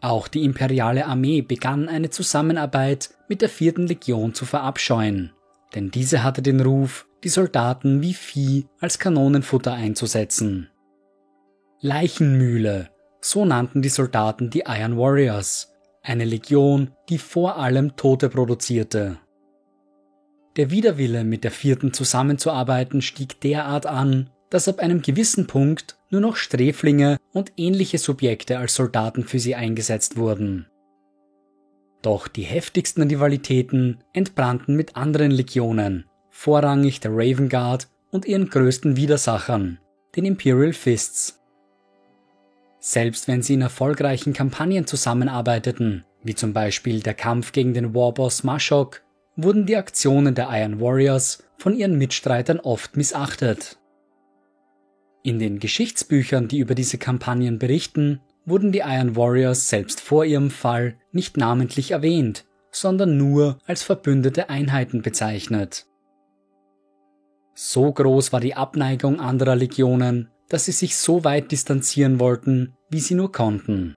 Auch 0.00 0.28
die 0.28 0.44
imperiale 0.44 1.06
Armee 1.06 1.42
begann 1.42 1.88
eine 1.88 2.10
Zusammenarbeit 2.10 3.10
mit 3.28 3.42
der 3.42 3.48
vierten 3.48 3.86
Legion 3.86 4.32
zu 4.32 4.44
verabscheuen, 4.44 5.32
denn 5.74 5.90
diese 5.90 6.22
hatte 6.22 6.40
den 6.40 6.60
Ruf, 6.60 7.06
die 7.24 7.28
Soldaten 7.28 8.00
wie 8.00 8.14
Vieh 8.14 8.66
als 8.80 8.98
Kanonenfutter 8.98 9.72
einzusetzen. 9.72 10.68
Leichenmühle, 11.80 12.90
so 13.20 13.44
nannten 13.44 13.82
die 13.82 13.88
Soldaten 13.88 14.50
die 14.50 14.64
Iron 14.66 14.96
Warriors, 14.96 15.72
eine 16.02 16.24
Legion, 16.24 16.92
die 17.08 17.18
vor 17.18 17.56
allem 17.56 17.96
Tote 17.96 18.28
produzierte. 18.28 19.18
Der 20.56 20.70
Widerwille, 20.70 21.24
mit 21.24 21.44
der 21.44 21.50
vierten 21.50 21.92
zusammenzuarbeiten, 21.92 23.02
stieg 23.02 23.40
derart 23.40 23.86
an, 23.86 24.30
dass 24.50 24.68
ab 24.68 24.78
einem 24.78 25.02
gewissen 25.02 25.46
Punkt 25.46 25.98
nur 26.10 26.20
noch 26.20 26.36
Sträflinge 26.36 27.18
und 27.32 27.52
ähnliche 27.56 27.98
Subjekte 27.98 28.58
als 28.58 28.74
Soldaten 28.74 29.24
für 29.24 29.38
sie 29.38 29.54
eingesetzt 29.54 30.16
wurden. 30.16 30.66
Doch 32.02 32.28
die 32.28 32.42
heftigsten 32.42 33.02
Rivalitäten 33.02 34.02
entbrannten 34.12 34.76
mit 34.76 34.96
anderen 34.96 35.30
Legionen, 35.30 36.06
vorrangig 36.30 37.00
der 37.00 37.10
Raven 37.12 37.48
Guard 37.48 37.88
und 38.10 38.24
ihren 38.24 38.48
größten 38.48 38.96
Widersachern, 38.96 39.78
den 40.16 40.24
Imperial 40.24 40.72
Fists. 40.72 41.40
Selbst 42.78 43.26
wenn 43.26 43.42
sie 43.42 43.54
in 43.54 43.62
erfolgreichen 43.62 44.32
Kampagnen 44.32 44.86
zusammenarbeiteten, 44.86 46.04
wie 46.22 46.34
zum 46.34 46.52
Beispiel 46.52 47.00
der 47.00 47.14
Kampf 47.14 47.52
gegen 47.52 47.74
den 47.74 47.94
Warboss 47.94 48.44
Mashok, 48.44 49.02
wurden 49.36 49.66
die 49.66 49.76
Aktionen 49.76 50.34
der 50.34 50.48
Iron 50.50 50.80
Warriors 50.80 51.44
von 51.58 51.74
ihren 51.74 51.98
Mitstreitern 51.98 52.60
oft 52.60 52.96
missachtet. 52.96 53.77
In 55.22 55.38
den 55.38 55.58
Geschichtsbüchern, 55.58 56.48
die 56.48 56.58
über 56.58 56.74
diese 56.74 56.98
Kampagnen 56.98 57.58
berichten, 57.58 58.20
wurden 58.46 58.72
die 58.72 58.82
Iron 58.84 59.16
Warriors 59.16 59.68
selbst 59.68 60.00
vor 60.00 60.24
ihrem 60.24 60.50
Fall 60.50 60.96
nicht 61.12 61.36
namentlich 61.36 61.90
erwähnt, 61.90 62.46
sondern 62.70 63.16
nur 63.16 63.58
als 63.66 63.82
verbündete 63.82 64.48
Einheiten 64.48 65.02
bezeichnet. 65.02 65.86
So 67.54 67.92
groß 67.92 68.32
war 68.32 68.40
die 68.40 68.54
Abneigung 68.54 69.20
anderer 69.20 69.56
Legionen, 69.56 70.30
dass 70.48 70.66
sie 70.66 70.72
sich 70.72 70.96
so 70.96 71.24
weit 71.24 71.50
distanzieren 71.50 72.20
wollten, 72.20 72.74
wie 72.88 73.00
sie 73.00 73.14
nur 73.14 73.32
konnten. 73.32 73.94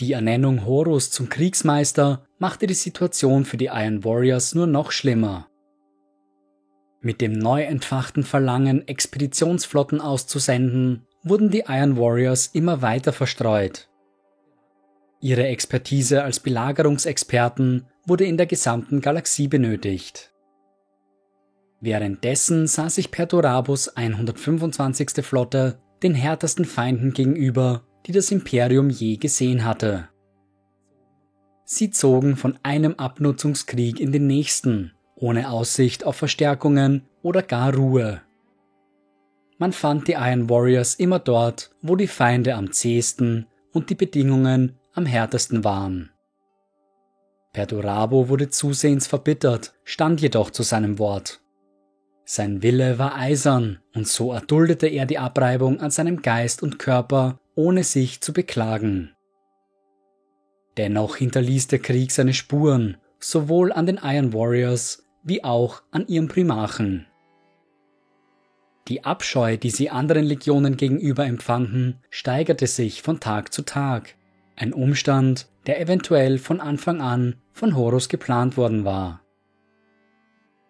Die 0.00 0.12
Ernennung 0.12 0.66
Horus 0.66 1.10
zum 1.10 1.30
Kriegsmeister 1.30 2.26
machte 2.38 2.66
die 2.66 2.74
Situation 2.74 3.44
für 3.46 3.56
die 3.56 3.70
Iron 3.72 4.04
Warriors 4.04 4.54
nur 4.54 4.66
noch 4.66 4.90
schlimmer. 4.90 5.48
Mit 7.00 7.20
dem 7.20 7.32
neu 7.32 7.62
entfachten 7.62 8.24
Verlangen, 8.24 8.86
Expeditionsflotten 8.88 10.00
auszusenden, 10.00 11.06
wurden 11.22 11.50
die 11.50 11.64
Iron 11.66 11.96
Warriors 11.96 12.48
immer 12.48 12.82
weiter 12.82 13.12
verstreut. 13.12 13.88
Ihre 15.20 15.46
Expertise 15.46 16.22
als 16.22 16.40
Belagerungsexperten 16.40 17.86
wurde 18.06 18.24
in 18.24 18.36
der 18.36 18.46
gesamten 18.46 19.00
Galaxie 19.00 19.48
benötigt. 19.48 20.32
Währenddessen 21.80 22.66
sah 22.66 22.88
sich 22.88 23.10
Perturabus 23.10 23.88
125. 23.88 25.24
Flotte 25.24 25.80
den 26.02 26.14
härtesten 26.14 26.64
Feinden 26.64 27.12
gegenüber, 27.12 27.82
die 28.06 28.12
das 28.12 28.30
Imperium 28.30 28.90
je 28.90 29.16
gesehen 29.16 29.64
hatte. 29.64 30.08
Sie 31.64 31.90
zogen 31.90 32.36
von 32.36 32.58
einem 32.62 32.94
Abnutzungskrieg 32.94 33.98
in 33.98 34.12
den 34.12 34.26
nächsten, 34.26 34.92
ohne 35.16 35.50
Aussicht 35.50 36.04
auf 36.04 36.16
Verstärkungen 36.16 37.02
oder 37.22 37.42
gar 37.42 37.74
Ruhe. 37.74 38.22
Man 39.58 39.72
fand 39.72 40.06
die 40.06 40.12
Iron 40.12 40.50
Warriors 40.50 40.94
immer 40.94 41.18
dort, 41.18 41.70
wo 41.82 41.96
die 41.96 42.06
Feinde 42.06 42.54
am 42.54 42.72
zähesten 42.72 43.46
und 43.72 43.90
die 43.90 43.94
Bedingungen 43.94 44.76
am 44.92 45.06
härtesten 45.06 45.64
waren. 45.64 46.10
Perdurabo 47.52 48.28
wurde 48.28 48.50
zusehends 48.50 49.06
verbittert, 49.06 49.74
stand 49.82 50.20
jedoch 50.20 50.50
zu 50.50 50.62
seinem 50.62 50.98
Wort. 50.98 51.40
Sein 52.26 52.62
Wille 52.62 52.98
war 52.98 53.14
eisern, 53.14 53.78
und 53.94 54.06
so 54.06 54.32
erduldete 54.32 54.88
er 54.88 55.06
die 55.06 55.18
Abreibung 55.18 55.80
an 55.80 55.90
seinem 55.90 56.20
Geist 56.20 56.62
und 56.62 56.78
Körper, 56.78 57.38
ohne 57.54 57.82
sich 57.84 58.20
zu 58.20 58.34
beklagen. 58.34 59.12
Dennoch 60.76 61.16
hinterließ 61.16 61.68
der 61.68 61.78
Krieg 61.78 62.12
seine 62.12 62.34
Spuren, 62.34 62.98
sowohl 63.20 63.72
an 63.72 63.86
den 63.86 64.00
Iron 64.02 64.34
Warriors 64.34 65.05
wie 65.26 65.44
auch 65.44 65.82
an 65.90 66.06
ihrem 66.06 66.28
Primarchen. 66.28 67.06
Die 68.88 69.04
Abscheu, 69.04 69.56
die 69.56 69.70
sie 69.70 69.90
anderen 69.90 70.24
Legionen 70.24 70.76
gegenüber 70.76 71.26
empfanden, 71.26 71.98
steigerte 72.08 72.68
sich 72.68 73.02
von 73.02 73.18
Tag 73.18 73.52
zu 73.52 73.62
Tag. 73.62 74.14
Ein 74.54 74.72
Umstand, 74.72 75.48
der 75.66 75.80
eventuell 75.80 76.38
von 76.38 76.60
Anfang 76.60 77.00
an 77.00 77.34
von 77.52 77.74
Horus 77.74 78.08
geplant 78.08 78.56
worden 78.56 78.84
war. 78.84 79.22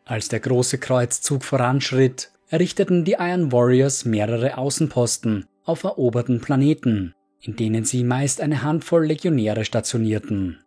Als 0.06 0.28
der 0.28 0.40
große 0.40 0.78
Kreuzzug 0.78 1.44
voranschritt, 1.44 2.30
errichteten 2.48 3.04
die 3.04 3.16
Iron 3.18 3.52
Warriors 3.52 4.06
mehrere 4.06 4.56
Außenposten 4.56 5.46
auf 5.64 5.84
eroberten 5.84 6.40
Planeten, 6.40 7.12
in 7.40 7.56
denen 7.56 7.84
sie 7.84 8.04
meist 8.04 8.40
eine 8.40 8.62
Handvoll 8.62 9.04
Legionäre 9.04 9.64
stationierten. 9.64 10.60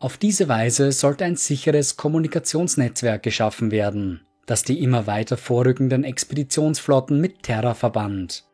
Auf 0.00 0.16
diese 0.16 0.48
Weise 0.48 0.92
sollte 0.92 1.26
ein 1.26 1.36
sicheres 1.36 1.98
Kommunikationsnetzwerk 1.98 3.22
geschaffen 3.22 3.70
werden, 3.70 4.22
das 4.46 4.62
die 4.64 4.82
immer 4.82 5.06
weiter 5.06 5.36
vorrückenden 5.36 6.04
Expeditionsflotten 6.04 7.20
mit 7.20 7.42
Terra 7.42 7.74
verband. 7.74 8.46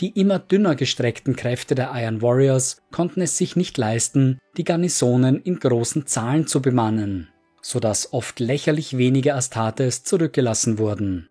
Die 0.00 0.10
immer 0.10 0.38
dünner 0.38 0.76
gestreckten 0.76 1.34
Kräfte 1.34 1.74
der 1.74 1.90
Iron 1.94 2.22
Warriors 2.22 2.76
konnten 2.92 3.20
es 3.20 3.36
sich 3.36 3.56
nicht 3.56 3.76
leisten, 3.76 4.38
die 4.56 4.62
Garnisonen 4.62 5.42
in 5.42 5.58
großen 5.58 6.06
Zahlen 6.06 6.46
zu 6.46 6.62
bemannen, 6.62 7.28
so 7.60 7.80
dass 7.80 8.12
oft 8.12 8.38
lächerlich 8.38 8.96
wenige 8.96 9.34
Astartes 9.34 10.04
zurückgelassen 10.04 10.78
wurden. 10.78 11.28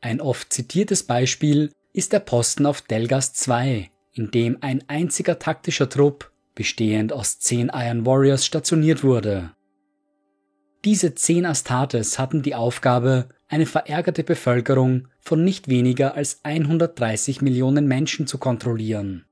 Ein 0.00 0.22
oft 0.22 0.50
zitiertes 0.50 1.02
Beispiel 1.02 1.72
ist 1.92 2.14
der 2.14 2.20
Posten 2.20 2.64
auf 2.64 2.80
Delgas 2.80 3.34
II, 3.46 3.90
in 4.14 4.30
dem 4.30 4.56
ein 4.62 4.82
einziger 4.88 5.38
taktischer 5.38 5.90
Trupp, 5.90 6.29
bestehend 6.60 7.10
aus 7.10 7.38
zehn 7.38 7.70
Iron 7.72 8.04
Warriors, 8.04 8.44
stationiert 8.44 9.02
wurde. 9.02 9.52
Diese 10.84 11.14
zehn 11.14 11.46
Astartes 11.46 12.18
hatten 12.18 12.42
die 12.42 12.54
Aufgabe, 12.54 13.30
eine 13.48 13.64
verärgerte 13.64 14.24
Bevölkerung 14.24 15.08
von 15.20 15.42
nicht 15.42 15.68
weniger 15.68 16.16
als 16.16 16.40
130 16.42 17.40
Millionen 17.40 17.86
Menschen 17.86 18.26
zu 18.26 18.36
kontrollieren. 18.36 19.24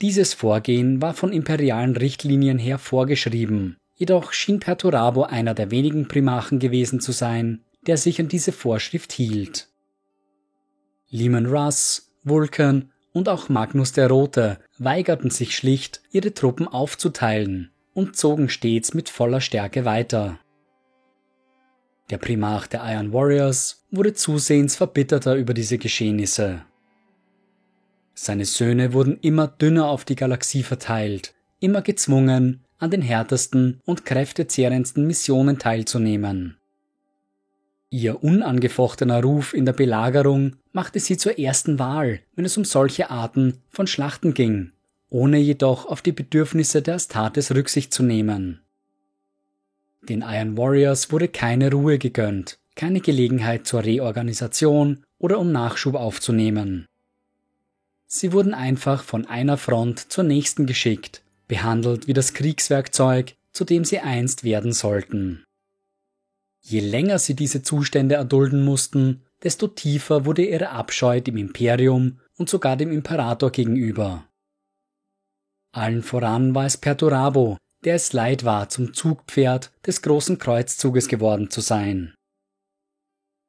Dieses 0.00 0.32
Vorgehen 0.32 1.02
war 1.02 1.12
von 1.12 1.30
imperialen 1.30 1.94
Richtlinien 1.94 2.58
her 2.58 2.78
vorgeschrieben, 2.78 3.76
jedoch 3.94 4.32
schien 4.32 4.60
Perturabo 4.60 5.24
einer 5.24 5.52
der 5.52 5.70
wenigen 5.70 6.08
Primachen 6.08 6.58
gewesen 6.58 7.00
zu 7.00 7.12
sein, 7.12 7.66
der 7.86 7.98
sich 7.98 8.18
an 8.18 8.28
diese 8.28 8.52
Vorschrift 8.52 9.12
hielt. 9.12 9.68
Lehman 11.10 11.44
Russ, 11.44 12.14
Vulcan 12.24 12.92
und 13.12 13.28
auch 13.28 13.48
Magnus 13.48 13.92
der 13.92 14.08
Rote 14.08 14.58
weigerten 14.84 15.30
sich 15.30 15.56
schlicht, 15.56 16.02
ihre 16.10 16.34
Truppen 16.34 16.68
aufzuteilen 16.68 17.70
und 17.94 18.16
zogen 18.16 18.48
stets 18.48 18.94
mit 18.94 19.08
voller 19.08 19.40
Stärke 19.40 19.84
weiter. 19.84 20.38
Der 22.10 22.18
Primarch 22.18 22.66
der 22.66 22.82
Iron 22.84 23.12
Warriors 23.12 23.86
wurde 23.90 24.12
zusehends 24.12 24.76
verbitterter 24.76 25.34
über 25.36 25.54
diese 25.54 25.78
Geschehnisse. 25.78 26.62
Seine 28.14 28.44
Söhne 28.44 28.92
wurden 28.92 29.18
immer 29.22 29.48
dünner 29.48 29.88
auf 29.88 30.04
die 30.04 30.16
Galaxie 30.16 30.62
verteilt, 30.62 31.34
immer 31.60 31.80
gezwungen, 31.82 32.64
an 32.78 32.90
den 32.90 33.02
härtesten 33.02 33.80
und 33.84 34.04
kräftezehrendsten 34.04 35.06
Missionen 35.06 35.58
teilzunehmen. 35.58 36.58
Ihr 37.92 38.24
unangefochtener 38.24 39.22
Ruf 39.22 39.52
in 39.52 39.66
der 39.66 39.74
Belagerung 39.74 40.56
machte 40.72 40.98
sie 40.98 41.18
zur 41.18 41.38
ersten 41.38 41.78
Wahl, 41.78 42.20
wenn 42.34 42.46
es 42.46 42.56
um 42.56 42.64
solche 42.64 43.10
Arten 43.10 43.58
von 43.68 43.86
Schlachten 43.86 44.32
ging, 44.32 44.72
ohne 45.10 45.36
jedoch 45.36 45.84
auf 45.84 46.00
die 46.00 46.12
Bedürfnisse 46.12 46.80
der 46.80 46.94
Astartes 46.94 47.54
Rücksicht 47.54 47.92
zu 47.92 48.02
nehmen. 48.02 48.62
Den 50.08 50.22
Iron 50.22 50.56
Warriors 50.56 51.12
wurde 51.12 51.28
keine 51.28 51.70
Ruhe 51.70 51.98
gegönnt, 51.98 52.58
keine 52.76 53.02
Gelegenheit 53.02 53.66
zur 53.66 53.84
Reorganisation 53.84 55.04
oder 55.18 55.38
um 55.38 55.52
Nachschub 55.52 55.94
aufzunehmen. 55.94 56.86
Sie 58.06 58.32
wurden 58.32 58.54
einfach 58.54 59.04
von 59.04 59.26
einer 59.26 59.58
Front 59.58 60.10
zur 60.10 60.24
nächsten 60.24 60.64
geschickt, 60.64 61.22
behandelt 61.46 62.06
wie 62.06 62.14
das 62.14 62.32
Kriegswerkzeug, 62.32 63.34
zu 63.52 63.66
dem 63.66 63.84
sie 63.84 64.00
einst 64.00 64.44
werden 64.44 64.72
sollten. 64.72 65.44
Je 66.64 66.80
länger 66.80 67.18
sie 67.18 67.34
diese 67.34 67.62
Zustände 67.62 68.14
erdulden 68.14 68.64
mussten, 68.64 69.22
desto 69.42 69.66
tiefer 69.68 70.24
wurde 70.24 70.44
ihre 70.46 70.70
Abscheu 70.70 71.20
dem 71.20 71.36
Imperium 71.36 72.20
und 72.36 72.48
sogar 72.48 72.76
dem 72.76 72.92
Imperator 72.92 73.50
gegenüber. 73.50 74.28
Allen 75.72 76.02
voran 76.02 76.54
war 76.54 76.66
es 76.66 76.76
Perturabo, 76.76 77.56
der 77.84 77.96
es 77.96 78.12
leid 78.12 78.44
war, 78.44 78.68
zum 78.68 78.94
Zugpferd 78.94 79.72
des 79.84 80.02
großen 80.02 80.38
Kreuzzuges 80.38 81.08
geworden 81.08 81.50
zu 81.50 81.60
sein. 81.60 82.14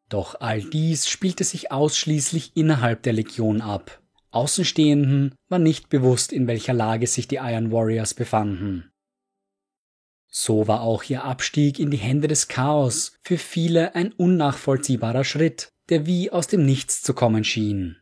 Doch 0.10 0.40
all 0.42 0.62
dies 0.62 1.08
spielte 1.08 1.44
sich 1.44 1.72
ausschließlich 1.72 2.56
innerhalb 2.56 3.04
der 3.04 3.14
Legion 3.14 3.62
ab. 3.62 4.02
Außenstehenden 4.32 5.36
war 5.50 5.60
nicht 5.60 5.90
bewusst, 5.90 6.34
in 6.34 6.48
welcher 6.48 6.74
Lage 6.74 7.08
sich 7.08 7.28
die 7.28 7.36
Iron 7.36 7.72
Warriors 7.72 8.14
befanden. 8.14 8.93
So 10.36 10.68
war 10.68 10.82
auch 10.82 11.04
ihr 11.04 11.24
Abstieg 11.24 11.78
in 11.78 11.92
die 11.92 11.98
Hände 11.98 12.28
des 12.28 12.48
Chaos 12.48 13.14
für 13.22 13.38
viele 13.38 13.94
ein 13.94 14.12
unnachvollziehbarer 14.12 15.24
Schritt, 15.24 15.72
der 15.90 16.08
wie 16.08 16.32
aus 16.32 16.48
dem 16.48 16.66
Nichts 16.66 17.04
zu 17.04 17.14
kommen 17.14 17.44
schien. 17.44 17.98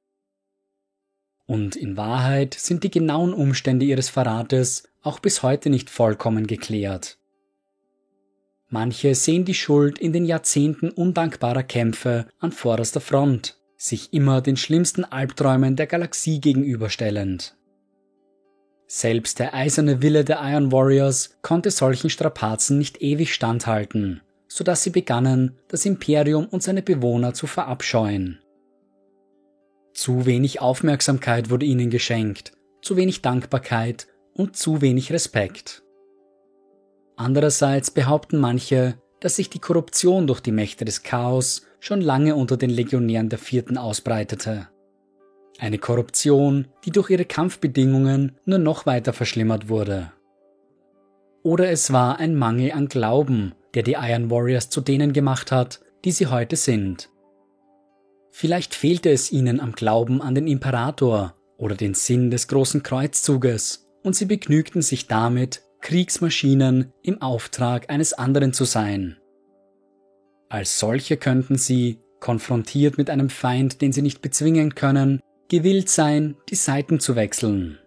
Und 1.45 1.75
in 1.75 1.97
Wahrheit 1.97 2.53
sind 2.53 2.85
die 2.85 2.89
genauen 2.89 3.33
Umstände 3.33 3.85
ihres 3.85 4.09
Verrates 4.09 4.87
auch 5.01 5.19
bis 5.19 5.43
heute 5.43 5.69
nicht 5.69 5.89
vollkommen 5.89 6.47
geklärt. 6.47 7.19
Manche 8.69 9.13
sehen 9.13 9.43
die 9.43 9.53
Schuld 9.53 9.99
in 9.99 10.13
den 10.13 10.23
Jahrzehnten 10.23 10.89
undankbarer 10.89 11.63
Kämpfe 11.63 12.27
an 12.39 12.53
vorderster 12.53 13.01
Front, 13.01 13.59
sich 13.75 14.13
immer 14.13 14.39
den 14.39 14.55
schlimmsten 14.55 15.03
Albträumen 15.03 15.75
der 15.75 15.87
Galaxie 15.87 16.39
gegenüberstellend. 16.39 17.57
Selbst 18.93 19.39
der 19.39 19.53
eiserne 19.53 20.01
Wille 20.01 20.25
der 20.25 20.41
Iron 20.41 20.73
Warriors 20.73 21.37
konnte 21.43 21.71
solchen 21.71 22.09
Strapazen 22.09 22.77
nicht 22.77 23.01
ewig 23.01 23.33
standhalten, 23.33 24.19
so 24.49 24.65
dass 24.65 24.83
sie 24.83 24.89
begannen, 24.89 25.57
das 25.69 25.85
Imperium 25.85 26.45
und 26.47 26.61
seine 26.61 26.81
Bewohner 26.81 27.33
zu 27.33 27.47
verabscheuen. 27.47 28.41
Zu 29.93 30.25
wenig 30.25 30.59
Aufmerksamkeit 30.59 31.49
wurde 31.49 31.65
ihnen 31.65 31.89
geschenkt, 31.89 32.51
zu 32.81 32.97
wenig 32.97 33.21
Dankbarkeit 33.21 34.07
und 34.33 34.57
zu 34.57 34.81
wenig 34.81 35.13
Respekt. 35.13 35.83
Andererseits 37.15 37.91
behaupten 37.91 38.39
manche, 38.39 38.95
dass 39.21 39.37
sich 39.37 39.49
die 39.49 39.59
Korruption 39.59 40.27
durch 40.27 40.41
die 40.41 40.51
Mächte 40.51 40.83
des 40.83 41.01
Chaos 41.01 41.61
schon 41.79 42.01
lange 42.01 42.35
unter 42.35 42.57
den 42.57 42.69
Legionären 42.69 43.29
der 43.29 43.39
Vierten 43.39 43.77
ausbreitete. 43.77 44.67
Eine 45.59 45.77
Korruption, 45.77 46.67
die 46.85 46.91
durch 46.91 47.09
ihre 47.09 47.25
Kampfbedingungen 47.25 48.37
nur 48.45 48.59
noch 48.59 48.85
weiter 48.85 49.13
verschlimmert 49.13 49.69
wurde. 49.69 50.11
Oder 51.43 51.69
es 51.71 51.91
war 51.91 52.19
ein 52.19 52.35
Mangel 52.35 52.71
an 52.71 52.87
Glauben, 52.87 53.53
der 53.73 53.83
die 53.83 53.93
Iron 53.93 54.29
Warriors 54.29 54.69
zu 54.69 54.81
denen 54.81 55.13
gemacht 55.13 55.51
hat, 55.51 55.81
die 56.03 56.11
sie 56.11 56.27
heute 56.27 56.55
sind. 56.55 57.09
Vielleicht 58.31 58.75
fehlte 58.75 59.09
es 59.11 59.31
ihnen 59.31 59.59
am 59.59 59.73
Glauben 59.73 60.21
an 60.21 60.35
den 60.35 60.47
Imperator 60.47 61.35
oder 61.57 61.75
den 61.75 61.93
Sinn 61.93 62.31
des 62.31 62.47
großen 62.47 62.81
Kreuzzuges, 62.81 63.87
und 64.03 64.15
sie 64.15 64.25
begnügten 64.25 64.81
sich 64.81 65.07
damit, 65.07 65.61
Kriegsmaschinen 65.81 66.91
im 67.03 67.21
Auftrag 67.21 67.89
eines 67.89 68.13
anderen 68.13 68.53
zu 68.53 68.65
sein. 68.65 69.17
Als 70.49 70.79
solche 70.79 71.17
könnten 71.17 71.57
sie, 71.57 71.99
konfrontiert 72.19 72.97
mit 72.97 73.09
einem 73.09 73.29
Feind, 73.29 73.81
den 73.81 73.91
sie 73.91 74.01
nicht 74.01 74.21
bezwingen 74.21 74.75
können, 74.75 75.19
gewillt 75.51 75.89
sein, 75.89 76.37
die 76.47 76.55
Seiten 76.55 77.01
zu 77.01 77.17
wechseln. 77.17 77.77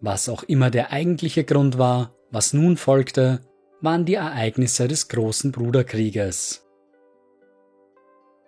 Was 0.00 0.28
auch 0.28 0.44
immer 0.44 0.70
der 0.70 0.92
eigentliche 0.92 1.42
Grund 1.42 1.76
war, 1.76 2.14
was 2.30 2.52
nun 2.52 2.76
folgte, 2.76 3.40
waren 3.80 4.04
die 4.04 4.14
Ereignisse 4.14 4.86
des 4.86 5.08
großen 5.08 5.50
Bruderkrieges. 5.50 6.64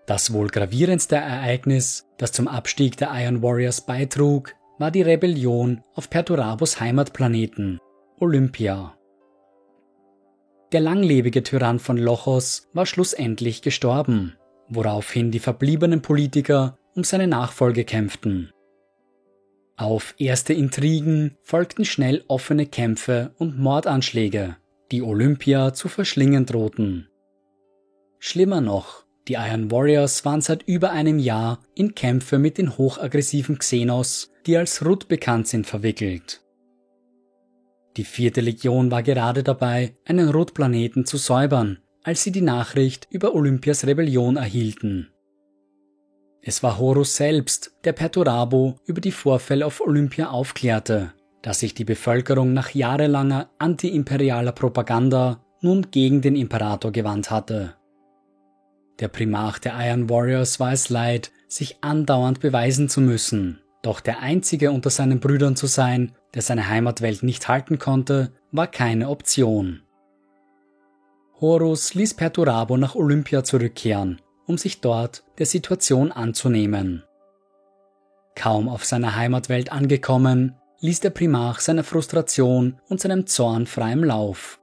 Das 0.06 0.32
wohl 0.32 0.46
gravierendste 0.46 1.16
Ereignis, 1.16 2.06
das 2.18 2.30
zum 2.30 2.46
Abstieg 2.46 2.96
der 2.98 3.10
Iron 3.14 3.42
Warriors 3.42 3.84
beitrug, 3.84 4.54
war 4.78 4.92
die 4.92 5.02
Rebellion 5.02 5.82
auf 5.94 6.08
Perturabos 6.08 6.78
Heimatplaneten, 6.78 7.80
Olympia. 8.20 8.96
Der 10.70 10.80
langlebige 10.80 11.42
Tyrann 11.42 11.80
von 11.80 11.96
Lochos 11.96 12.68
war 12.74 12.86
schlussendlich 12.86 13.60
gestorben, 13.60 14.36
woraufhin 14.68 15.32
die 15.32 15.40
verbliebenen 15.40 16.00
Politiker 16.00 16.78
um 16.94 17.04
seine 17.04 17.26
Nachfolge 17.26 17.84
kämpften. 17.84 18.50
Auf 19.76 20.14
erste 20.18 20.52
Intrigen 20.52 21.36
folgten 21.42 21.84
schnell 21.84 22.24
offene 22.28 22.66
Kämpfe 22.66 23.34
und 23.38 23.58
Mordanschläge, 23.58 24.56
die 24.90 25.02
Olympia 25.02 25.72
zu 25.72 25.88
verschlingen 25.88 26.46
drohten. 26.46 27.08
Schlimmer 28.18 28.60
noch, 28.60 29.04
die 29.28 29.34
Iron 29.34 29.70
Warriors 29.70 30.24
waren 30.24 30.40
seit 30.40 30.64
über 30.64 30.90
einem 30.90 31.18
Jahr 31.18 31.60
in 31.74 31.94
Kämpfe 31.94 32.38
mit 32.38 32.58
den 32.58 32.76
hochaggressiven 32.76 33.58
Xenos 33.58 34.32
die 34.46 34.56
als 34.56 34.84
Rut 34.84 35.08
bekannt 35.08 35.48
sind, 35.48 35.66
verwickelt. 35.66 36.42
Die 37.96 38.04
vierte 38.04 38.40
Legion 38.40 38.90
war 38.90 39.02
gerade 39.02 39.42
dabei, 39.42 39.94
einen 40.04 40.30
Rot-Planeten 40.30 41.04
zu 41.04 41.18
säubern, 41.18 41.78
als 42.02 42.22
sie 42.22 42.32
die 42.32 42.40
Nachricht 42.40 43.06
über 43.10 43.34
Olympias 43.34 43.86
Rebellion 43.86 44.36
erhielten. 44.36 45.11
Es 46.44 46.64
war 46.64 46.78
Horus 46.78 47.14
selbst, 47.14 47.72
der 47.84 47.92
Perturabo 47.92 48.74
über 48.84 49.00
die 49.00 49.12
Vorfälle 49.12 49.64
auf 49.64 49.80
Olympia 49.80 50.30
aufklärte, 50.30 51.12
dass 51.40 51.60
sich 51.60 51.72
die 51.72 51.84
Bevölkerung 51.84 52.52
nach 52.52 52.70
jahrelanger 52.70 53.48
antiimperialer 53.58 54.50
Propaganda 54.50 55.40
nun 55.60 55.92
gegen 55.92 56.20
den 56.20 56.34
Imperator 56.34 56.90
gewandt 56.90 57.30
hatte. 57.30 57.76
Der 58.98 59.06
Primarch 59.06 59.60
der 59.60 59.74
Iron 59.78 60.10
Warriors 60.10 60.58
war 60.58 60.72
es 60.72 60.88
leid, 60.88 61.30
sich 61.46 61.78
andauernd 61.80 62.40
beweisen 62.40 62.88
zu 62.88 63.00
müssen, 63.00 63.60
doch 63.82 64.00
der 64.00 64.18
einzige 64.18 64.72
unter 64.72 64.90
seinen 64.90 65.20
Brüdern 65.20 65.54
zu 65.54 65.68
sein, 65.68 66.12
der 66.34 66.42
seine 66.42 66.68
Heimatwelt 66.68 67.22
nicht 67.22 67.46
halten 67.46 67.78
konnte, 67.78 68.32
war 68.50 68.66
keine 68.66 69.08
Option. 69.08 69.82
Horus 71.40 71.94
ließ 71.94 72.14
Perturabo 72.14 72.76
nach 72.76 72.96
Olympia 72.96 73.44
zurückkehren, 73.44 74.20
um 74.52 74.58
sich 74.58 74.82
dort 74.82 75.24
der 75.38 75.46
Situation 75.46 76.12
anzunehmen. 76.12 77.04
Kaum 78.36 78.68
auf 78.68 78.84
seiner 78.84 79.16
Heimatwelt 79.16 79.72
angekommen, 79.72 80.56
ließ 80.80 81.00
der 81.00 81.08
Primarch 81.08 81.60
seiner 81.60 81.84
Frustration 81.84 82.78
und 82.86 83.00
seinem 83.00 83.26
Zorn 83.26 83.66
freiem 83.66 84.04
Lauf. 84.04 84.60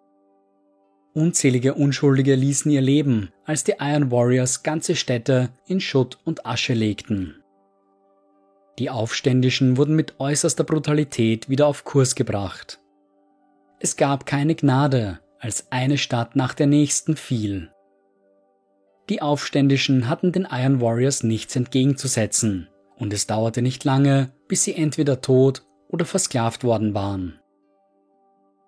Unzählige 1.16 1.74
Unschuldige 1.74 2.36
ließen 2.36 2.70
ihr 2.70 2.82
Leben, 2.82 3.32
als 3.46 3.64
die 3.64 3.78
Iron 3.80 4.12
Warriors 4.12 4.62
ganze 4.62 4.96
Städte 4.96 5.50
in 5.66 5.80
Schutt 5.80 6.20
und 6.24 6.46
Asche 6.46 6.76
legten. 6.76 7.44
Die 8.78 8.92
Aufständischen 8.92 9.76
wurden 9.76 9.96
mit 9.96 10.20
äußerster 10.20 10.66
Brutalität 10.66 11.50
wieder 11.50 11.66
auf 11.66 11.84
Kurs 11.84 12.14
gebracht. 12.14 12.80
Es 13.80 13.96
gab 13.96 14.28
keine 14.28 14.54
Gnade, 14.54 15.20
als 15.40 15.72
eine 15.72 15.98
Stadt 15.98 16.36
nach 16.36 16.54
der 16.54 16.68
nächsten 16.68 17.16
fiel. 17.16 17.72
Die 19.10 19.24
Aufständischen 19.24 20.08
hatten 20.08 20.32
den 20.32 20.48
Iron 20.52 20.82
Warriors 20.82 21.24
nichts 21.24 21.56
entgegenzusetzen, 21.56 22.70
und 22.96 23.12
es 23.12 23.26
dauerte 23.26 23.64
nicht 23.64 23.84
lange, 23.84 24.32
bis 24.48 24.64
sie 24.64 24.76
entweder 24.76 25.20
tot 25.20 25.66
oder 25.88 26.06
versklavt 26.06 26.64
worden 26.64 26.94
waren. 26.94 27.40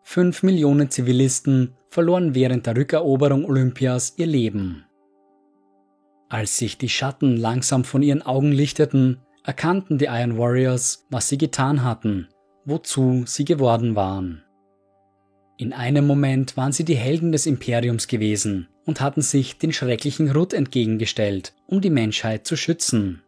Fünf 0.02 0.42
Millionen 0.42 0.90
Zivilisten 0.90 1.76
verloren 1.90 2.34
während 2.34 2.66
der 2.66 2.76
Rückeroberung 2.76 3.46
Olympias 3.46 4.14
ihr 4.18 4.26
Leben. 4.26 4.86
Als 6.28 6.58
sich 6.58 6.80
die 6.80 6.90
Schatten 6.90 7.38
langsam 7.38 7.84
von 7.84 8.02
ihren 8.02 8.24
Augen 8.24 8.52
lichteten, 8.52 9.20
erkannten 9.44 10.00
die 10.00 10.06
Iron 10.06 10.40
Warriors, 10.40 11.06
was 11.12 11.30
sie 11.30 11.38
getan 11.38 11.84
hatten, 11.84 12.30
wozu 12.66 13.26
sie 13.28 13.46
geworden 13.46 13.96
waren. 13.96 14.44
In 15.62 15.74
einem 15.74 16.08
Moment 16.08 16.58
waren 16.58 16.72
sie 16.72 16.84
die 16.84 16.96
Helden 16.96 17.32
des 17.32 17.46
Imperiums 17.46 18.08
gewesen 18.08 18.68
und 18.88 19.00
hatten 19.00 19.22
sich 19.22 19.60
den 19.60 19.72
schrecklichen 19.72 20.32
Rut 20.32 20.54
entgegengestellt, 20.54 21.54
um 21.68 21.82
die 21.82 21.92
Menschheit 21.92 22.48
zu 22.48 22.56
schützen. 22.58 23.22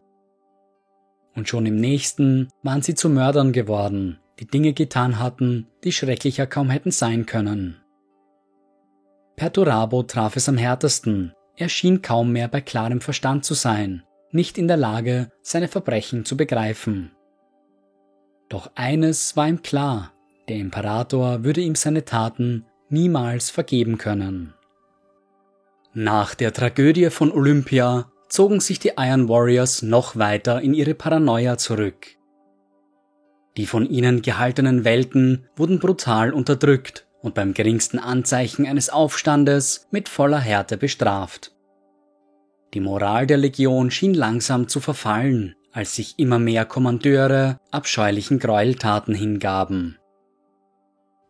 Und 1.35 1.47
schon 1.47 1.67
im 1.67 1.75
nächsten 1.75 2.47
waren 2.63 2.81
sie 2.81 2.95
zu 2.95 3.07
Mördern 3.07 3.51
geworden, 3.51 4.17
die 4.39 4.47
Dinge 4.47 4.73
getan 4.73 5.19
hatten, 5.19 5.67
die 5.83 5.91
schrecklicher 5.91 6.47
kaum 6.47 6.71
hätten 6.71 6.89
sein 6.89 7.27
können. 7.27 7.77
Perturabo 9.35 10.01
traf 10.01 10.35
es 10.35 10.49
am 10.49 10.57
härtesten, 10.57 11.33
er 11.55 11.69
schien 11.69 12.01
kaum 12.01 12.31
mehr 12.31 12.47
bei 12.47 12.61
klarem 12.61 12.99
Verstand 12.99 13.45
zu 13.45 13.53
sein 13.53 14.01
nicht 14.31 14.57
in 14.57 14.67
der 14.67 14.77
Lage, 14.77 15.29
seine 15.43 15.67
Verbrechen 15.67 16.25
zu 16.25 16.35
begreifen. 16.35 17.11
Doch 18.49 18.71
eines 18.73 19.37
war 19.37 19.47
ihm 19.47 19.61
klar, 19.61 20.11
der 20.47 20.57
Imperator 20.57 21.43
würde 21.43 21.61
ihm 21.61 21.75
seine 21.75 22.05
Taten 22.05 22.65
niemals 22.89 23.49
vergeben 23.49 23.97
können. 23.97 24.53
Nach 25.93 26.35
der 26.35 26.53
Tragödie 26.53 27.09
von 27.09 27.31
Olympia 27.31 28.11
zogen 28.27 28.59
sich 28.59 28.79
die 28.79 28.93
Iron 28.97 29.29
Warriors 29.29 29.83
noch 29.83 30.15
weiter 30.15 30.61
in 30.61 30.73
ihre 30.73 30.95
Paranoia 30.95 31.57
zurück. 31.57 32.07
Die 33.57 33.67
von 33.67 33.87
ihnen 33.87 34.23
gehaltenen 34.23 34.83
Welten 34.83 35.47
wurden 35.55 35.79
brutal 35.79 36.33
unterdrückt 36.33 37.05
und 37.21 37.35
beim 37.35 37.53
geringsten 37.53 37.99
Anzeichen 37.99 38.65
eines 38.65 38.89
Aufstandes 38.89 39.87
mit 39.91 40.09
voller 40.09 40.39
Härte 40.39 40.77
bestraft. 40.77 41.51
Die 42.73 42.79
Moral 42.79 43.27
der 43.27 43.37
Legion 43.37 43.91
schien 43.91 44.15
langsam 44.15 44.67
zu 44.67 44.79
verfallen, 44.79 45.55
als 45.71 45.95
sich 45.95 46.17
immer 46.17 46.39
mehr 46.39 46.65
Kommandeure 46.65 47.59
abscheulichen 47.69 48.39
Gräueltaten 48.39 49.13
hingaben. 49.13 49.99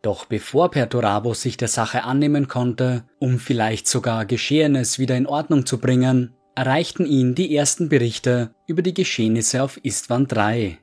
Doch 0.04 0.26
bevor 0.26 0.70
Perturabo 0.70 1.34
sich 1.34 1.56
der 1.56 1.70
Sache 1.70 2.04
annehmen 2.04 2.50
konnte, 2.50 3.06
um 3.20 3.40
vielleicht 3.40 3.88
sogar 3.88 4.26
Geschehenes 4.26 5.00
wieder 5.00 5.16
in 5.16 5.26
Ordnung 5.26 5.66
zu 5.66 5.80
bringen, 5.80 6.36
erreichten 6.56 7.06
ihn 7.06 7.36
die 7.36 7.56
ersten 7.56 7.88
Berichte 7.88 8.54
über 8.68 8.82
die 8.82 8.94
Geschehnisse 8.94 9.64
auf 9.64 9.78
Istvan 9.82 10.28
III. 10.30 10.78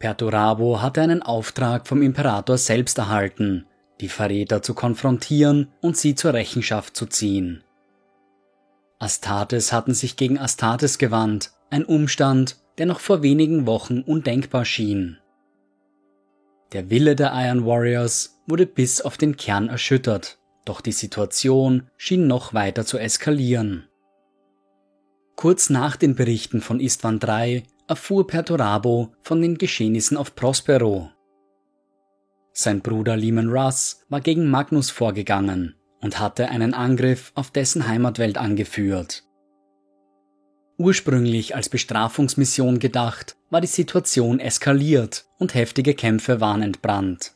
Perturabo 0.00 0.82
hatte 0.82 1.00
einen 1.00 1.22
Auftrag 1.22 1.86
vom 1.86 2.02
Imperator 2.02 2.58
selbst 2.58 2.98
erhalten, 2.98 3.66
die 4.00 4.08
Verräter 4.08 4.62
zu 4.62 4.74
konfrontieren 4.74 5.68
und 5.80 5.96
sie 5.96 6.16
zur 6.16 6.34
Rechenschaft 6.34 6.96
zu 6.96 7.06
ziehen. 7.06 7.62
Astartes 8.98 9.72
hatten 9.72 9.94
sich 9.94 10.16
gegen 10.16 10.38
Astartes 10.40 10.98
gewandt, 10.98 11.52
ein 11.70 11.84
Umstand, 11.84 12.56
der 12.78 12.86
noch 12.86 12.98
vor 12.98 13.22
wenigen 13.22 13.66
Wochen 13.66 14.00
undenkbar 14.00 14.64
schien. 14.64 15.19
Der 16.72 16.88
Wille 16.88 17.16
der 17.16 17.32
Iron 17.34 17.66
Warriors 17.66 18.40
wurde 18.46 18.66
bis 18.66 19.00
auf 19.00 19.16
den 19.16 19.36
Kern 19.36 19.68
erschüttert, 19.68 20.38
doch 20.64 20.80
die 20.80 20.92
Situation 20.92 21.88
schien 21.96 22.26
noch 22.26 22.54
weiter 22.54 22.86
zu 22.86 22.98
eskalieren. 22.98 23.88
Kurz 25.34 25.70
nach 25.70 25.96
den 25.96 26.14
Berichten 26.14 26.60
von 26.60 26.78
Istvan 26.78 27.18
III 27.20 27.64
erfuhr 27.88 28.26
Perturabo 28.26 29.12
von 29.22 29.42
den 29.42 29.58
Geschehnissen 29.58 30.16
auf 30.16 30.36
Prospero. 30.36 31.10
Sein 32.52 32.82
Bruder 32.82 33.16
Lehman 33.16 33.48
Russ 33.48 34.04
war 34.08 34.20
gegen 34.20 34.48
Magnus 34.48 34.90
vorgegangen 34.90 35.74
und 36.00 36.20
hatte 36.20 36.50
einen 36.50 36.74
Angriff 36.74 37.32
auf 37.34 37.50
dessen 37.50 37.88
Heimatwelt 37.88 38.38
angeführt. 38.38 39.24
Ursprünglich 40.78 41.56
als 41.56 41.68
Bestrafungsmission 41.68 42.78
gedacht, 42.78 43.36
war 43.50 43.60
die 43.60 43.66
Situation 43.66 44.40
eskaliert 44.40 45.26
und 45.38 45.54
heftige 45.54 45.94
Kämpfe 45.94 46.40
waren 46.40 46.62
entbrannt. 46.62 47.34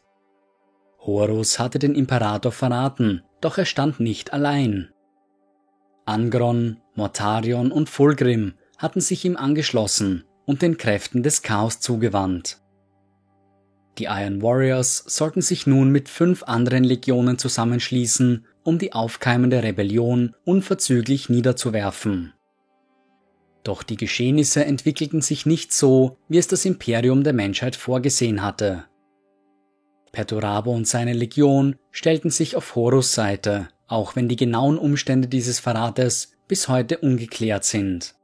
Horus 1.00 1.59
hatte 1.59 1.79
den 1.79 1.94
Imperator 1.94 2.53
verraten, 2.53 3.22
doch 3.40 3.59
er 3.59 3.66
stand 3.66 4.00
nicht 4.00 4.33
allein. 4.33 4.90
Angron, 6.07 6.81
Mortarion 6.94 7.72
und 7.72 7.88
Fulgrim 7.88 8.55
hatten 8.79 9.00
sich 9.00 9.24
ihm 9.24 9.37
angeschlossen 9.37 10.24
und 10.46 10.62
den 10.62 10.77
Kräften 10.77 11.22
des 11.22 11.42
Chaos 11.42 11.81
zugewandt. 11.81 12.61
Die 13.98 14.05
Iron 14.05 14.42
Warriors 14.42 15.05
sollten 15.07 15.40
sich 15.40 15.66
nun 15.66 15.90
mit 15.90 16.09
fünf 16.09 16.42
anderen 16.42 16.85
Legionen 16.85 17.38
zusammenschließen 17.38 18.44
um 18.64 18.79
die 18.79 18.92
aufkeimende 18.92 19.62
Rebellion 19.62 20.35
unverzüglich 20.44 21.29
niederzuwerfen. 21.29 22.34
Doch 23.64 23.83
die 23.83 23.96
Geschehnisse 23.96 24.64
entwickelten 24.64 25.22
sich 25.22 25.46
nicht 25.46 25.72
so, 25.72 26.18
wie 26.29 26.38
es 26.38 26.46
das 26.46 26.64
Imperium 26.66 27.24
der 27.24 27.33
Menschheit 27.33 27.77
vorgesehen 27.77 28.42
hatte. 28.42 28.85
Perturabo 30.12 30.70
und 30.70 30.87
seine 30.87 31.14
Legion 31.14 31.77
stellten 31.90 32.31
sich 32.31 32.55
auf 32.55 32.77
Horus 32.77 33.14
Seite, 33.14 33.68
auch 33.88 34.14
wenn 34.14 34.29
die 34.29 34.37
genauen 34.37 34.79
Umstände 34.79 35.27
dieses 35.27 35.59
Verrates 35.59 36.37
bis 36.46 36.68
heute 36.68 36.98
ungeklärt 36.98 37.64
sind. 37.64 38.14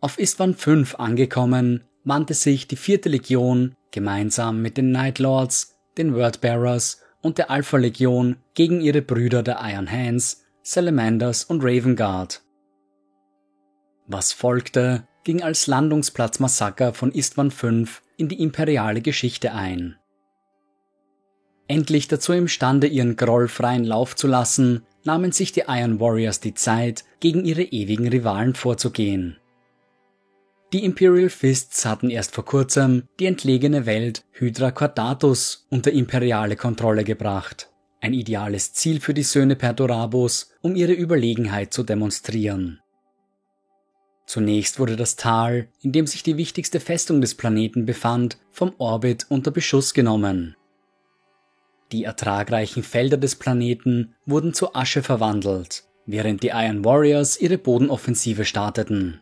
Auf 0.00 0.18
Istvan 0.18 0.54
V 0.54 0.96
angekommen, 0.96 1.82
wandte 2.04 2.34
sich 2.34 2.68
die 2.68 2.76
vierte 2.76 3.08
Legion 3.08 3.74
gemeinsam 3.90 4.62
mit 4.62 4.76
den 4.76 4.92
Night 4.92 5.18
Lords, 5.18 5.76
den 5.98 6.14
Wordbearers 6.14 7.02
und 7.22 7.38
der 7.38 7.50
Alpha-Legion 7.50 8.36
gegen 8.54 8.80
ihre 8.80 9.02
Brüder 9.02 9.42
der 9.42 9.58
Iron 9.62 9.90
Hands, 9.90 10.44
Salamanders 10.62 11.44
und 11.44 11.64
Ravenguard. 11.64 12.45
Was 14.08 14.32
folgte, 14.32 15.06
ging 15.24 15.42
als 15.42 15.66
Landungsplatz-Massaker 15.66 16.94
von 16.94 17.10
Istvan 17.10 17.50
V 17.50 17.68
in 18.16 18.28
die 18.28 18.40
imperiale 18.40 19.00
Geschichte 19.00 19.52
ein. 19.52 19.96
Endlich 21.68 22.06
dazu 22.06 22.32
imstande, 22.32 22.86
ihren 22.86 23.16
Groll 23.16 23.48
freien 23.48 23.84
Lauf 23.84 24.14
zu 24.14 24.28
lassen, 24.28 24.82
nahmen 25.04 25.32
sich 25.32 25.50
die 25.50 25.64
Iron 25.66 25.98
Warriors 25.98 26.38
die 26.38 26.54
Zeit, 26.54 27.04
gegen 27.18 27.44
ihre 27.44 27.62
ewigen 27.62 28.06
Rivalen 28.06 28.54
vorzugehen. 28.54 29.36
Die 30.72 30.84
Imperial 30.84 31.28
Fists 31.28 31.84
hatten 31.84 32.10
erst 32.10 32.34
vor 32.34 32.44
kurzem 32.44 33.04
die 33.18 33.26
entlegene 33.26 33.86
Welt 33.86 34.24
Hydra 34.32 34.70
Quadratus 34.70 35.66
unter 35.70 35.92
imperiale 35.92 36.56
Kontrolle 36.56 37.04
gebracht. 37.04 37.70
Ein 38.00 38.12
ideales 38.12 38.72
Ziel 38.72 39.00
für 39.00 39.14
die 39.14 39.22
Söhne 39.22 39.56
Perturabos, 39.56 40.50
um 40.62 40.76
ihre 40.76 40.92
Überlegenheit 40.92 41.72
zu 41.72 41.82
demonstrieren. 41.82 42.80
Zunächst 44.26 44.80
wurde 44.80 44.96
das 44.96 45.14
Tal, 45.14 45.68
in 45.80 45.92
dem 45.92 46.06
sich 46.06 46.24
die 46.24 46.36
wichtigste 46.36 46.80
Festung 46.80 47.20
des 47.20 47.36
Planeten 47.36 47.86
befand, 47.86 48.38
vom 48.50 48.74
Orbit 48.78 49.26
unter 49.28 49.52
Beschuss 49.52 49.94
genommen. 49.94 50.56
Die 51.92 52.02
ertragreichen 52.02 52.82
Felder 52.82 53.16
des 53.16 53.36
Planeten 53.36 54.14
wurden 54.26 54.52
zu 54.52 54.74
Asche 54.74 55.04
verwandelt, 55.04 55.84
während 56.04 56.42
die 56.42 56.48
Iron 56.48 56.84
Warriors 56.84 57.40
ihre 57.40 57.58
Bodenoffensive 57.58 58.44
starteten. 58.44 59.20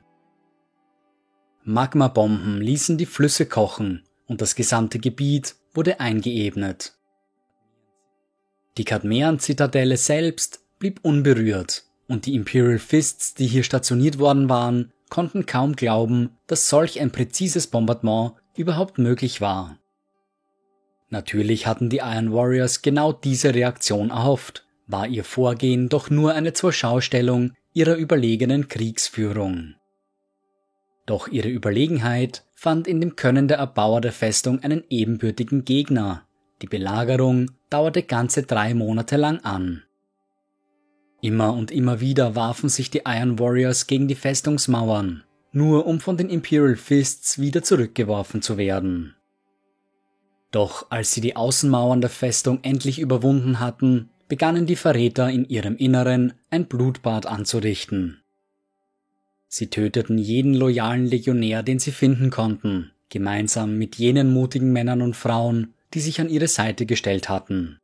Magmabomben 1.65 2.63
ließen 2.63 2.97
die 2.97 3.07
Flüsse 3.07 3.45
kochen 3.45 4.05
und 4.27 4.41
das 4.41 4.55
gesamte 4.55 4.99
Gebiet 4.99 5.57
wurde 5.75 6.01
eingeebnet. 6.01 6.95
Die 8.79 8.85
Kadmean-Zitadelle 8.85 9.99
selbst 9.99 10.61
blieb 10.79 11.01
unberührt 11.03 11.85
und 12.09 12.27
die 12.27 12.35
Imperial 12.35 12.79
Fists, 12.79 13.35
die 13.35 13.47
hier 13.47 13.63
stationiert 13.63 14.19
worden 14.19 14.49
waren, 14.49 14.93
konnten 15.15 15.47
kaum 15.47 15.77
glauben, 15.77 16.31
dass 16.49 16.69
solch 16.69 17.01
ein 17.01 17.13
präzises 17.13 17.69
Bombardement 17.69 18.33
überhaupt 18.57 18.99
möglich 18.99 19.41
war. 19.41 19.79
Natürlich 21.09 21.69
hatten 21.69 21.89
die 21.89 21.99
Iron 21.99 22.33
Warriors 22.33 22.83
genau 22.83 23.13
diese 23.13 23.55
Reaktion 23.55 24.11
erhofft, 24.11 24.67
war 24.89 25.07
ihr 25.07 25.23
Vorgehen 25.23 25.89
doch 25.89 26.11
nur 26.11 26.35
eine 26.35 26.53
Zurschaustellung 26.53 27.53
ihrer 27.73 27.95
überlegenen 27.95 28.67
Kriegsführung. 28.67 29.77
Doch 31.07 31.29
ihre 31.29 31.49
Überlegenheit 31.49 32.45
fand 32.57 32.89
in 32.89 33.01
dem 33.01 33.15
Können 33.15 33.47
der 33.47 33.59
Erbauer 33.59 34.01
der 34.01 34.13
Festung 34.13 34.65
einen 34.65 34.83
ebenbürtigen 34.91 35.65
Gegner. 35.65 36.27
Die 36.61 36.67
Belagerung 36.67 37.53
dauerte 37.71 38.03
ganze 38.03 38.43
drei 38.43 38.75
Monate 38.75 39.17
lang 39.17 39.39
an. 39.45 39.85
Immer 41.25 41.55
und 41.55 41.71
immer 41.71 42.01
wieder 42.01 42.37
warfen 42.37 42.69
sich 42.69 42.91
die 42.91 43.01
Iron 43.07 43.39
Warriors 43.39 43.87
gegen 43.87 44.09
die 44.09 44.15
Festungsmauern, 44.15 45.25
nur 45.53 45.87
um 45.87 45.99
von 45.99 46.19
den 46.19 46.29
Imperial 46.29 46.77
Fists 46.77 47.39
wieder 47.39 47.63
zurückgeworfen 47.63 48.43
zu 48.43 48.59
werden. 48.59 49.17
Doch 50.51 50.91
als 50.91 51.13
sie 51.13 51.23
die 51.23 51.35
Außenmauern 51.35 52.03
der 52.03 52.11
Festung 52.11 52.59
endlich 52.61 52.99
überwunden 52.99 53.59
hatten, 53.59 54.11
begannen 54.29 54.67
die 54.67 54.77
Verräter 54.77 55.31
in 55.31 55.49
ihrem 55.49 55.77
Inneren 55.77 56.35
ein 56.51 56.67
Blutbad 56.67 57.25
anzurichten. 57.25 58.21
Sie 59.49 59.71
töteten 59.71 60.19
jeden 60.19 60.53
loyalen 60.53 61.07
Legionär, 61.07 61.63
den 61.63 61.79
sie 61.79 61.93
finden 61.93 62.29
konnten, 62.29 62.91
gemeinsam 63.09 63.79
mit 63.79 63.97
jenen 63.97 64.31
mutigen 64.31 64.75
Männern 64.75 65.01
und 65.01 65.17
Frauen, 65.17 65.73
die 65.95 66.01
sich 66.01 66.21
an 66.21 66.29
ihre 66.29 66.49
Seite 66.49 66.85
gestellt 66.85 67.31
hatten. 67.31 67.79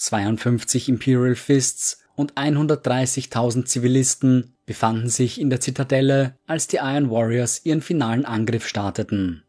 52 0.00 0.88
Imperial 0.88 1.34
Fists 1.34 1.98
und 2.14 2.32
130.000 2.34 3.66
Zivilisten 3.66 4.56
befanden 4.64 5.10
sich 5.10 5.38
in 5.38 5.50
der 5.50 5.60
Zitadelle, 5.60 6.38
als 6.46 6.66
die 6.66 6.78
Iron 6.78 7.10
Warriors 7.10 7.66
ihren 7.66 7.82
finalen 7.82 8.24
Angriff 8.24 8.66
starteten. 8.66 9.42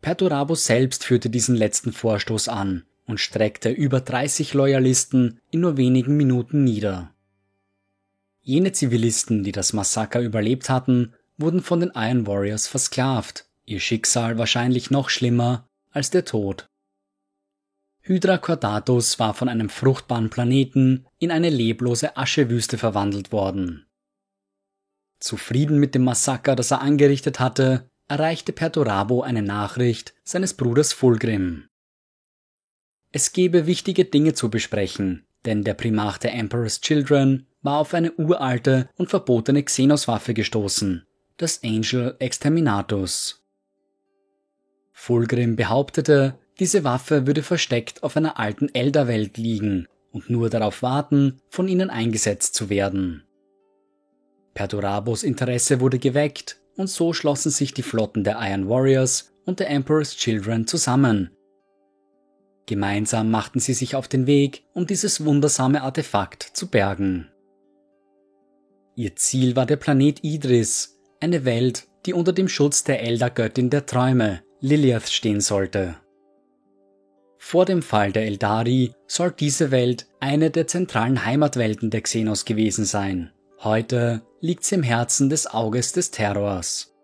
Perturabo 0.00 0.56
selbst 0.56 1.04
führte 1.04 1.30
diesen 1.30 1.54
letzten 1.54 1.92
Vorstoß 1.92 2.48
an 2.48 2.84
und 3.06 3.20
streckte 3.20 3.70
über 3.70 4.00
30 4.00 4.54
Loyalisten 4.54 5.40
in 5.52 5.60
nur 5.60 5.76
wenigen 5.76 6.16
Minuten 6.16 6.64
nieder. 6.64 7.14
Jene 8.40 8.72
Zivilisten, 8.72 9.44
die 9.44 9.52
das 9.52 9.72
Massaker 9.72 10.20
überlebt 10.20 10.68
hatten, 10.68 11.14
wurden 11.36 11.62
von 11.62 11.78
den 11.78 11.92
Iron 11.94 12.26
Warriors 12.26 12.66
versklavt, 12.66 13.46
ihr 13.66 13.78
Schicksal 13.78 14.36
wahrscheinlich 14.36 14.90
noch 14.90 15.10
schlimmer 15.10 15.68
als 15.92 16.10
der 16.10 16.24
Tod. 16.24 16.68
Hydra 18.04 18.38
Cordatus 18.38 19.20
war 19.20 19.32
von 19.32 19.48
einem 19.48 19.68
fruchtbaren 19.68 20.28
Planeten 20.28 21.06
in 21.18 21.30
eine 21.30 21.50
leblose 21.50 22.16
Aschewüste 22.16 22.76
verwandelt 22.76 23.30
worden. 23.30 23.86
Zufrieden 25.20 25.78
mit 25.78 25.94
dem 25.94 26.02
Massaker, 26.02 26.56
das 26.56 26.72
er 26.72 26.80
angerichtet 26.80 27.38
hatte, 27.38 27.88
erreichte 28.08 28.52
Perturabo 28.52 29.22
eine 29.22 29.42
Nachricht 29.42 30.14
seines 30.24 30.54
Bruders 30.54 30.92
Fulgrim. 30.92 31.68
Es 33.12 33.32
gebe 33.32 33.66
wichtige 33.66 34.04
Dinge 34.04 34.34
zu 34.34 34.50
besprechen, 34.50 35.24
denn 35.44 35.62
der 35.62 35.74
Primarch 35.74 36.18
der 36.18 36.34
Emperor's 36.34 36.80
Children 36.80 37.46
war 37.62 37.78
auf 37.78 37.94
eine 37.94 38.10
uralte 38.12 38.88
und 38.96 39.10
verbotene 39.10 39.62
Xenos-Waffe 39.62 40.34
gestoßen, 40.34 41.06
das 41.36 41.62
Angel 41.62 42.16
Exterminatus. 42.18 43.44
Fulgrim 44.92 45.54
behauptete, 45.54 46.38
diese 46.62 46.84
Waffe 46.84 47.26
würde 47.26 47.42
versteckt 47.42 48.04
auf 48.04 48.16
einer 48.16 48.38
alten 48.38 48.72
Elderwelt 48.72 49.36
liegen 49.36 49.88
und 50.12 50.30
nur 50.30 50.48
darauf 50.48 50.80
warten, 50.80 51.40
von 51.48 51.66
ihnen 51.66 51.90
eingesetzt 51.90 52.54
zu 52.54 52.70
werden. 52.70 53.24
Perdurabos 54.54 55.24
Interesse 55.24 55.80
wurde 55.80 55.98
geweckt 55.98 56.60
und 56.76 56.88
so 56.88 57.14
schlossen 57.14 57.50
sich 57.50 57.74
die 57.74 57.82
Flotten 57.82 58.22
der 58.22 58.38
Iron 58.40 58.68
Warriors 58.68 59.32
und 59.44 59.58
der 59.58 59.70
Emperor's 59.70 60.14
Children 60.14 60.68
zusammen. 60.68 61.32
Gemeinsam 62.66 63.32
machten 63.32 63.58
sie 63.58 63.74
sich 63.74 63.96
auf 63.96 64.06
den 64.06 64.28
Weg, 64.28 64.62
um 64.72 64.86
dieses 64.86 65.24
wundersame 65.24 65.82
Artefakt 65.82 66.44
zu 66.44 66.68
bergen. 66.68 67.26
Ihr 68.94 69.16
Ziel 69.16 69.56
war 69.56 69.66
der 69.66 69.78
Planet 69.78 70.22
Idris, 70.22 71.00
eine 71.18 71.44
Welt, 71.44 71.88
die 72.06 72.14
unter 72.14 72.32
dem 72.32 72.46
Schutz 72.46 72.84
der 72.84 73.02
Elder-Göttin 73.02 73.68
der 73.68 73.84
Träume, 73.84 74.44
Lilith, 74.60 75.10
stehen 75.10 75.40
sollte. 75.40 75.96
Vor 77.44 77.64
dem 77.64 77.82
Fall 77.82 78.12
der 78.12 78.24
Eldari 78.24 78.94
soll 79.08 79.32
diese 79.32 79.72
Welt 79.72 80.06
eine 80.20 80.52
der 80.52 80.68
zentralen 80.68 81.26
Heimatwelten 81.26 81.90
der 81.90 82.00
Xenos 82.00 82.44
gewesen 82.44 82.84
sein. 82.84 83.32
Heute 83.58 84.22
liegt 84.40 84.62
sie 84.62 84.76
im 84.76 84.84
Herzen 84.84 85.28
des 85.28 85.48
Auges 85.48 85.92
des 85.92 86.12
Terrors. 86.12 86.94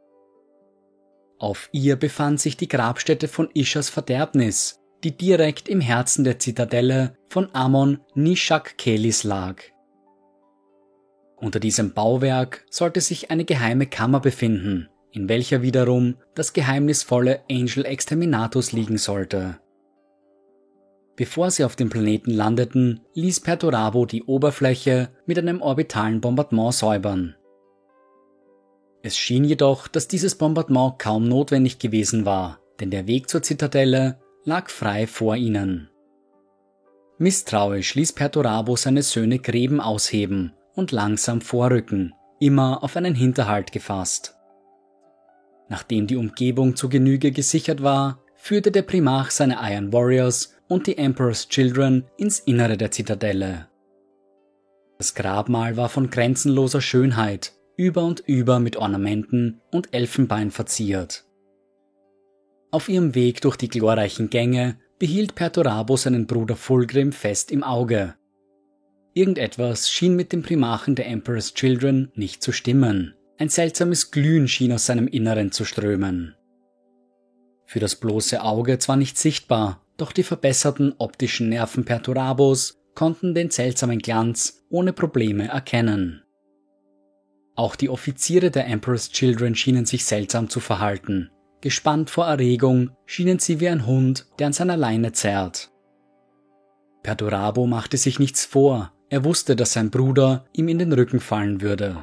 Auf 1.40 1.68
ihr 1.72 1.96
befand 1.96 2.40
sich 2.40 2.56
die 2.56 2.68
Grabstätte 2.68 3.26
von 3.26 3.50
Ishas 3.52 3.90
Verderbnis, 3.90 4.78
die 5.02 5.14
direkt 5.14 5.68
im 5.68 5.80
Herzen 5.80 6.22
der 6.22 6.38
Zitadelle 6.38 7.18
von 7.28 7.52
Amon 7.52 8.00
Nishak 8.14 8.78
Kelis 8.78 9.24
lag. 9.24 9.56
Unter 11.36 11.58
diesem 11.58 11.94
Bauwerk 11.94 12.64
sollte 12.70 13.00
sich 13.00 13.32
eine 13.32 13.44
geheime 13.44 13.86
Kammer 13.86 14.20
befinden, 14.20 14.88
in 15.10 15.28
welcher 15.28 15.62
wiederum 15.62 16.14
das 16.36 16.52
geheimnisvolle 16.52 17.40
Angel 17.50 17.84
Exterminatus 17.84 18.70
liegen 18.70 18.98
sollte. 18.98 19.58
Bevor 21.18 21.50
sie 21.50 21.64
auf 21.64 21.74
dem 21.74 21.90
Planeten 21.90 22.30
landeten, 22.30 23.00
ließ 23.14 23.40
Perturabo 23.40 24.06
die 24.06 24.22
Oberfläche 24.22 25.08
mit 25.26 25.36
einem 25.36 25.60
orbitalen 25.60 26.20
Bombardement 26.20 26.72
säubern. 26.72 27.34
Es 29.02 29.16
schien 29.16 29.42
jedoch, 29.42 29.88
dass 29.88 30.06
dieses 30.06 30.36
Bombardement 30.36 31.00
kaum 31.00 31.26
notwendig 31.26 31.80
gewesen 31.80 32.24
war, 32.24 32.60
denn 32.78 32.92
der 32.92 33.08
Weg 33.08 33.28
zur 33.28 33.42
Zitadelle 33.42 34.20
lag 34.44 34.70
frei 34.70 35.08
vor 35.08 35.34
ihnen. 35.34 35.90
Misstrauisch 37.18 37.96
ließ 37.96 38.12
Perturabo 38.12 38.76
seine 38.76 39.02
Söhne 39.02 39.40
Gräben 39.40 39.80
ausheben 39.80 40.52
und 40.76 40.92
langsam 40.92 41.40
vorrücken, 41.40 42.14
immer 42.38 42.84
auf 42.84 42.96
einen 42.96 43.16
Hinterhalt 43.16 43.72
gefasst. 43.72 44.36
Nachdem 45.68 46.06
die 46.06 46.16
Umgebung 46.16 46.76
zu 46.76 46.88
Genüge 46.88 47.32
gesichert 47.32 47.82
war, 47.82 48.22
führte 48.36 48.70
der 48.70 48.82
Primarch 48.82 49.32
seine 49.32 49.58
Iron 49.60 49.92
Warriors 49.92 50.54
und 50.68 50.86
die 50.86 50.98
Emperor's 50.98 51.48
Children 51.48 52.04
ins 52.16 52.38
Innere 52.40 52.76
der 52.76 52.90
Zitadelle. 52.90 53.68
Das 54.98 55.14
Grabmal 55.14 55.76
war 55.76 55.88
von 55.88 56.10
grenzenloser 56.10 56.80
Schönheit, 56.80 57.52
über 57.76 58.04
und 58.04 58.20
über 58.26 58.58
mit 58.58 58.76
Ornamenten 58.76 59.60
und 59.70 59.94
Elfenbein 59.94 60.50
verziert. 60.50 61.24
Auf 62.70 62.88
ihrem 62.88 63.14
Weg 63.14 63.40
durch 63.40 63.56
die 63.56 63.68
glorreichen 63.68 64.28
Gänge 64.28 64.78
behielt 64.98 65.34
Perturabo 65.34 65.96
seinen 65.96 66.26
Bruder 66.26 66.56
Fulgrim 66.56 67.12
fest 67.12 67.50
im 67.50 67.62
Auge. 67.62 68.14
Irgendetwas 69.14 69.90
schien 69.90 70.16
mit 70.16 70.32
dem 70.32 70.42
Primarchen 70.42 70.94
der 70.94 71.06
Emperor's 71.06 71.54
Children 71.54 72.10
nicht 72.14 72.42
zu 72.42 72.52
stimmen. 72.52 73.14
Ein 73.38 73.48
seltsames 73.48 74.10
Glühen 74.10 74.48
schien 74.48 74.72
aus 74.72 74.86
seinem 74.86 75.06
Inneren 75.06 75.52
zu 75.52 75.64
strömen. 75.64 76.34
Für 77.64 77.78
das 77.78 77.96
bloße 77.96 78.42
Auge 78.42 78.78
zwar 78.78 78.96
nicht 78.96 79.16
sichtbar, 79.16 79.84
doch 79.98 80.12
die 80.12 80.22
verbesserten 80.22 80.94
optischen 80.96 81.50
Nerven 81.50 81.84
Perturabos 81.84 82.78
konnten 82.94 83.34
den 83.34 83.50
seltsamen 83.50 83.98
Glanz 83.98 84.64
ohne 84.70 84.94
Probleme 84.94 85.48
erkennen. 85.48 86.22
Auch 87.54 87.76
die 87.76 87.90
Offiziere 87.90 88.50
der 88.50 88.66
Emperor's 88.66 89.10
Children 89.10 89.54
schienen 89.54 89.84
sich 89.84 90.04
seltsam 90.04 90.48
zu 90.48 90.60
verhalten. 90.60 91.30
Gespannt 91.60 92.08
vor 92.08 92.26
Erregung 92.26 92.90
schienen 93.04 93.40
sie 93.40 93.58
wie 93.60 93.68
ein 93.68 93.84
Hund, 93.84 94.26
der 94.38 94.46
an 94.46 94.52
seiner 94.52 94.76
Leine 94.76 95.12
zerrt. 95.12 95.70
Perturabo 97.02 97.66
machte 97.66 97.96
sich 97.96 98.18
nichts 98.20 98.44
vor, 98.44 98.92
er 99.10 99.24
wusste, 99.24 99.56
dass 99.56 99.72
sein 99.72 99.90
Bruder 99.90 100.44
ihm 100.52 100.68
in 100.68 100.78
den 100.78 100.92
Rücken 100.92 101.20
fallen 101.20 101.60
würde. 101.60 101.96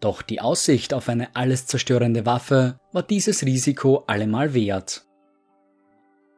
Doch 0.00 0.22
die 0.22 0.40
Aussicht 0.40 0.94
auf 0.94 1.08
eine 1.08 1.34
alles 1.36 1.66
zerstörende 1.66 2.26
Waffe 2.26 2.78
war 2.92 3.02
dieses 3.02 3.44
Risiko 3.44 4.04
allemal 4.06 4.54
wert. 4.54 5.07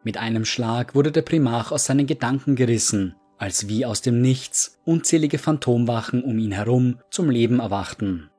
Mit 0.02 0.16
einem 0.16 0.44
Schlag 0.44 0.94
wurde 0.94 1.12
der 1.12 1.22
Primarch 1.22 1.72
aus 1.72 1.84
seinen 1.84 2.06
Gedanken 2.06 2.56
gerissen, 2.56 3.14
als 3.36 3.68
wie 3.68 3.84
aus 3.84 4.00
dem 4.00 4.20
Nichts 4.20 4.78
unzählige 4.84 5.38
Phantomwachen 5.38 6.22
um 6.24 6.38
ihn 6.38 6.52
herum 6.52 6.98
zum 7.10 7.30
Leben 7.30 7.60
erwachten. 7.60 8.30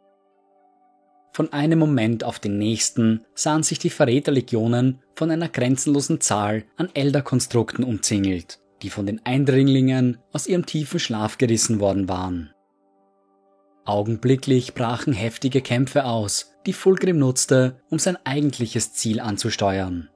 Von 1.34 1.53
einem 1.53 1.80
Moment 1.80 2.24
auf 2.24 2.39
den 2.39 2.57
nächsten 2.57 3.26
sahen 3.34 3.64
sich 3.64 3.80
die 3.80 3.89
Verräterlegionen 3.89 4.99
von 5.16 5.32
einer 5.32 5.47
grenzenlosen 5.47 6.20
Zahl 6.20 6.66
an 6.78 6.89
Elderkonstrukten 6.93 7.86
umzingelt, 7.86 8.59
die 8.82 8.89
von 8.89 9.05
den 9.05 9.26
Eindringlingen 9.26 10.18
aus 10.34 10.47
ihrem 10.47 10.66
tiefen 10.66 10.99
Schlaf 10.99 11.38
gerissen 11.38 11.80
worden 11.80 12.09
waren. 12.09 12.51
Augenblicklich 13.86 14.74
brachen 14.74 15.14
heftige 15.14 15.62
Kämpfe 15.62 16.05
aus, 16.05 16.53
die 16.66 16.74
Fulgrim 16.74 17.18
nutzte, 17.18 17.82
um 17.89 17.97
sein 17.97 18.18
eigentliches 18.26 18.93
Ziel 18.93 19.20
anzusteuern. 19.20 20.09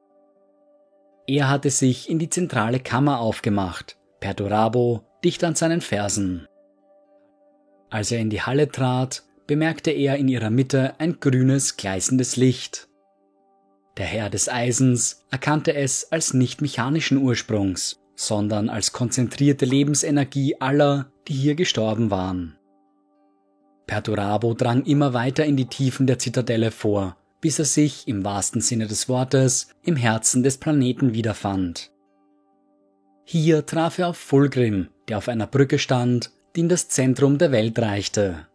Er 1.28 1.50
hatte 1.50 1.72
sich 1.72 2.10
in 2.10 2.20
die 2.20 2.30
zentrale 2.30 2.80
Kammer 2.80 3.20
aufgemacht, 3.20 3.98
Perdurabo 4.20 5.04
dicht 5.24 5.44
an 5.44 5.56
seinen 5.56 5.82
Fersen. 5.82 6.48
Als 7.90 8.12
er 8.12 8.20
in 8.20 8.30
die 8.30 8.42
Halle 8.42 8.70
trat, 8.70 9.24
bemerkte 9.48 9.92
er 9.92 10.18
in 10.18 10.28
ihrer 10.28 10.50
Mitte 10.50 10.94
ein 11.00 11.20
grünes, 11.20 11.78
gleißendes 11.78 12.36
Licht. 12.36 12.88
Der 13.98 14.06
Herr 14.06 14.30
des 14.30 14.50
Eisens 14.50 15.26
erkannte 15.32 15.74
es 15.74 16.12
als 16.12 16.34
nicht 16.34 16.62
mechanischen 16.62 17.18
Ursprungs, 17.18 18.02
sondern 18.16 18.70
als 18.70 18.92
konzentrierte 18.92 19.66
Lebensenergie 19.66 20.60
aller, 20.60 21.12
die 21.28 21.34
hier 21.34 21.56
gestorben 21.56 22.12
waren. 22.12 22.58
Perturabo 23.88 24.54
drang 24.54 24.84
immer 24.84 25.14
weiter 25.14 25.46
in 25.46 25.58
die 25.58 25.68
Tiefen 25.68 26.08
der 26.08 26.20
Zitadelle 26.20 26.72
vor, 26.72 27.18
bis 27.46 27.60
er 27.60 27.66
sich 27.66 28.08
im 28.08 28.26
wahrsten 28.26 28.60
Sinne 28.60 28.88
des 28.88 29.08
Wortes 29.08 29.68
im 29.84 29.96
Herzen 29.96 30.42
des 30.42 30.58
Planeten 30.58 31.14
wiederfand. 31.14 31.92
Hier 33.24 33.68
traf 33.68 34.00
er 34.00 34.08
auf 34.08 34.18
Fulgrim, 34.18 34.90
der 35.08 35.20
auf 35.20 35.28
einer 35.28 35.46
Brücke 35.46 35.78
stand, 35.78 36.32
die 36.56 36.62
in 36.62 36.70
das 36.70 36.90
Zentrum 36.90 37.38
der 37.38 37.52
Welt 37.52 37.78
reichte. 37.78 38.48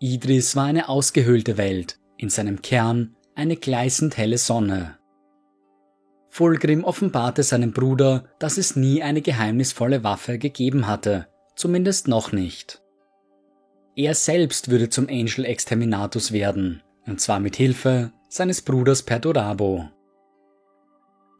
Idris 0.00 0.56
war 0.56 0.64
eine 0.64 0.88
ausgehöhlte 0.88 1.58
Welt, 1.58 1.98
in 2.16 2.30
seinem 2.30 2.62
Kern 2.62 3.14
eine 3.34 3.56
gleißend 3.56 4.16
helle 4.16 4.38
Sonne. 4.38 4.96
Fulgrim 6.30 6.82
offenbarte 6.82 7.42
seinem 7.42 7.74
Bruder, 7.74 8.24
dass 8.38 8.56
es 8.56 8.74
nie 8.74 9.02
eine 9.02 9.20
geheimnisvolle 9.20 10.02
Waffe 10.02 10.38
gegeben 10.38 10.86
hatte, 10.86 11.28
zumindest 11.56 12.08
noch 12.08 12.32
nicht. 12.32 12.80
Er 13.96 14.14
selbst 14.14 14.70
würde 14.70 14.88
zum 14.88 15.08
Angel 15.10 15.44
Exterminatus 15.44 16.32
werden, 16.32 16.82
und 17.06 17.20
zwar 17.20 17.40
mit 17.40 17.56
Hilfe 17.56 18.12
seines 18.28 18.62
Bruders 18.62 19.02
Perdurabo. 19.02 19.88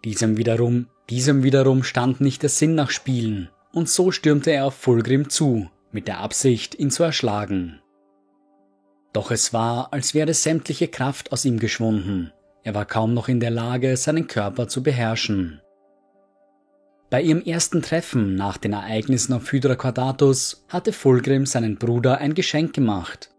Diesem 0.04 0.36
wiederum, 0.36 0.86
diesem 1.10 1.42
wiederum 1.42 1.82
stand 1.82 2.20
nicht 2.20 2.42
der 2.42 2.50
Sinn 2.50 2.74
nach 2.74 2.90
Spielen, 2.90 3.50
und 3.72 3.88
so 3.88 4.10
stürmte 4.10 4.52
er 4.52 4.66
auf 4.66 4.74
Fulgrim 4.74 5.28
zu, 5.28 5.68
mit 5.92 6.08
der 6.08 6.20
Absicht, 6.20 6.74
ihn 6.78 6.90
zu 6.90 7.02
erschlagen. 7.02 7.80
Doch 9.12 9.30
es 9.30 9.52
war, 9.52 9.92
als 9.92 10.14
wäre 10.14 10.34
sämtliche 10.34 10.88
Kraft 10.88 11.32
aus 11.32 11.44
ihm 11.44 11.58
geschwunden, 11.58 12.32
er 12.62 12.74
war 12.74 12.84
kaum 12.84 13.14
noch 13.14 13.28
in 13.28 13.38
der 13.38 13.52
Lage, 13.52 13.96
seinen 13.96 14.26
Körper 14.26 14.66
zu 14.66 14.82
beherrschen. 14.82 15.60
Bei 17.10 17.22
ihrem 17.22 17.40
ersten 17.40 17.80
Treffen 17.80 18.34
nach 18.34 18.56
den 18.56 18.72
Ereignissen 18.72 19.32
auf 19.34 19.52
Hydra 19.52 19.76
Quadratus 19.76 20.64
hatte 20.68 20.92
Fulgrim 20.92 21.46
seinen 21.46 21.76
Bruder 21.76 22.18
ein 22.18 22.34
Geschenk 22.34 22.74
gemacht. 22.74 23.30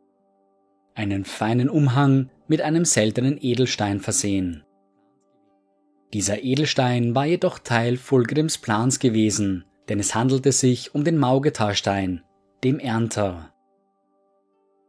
Einen 0.97 1.25
feinen 1.25 1.69
Umhang 1.69 2.31
mit 2.47 2.59
einem 2.61 2.83
seltenen 2.83 3.37
Edelstein 3.39 3.99
versehen. 3.99 4.63
Dieser 6.11 6.41
Edelstein 6.41 7.13
war 7.13 7.27
jedoch 7.27 7.59
Teil 7.59 7.97
Fulgrims 7.97 8.57
Plans 8.57 8.97
gewesen, 8.97 9.63
denn 9.89 9.99
es 9.99 10.15
handelte 10.15 10.51
sich 10.51 10.95
um 10.95 11.03
den 11.03 11.19
Maugetarstein, 11.19 12.23
dem 12.63 12.79
Ernter. 12.79 13.53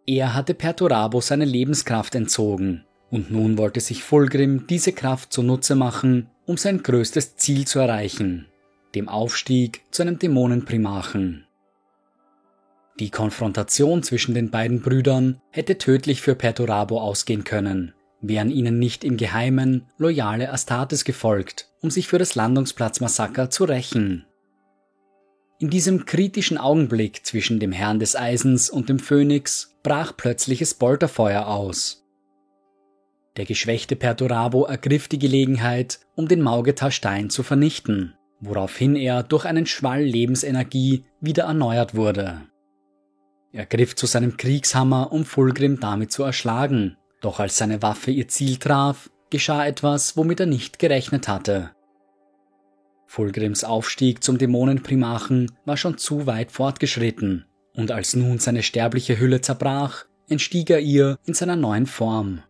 Er 0.06 0.32
hatte 0.32 0.54
Perturabo 0.54 1.20
seine 1.20 1.44
Lebenskraft 1.44 2.14
entzogen, 2.14 2.86
und 3.10 3.30
nun 3.30 3.58
wollte 3.58 3.80
sich 3.80 4.02
Fulgrim 4.02 4.66
diese 4.66 4.94
Kraft 4.94 5.30
zunutze 5.30 5.74
machen, 5.74 6.30
um 6.46 6.56
sein 6.56 6.82
größtes 6.82 7.36
Ziel 7.36 7.66
zu 7.66 7.80
erreichen, 7.80 8.46
dem 8.94 9.10
Aufstieg 9.10 9.82
zu 9.90 10.00
einem 10.00 10.18
Dämonenprimarchen. 10.18 11.47
Die 12.98 13.10
Konfrontation 13.10 14.02
zwischen 14.02 14.34
den 14.34 14.50
beiden 14.50 14.80
Brüdern 14.80 15.40
hätte 15.50 15.78
tödlich 15.78 16.20
für 16.20 16.34
Perturabo 16.34 17.00
ausgehen 17.00 17.44
können, 17.44 17.94
wären 18.20 18.50
ihnen 18.50 18.78
nicht 18.78 19.04
im 19.04 19.16
Geheimen 19.16 19.86
loyale 19.98 20.52
Astartes 20.52 21.04
gefolgt, 21.04 21.70
um 21.80 21.90
sich 21.90 22.08
für 22.08 22.18
das 22.18 22.34
Landungsplatzmassaker 22.34 23.50
zu 23.50 23.64
rächen. 23.64 24.26
In 25.60 25.70
diesem 25.70 26.06
kritischen 26.06 26.58
Augenblick 26.58 27.24
zwischen 27.26 27.60
dem 27.60 27.72
Herrn 27.72 27.98
des 27.98 28.16
Eisens 28.16 28.70
und 28.70 28.88
dem 28.88 28.98
Phönix 28.98 29.76
brach 29.82 30.16
plötzliches 30.16 30.74
Bolterfeuer 30.74 31.46
aus. 31.46 32.04
Der 33.36 33.44
geschwächte 33.44 33.96
Perturabo 33.96 34.64
ergriff 34.64 35.08
die 35.08 35.18
Gelegenheit, 35.18 36.00
um 36.16 36.26
den 36.26 36.42
Maugetar 36.42 36.90
Stein 36.90 37.30
zu 37.30 37.42
vernichten 37.42 38.14
woraufhin 38.40 38.96
er 38.96 39.22
durch 39.22 39.44
einen 39.44 39.66
Schwall 39.66 40.02
Lebensenergie 40.02 41.04
wieder 41.20 41.44
erneuert 41.44 41.94
wurde. 41.94 42.42
Er 43.58 43.66
griff 43.66 43.96
zu 43.96 44.06
seinem 44.06 44.36
Kriegshammer, 44.36 45.10
um 45.10 45.24
Fulgrim 45.24 45.80
damit 45.80 46.12
zu 46.12 46.22
erschlagen, 46.22 46.96
doch 47.20 47.40
als 47.40 47.56
seine 47.56 47.82
Waffe 47.82 48.12
ihr 48.12 48.28
Ziel 48.28 48.56
traf, 48.56 49.10
geschah 49.30 49.66
etwas, 49.66 50.16
womit 50.16 50.38
er 50.38 50.46
nicht 50.46 50.78
gerechnet 50.78 51.26
hatte. 51.26 51.72
Fulgrims 53.08 53.64
Aufstieg 53.64 54.22
zum 54.22 54.38
Dämonenprimachen 54.38 55.50
war 55.64 55.76
schon 55.76 55.98
zu 55.98 56.28
weit 56.28 56.52
fortgeschritten, 56.52 57.46
und 57.74 57.90
als 57.90 58.14
nun 58.14 58.38
seine 58.38 58.62
sterbliche 58.62 59.18
Hülle 59.18 59.40
zerbrach, 59.40 60.04
entstieg 60.28 60.70
er 60.70 60.78
ihr 60.78 61.18
in 61.26 61.34
seiner 61.34 61.56
neuen 61.56 61.86
Form. 61.86 62.44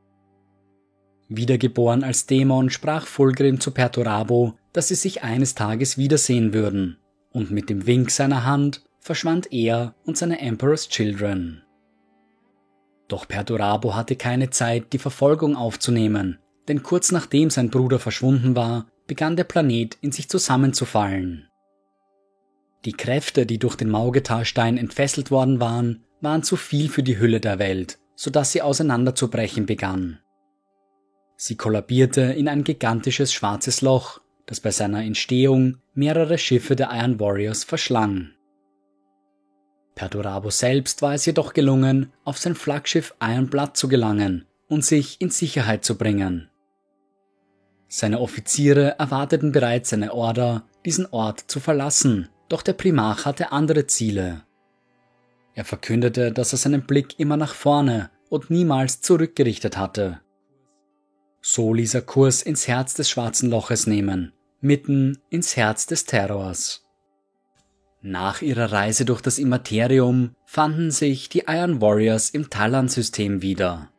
Wiedergeboren 1.31 2.05
als 2.05 2.27
Dämon 2.27 2.69
sprach 2.69 3.07
Fulgrim 3.07 3.61
zu 3.61 3.71
Perturabo, 3.71 4.59
dass 4.75 4.89
sie 4.89 4.95
sich 4.95 5.23
eines 5.23 5.55
Tages 5.55 5.97
wiedersehen 5.97 6.53
würden, 6.53 6.99
und 7.31 7.51
mit 7.51 7.71
dem 7.71 7.87
Wink 7.87 8.11
seiner 8.11 8.45
Hand 8.45 8.83
verschwand 9.09 9.51
er 9.55 9.95
und 10.05 10.19
seine 10.19 10.39
Emperor's 10.39 10.91
Children. 10.91 11.63
Doch 13.09 13.27
Perturabo 13.27 13.95
hatte 13.95 14.17
keine 14.17 14.51
Zeit, 14.51 14.93
die 14.93 14.99
Verfolgung 14.99 15.57
aufzunehmen, 15.57 16.39
denn 16.69 16.83
kurz 16.83 17.11
nachdem 17.11 17.49
sein 17.49 17.71
Bruder 17.71 17.99
verschwunden 17.99 18.55
war, 18.55 18.87
begann 19.07 19.35
der 19.35 19.45
Planet 19.45 19.97
in 20.03 20.13
sich 20.13 20.29
zusammenzufallen. 20.29 21.49
Die 22.85 22.93
Kräfte, 22.93 23.47
die 23.47 23.59
durch 23.59 23.77
den 23.77 23.89
Maugetarstein 23.89 24.77
entfesselt 24.77 25.31
worden 25.31 25.59
waren, 25.59 26.05
waren 26.21 26.43
zu 26.43 26.57
viel 26.57 26.91
für 26.91 27.03
die 27.03 27.19
Hülle 27.19 27.41
der 27.41 27.59
Welt, 27.59 27.99
so 28.15 28.31
dass 28.31 28.53
sie 28.53 28.61
auseinanderzubrechen 28.61 29.65
begann. 29.65 30.19
Sie 31.35 31.57
kollabierte 31.57 32.21
in 32.21 32.47
ein 32.47 32.63
gigantisches 32.63 33.33
schwarzes 33.33 33.81
Loch, 33.81 34.21
das 34.45 34.61
bei 34.61 34.71
seiner 34.71 35.03
Entstehung 35.03 35.79
mehrere 35.95 36.37
Schiffe 36.37 36.77
der 36.77 36.91
Iron 36.93 37.19
Warriors 37.19 37.65
verschlang. 37.65 38.33
Perdurabo 39.99 40.51
selbst 40.51 41.03
war 41.03 41.15
es 41.15 41.27
jedoch 41.27 41.55
gelungen, 41.55 42.13
auf 42.23 42.39
sein 42.39 42.55
Flaggschiff 42.55 43.17
Iron 43.21 43.51
Blood 43.51 43.77
zu 43.77 43.89
gelangen 43.89 44.47
und 44.69 44.85
sich 44.85 45.21
in 45.21 45.31
Sicherheit 45.31 45.85
zu 45.85 45.99
bringen. 45.99 46.49
Seine 47.89 48.21
Offiziere 48.21 48.95
erwarteten 49.01 49.51
bereits 49.51 49.91
seine 49.91 50.15
Order, 50.15 50.63
diesen 50.85 51.07
Ort 51.07 51.41
zu 51.49 51.59
verlassen, 51.59 52.29
doch 52.49 52.63
der 52.63 52.75
Primarch 52.75 53.25
hatte 53.25 53.51
andere 53.51 53.89
Ziele. 53.89 54.45
Er 55.55 55.65
verkündete, 55.65 56.31
dass 56.31 56.53
er 56.53 56.59
seinen 56.59 56.87
Blick 56.87 57.19
immer 57.19 57.37
nach 57.37 57.55
vorne 57.55 58.11
und 58.29 58.51
niemals 58.51 59.01
zurückgerichtet 59.01 59.77
hatte. 59.77 60.21
So 61.41 61.75
ließ 61.75 61.95
er 61.95 62.03
Kurs 62.03 62.43
ins 62.43 62.69
Herz 62.69 62.95
des 62.95 63.11
schwarzen 63.11 63.51
Loches 63.51 63.89
nehmen, 63.89 64.33
mitten 64.61 65.19
ins 65.29 65.57
Herz 65.57 65.87
des 65.87 66.05
Terrors. 66.05 66.88
Nach 68.01 68.43
ihrer 68.43 68.71
Reise 68.71 69.05
durch 69.05 69.21
das 69.21 69.39
Immaterium 69.39 70.37
fanden 70.45 70.93
sich 70.93 71.29
die 71.29 71.45
Iron 71.49 71.81
Warriors 71.81 72.31
im 72.31 72.49
Talon-System 72.49 73.43
wieder. 73.43 73.91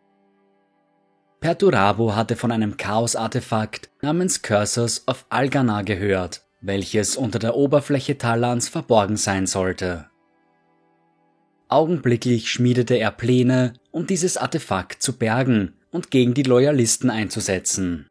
Perturabo 1.42 2.16
hatte 2.16 2.38
von 2.38 2.52
einem 2.52 2.78
Chaos-Artefakt 2.78 3.90
namens 4.02 4.42
Cursors 4.42 5.06
of 5.08 5.26
Algana 5.30 5.82
gehört, 5.82 6.44
welches 6.62 7.18
unter 7.18 7.40
der 7.40 7.56
Oberfläche 7.56 8.18
Talans 8.18 8.70
verborgen 8.70 9.18
sein 9.18 9.48
sollte. 9.48 10.10
Augenblicklich 11.68 12.50
schmiedete 12.50 12.96
er 12.96 13.12
Pläne, 13.12 13.74
um 13.92 14.08
dieses 14.08 14.38
Artefakt 14.38 15.04
zu 15.04 15.18
bergen 15.18 15.74
und 15.92 16.10
gegen 16.10 16.34
die 16.34 16.44
Loyalisten 16.44 17.10
einzusetzen. 17.10 18.08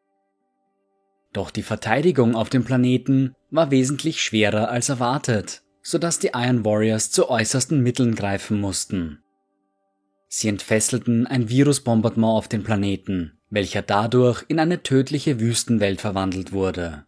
Doch 1.33 1.51
die 1.51 1.63
Verteidigung 1.63 2.35
auf 2.35 2.51
dem 2.51 2.65
Planeten 2.65 3.35
war 3.51 3.71
wesentlich 3.71 4.23
schwerer 4.23 4.71
als 4.71 4.89
erwartet, 4.89 5.63
sodass 5.83 6.19
die 6.19 6.31
Iron 6.35 6.65
Warriors 6.65 7.11
zu 7.11 7.29
äußersten 7.31 7.83
Mitteln 7.83 8.15
greifen 8.15 8.61
mussten. 8.61 9.23
Sie 10.29 10.49
entfesselten 10.49 11.27
ein 11.27 11.49
Virusbombardement 11.49 12.37
auf 12.37 12.49
den 12.49 12.63
Planeten, 12.63 13.39
welcher 13.51 13.83
dadurch 13.83 14.45
in 14.49 14.61
eine 14.61 14.83
tödliche 14.83 15.41
Wüstenwelt 15.41 16.01
verwandelt 16.01 16.53
wurde. 16.53 17.07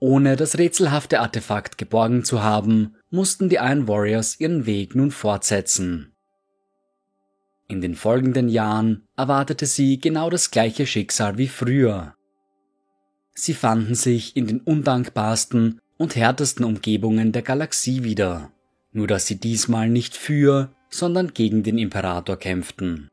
Ohne 0.00 0.34
das 0.34 0.58
rätselhafte 0.58 1.20
Artefakt 1.20 1.78
geborgen 1.78 2.24
zu 2.24 2.42
haben, 2.42 2.96
mussten 3.10 3.48
die 3.48 3.56
Iron 3.56 3.86
Warriors 3.86 4.40
ihren 4.40 4.66
Weg 4.66 4.96
nun 4.96 5.12
fortsetzen. 5.12 6.12
In 7.68 7.80
den 7.80 7.94
folgenden 7.94 8.48
Jahren 8.48 9.06
erwartete 9.16 9.66
sie 9.66 10.00
genau 10.00 10.28
das 10.28 10.50
gleiche 10.50 10.86
Schicksal 10.86 11.38
wie 11.38 11.46
früher. 11.46 12.16
Sie 13.34 13.54
fanden 13.54 13.94
sich 13.94 14.36
in 14.36 14.48
den 14.48 14.60
undankbarsten 14.60 15.80
und 15.96 16.16
härtesten 16.16 16.64
Umgebungen 16.64 17.32
der 17.32 17.42
Galaxie 17.42 18.04
wieder, 18.04 18.50
nur 18.92 19.06
dass 19.06 19.26
sie 19.26 19.36
diesmal 19.36 19.88
nicht 19.88 20.16
für, 20.16 20.72
sondern 20.90 21.34
gegen 21.34 21.62
den 21.62 21.78
Imperator 21.78 22.36
kämpften. 22.36 23.08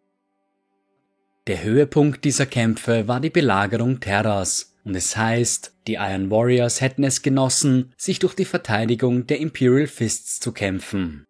Der 1.47 1.63
Höhepunkt 1.63 2.25
dieser 2.25 2.45
Kämpfe 2.45 3.07
war 3.07 3.19
die 3.19 3.29
Belagerung 3.29 3.99
Terras, 3.99 4.75
und 4.85 4.95
es 4.95 5.17
heißt, 5.17 5.73
die 5.87 5.95
Iron 5.95 6.31
Warriors 6.31 6.81
hätten 6.81 7.03
es 7.03 7.21
genossen, 7.21 7.93
sich 7.97 8.19
durch 8.19 8.33
die 8.33 8.45
Verteidigung 8.45 9.27
der 9.27 9.39
Imperial 9.39 9.87
Fists 9.87 10.39
zu 10.39 10.51
kämpfen. 10.51 11.25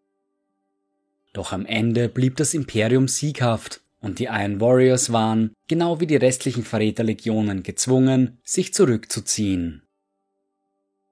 Doch 1.34 1.52
am 1.52 1.66
Ende 1.66 2.10
blieb 2.10 2.38
das 2.38 2.54
Imperium 2.54 3.08
sieghaft 3.08 3.82
und 4.02 4.20
die 4.20 4.26
Iron 4.26 4.62
Warriors 4.62 5.12
waren, 5.12 5.54
genau 5.68 6.00
wie 6.00 6.08
die 6.08 6.16
restlichen 6.16 6.64
Verräterlegionen, 6.64 7.64
gezwungen, 7.64 8.40
sich 8.44 8.74
zurückzuziehen. 8.74 9.84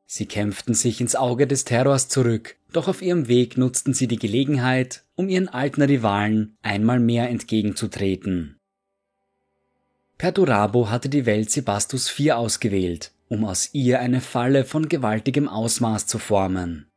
Sie 0.10 0.26
kämpften 0.26 0.74
sich 0.74 1.02
ins 1.02 1.18
Auge 1.18 1.48
des 1.48 1.66
Terrors 1.66 2.08
zurück, 2.08 2.56
doch 2.72 2.88
auf 2.88 3.02
ihrem 3.02 3.28
Weg 3.28 3.58
nutzten 3.58 3.94
sie 3.94 4.08
die 4.08 4.18
Gelegenheit, 4.18 5.04
um 5.16 5.28
ihren 5.28 5.50
alten 5.50 5.82
Rivalen 5.82 6.56
einmal 6.62 7.00
mehr 7.00 7.30
entgegenzutreten. 7.30 8.58
Perdurabo 10.18 10.90
hatte 10.90 11.10
die 11.10 11.26
Welt 11.26 11.52
Sebastus 11.52 12.18
IV 12.18 12.32
ausgewählt, 12.32 13.12
um 13.28 13.44
aus 13.44 13.70
ihr 13.74 14.00
eine 14.00 14.22
Falle 14.22 14.64
von 14.64 14.88
gewaltigem 14.88 15.50
Ausmaß 15.50 16.08
zu 16.08 16.20
formen. 16.20 16.88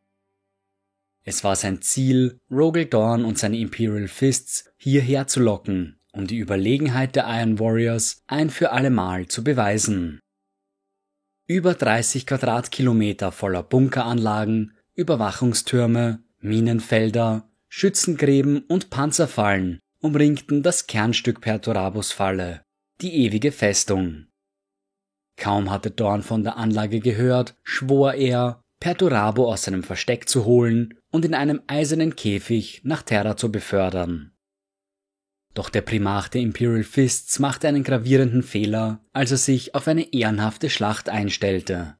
Es 1.24 1.42
war 1.42 1.56
sein 1.56 1.82
Ziel, 1.82 2.38
Rogel 2.50 2.86
Dorn 2.86 3.24
und 3.24 3.38
seine 3.38 3.58
Imperial 3.58 4.08
Fists 4.08 4.70
hierher 4.76 5.26
zu 5.26 5.40
locken, 5.40 5.98
um 6.12 6.28
die 6.28 6.38
Überlegenheit 6.38 7.16
der 7.16 7.26
Iron 7.26 7.58
Warriors 7.58 8.22
ein 8.28 8.50
für 8.50 8.70
allemal 8.70 9.26
zu 9.26 9.42
beweisen. 9.42 10.20
Über 11.50 11.74
30 11.74 12.28
Quadratkilometer 12.28 13.32
voller 13.32 13.64
Bunkeranlagen, 13.64 14.76
Überwachungstürme, 14.94 16.22
Minenfelder, 16.38 17.50
Schützengräben 17.68 18.60
und 18.68 18.88
Panzerfallen 18.90 19.80
umringten 20.00 20.62
das 20.62 20.86
Kernstück 20.86 21.40
Perturabus 21.40 22.12
Falle, 22.12 22.62
die 23.00 23.24
ewige 23.24 23.50
Festung. 23.50 24.28
Kaum 25.36 25.72
hatte 25.72 25.90
Dorn 25.90 26.22
von 26.22 26.44
der 26.44 26.56
Anlage 26.56 27.00
gehört, 27.00 27.56
schwor 27.64 28.14
er, 28.14 28.62
Perturabo 28.78 29.52
aus 29.52 29.64
seinem 29.64 29.82
Versteck 29.82 30.28
zu 30.28 30.44
holen 30.44 31.00
und 31.10 31.24
in 31.24 31.34
einem 31.34 31.62
eisernen 31.66 32.14
Käfig 32.14 32.82
nach 32.84 33.02
Terra 33.02 33.36
zu 33.36 33.50
befördern. 33.50 34.30
Doch 35.54 35.68
der 35.68 35.80
Primarch 35.80 36.28
der 36.28 36.42
Imperial 36.42 36.84
Fists 36.84 37.38
machte 37.38 37.68
einen 37.68 37.82
gravierenden 37.82 38.42
Fehler, 38.42 39.00
als 39.12 39.32
er 39.32 39.36
sich 39.36 39.74
auf 39.74 39.88
eine 39.88 40.12
ehrenhafte 40.12 40.70
Schlacht 40.70 41.08
einstellte. 41.08 41.96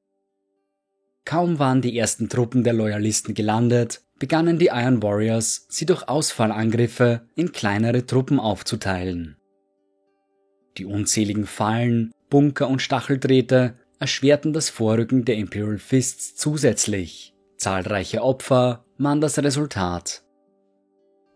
Kaum 1.24 1.58
waren 1.58 1.82
die 1.82 1.96
ersten 1.98 2.28
Truppen 2.28 2.64
der 2.64 2.72
Loyalisten 2.72 3.34
gelandet, 3.34 4.02
begannen 4.18 4.58
die 4.58 4.70
Iron 4.72 5.02
Warriors, 5.02 5.66
sie 5.68 5.86
durch 5.86 6.08
Ausfallangriffe 6.08 7.28
in 7.34 7.52
kleinere 7.52 8.06
Truppen 8.06 8.38
aufzuteilen. 8.38 9.36
Die 10.78 10.84
unzähligen 10.84 11.46
Fallen, 11.46 12.12
Bunker 12.30 12.68
und 12.68 12.80
Stacheldrähte 12.80 13.74
erschwerten 13.98 14.52
das 14.52 14.70
Vorrücken 14.70 15.24
der 15.24 15.36
Imperial 15.36 15.78
Fists 15.78 16.36
zusätzlich. 16.36 17.34
Zahlreiche 17.56 18.22
Opfer 18.22 18.84
waren 18.96 19.20
das 19.20 19.38
Resultat. 19.38 20.22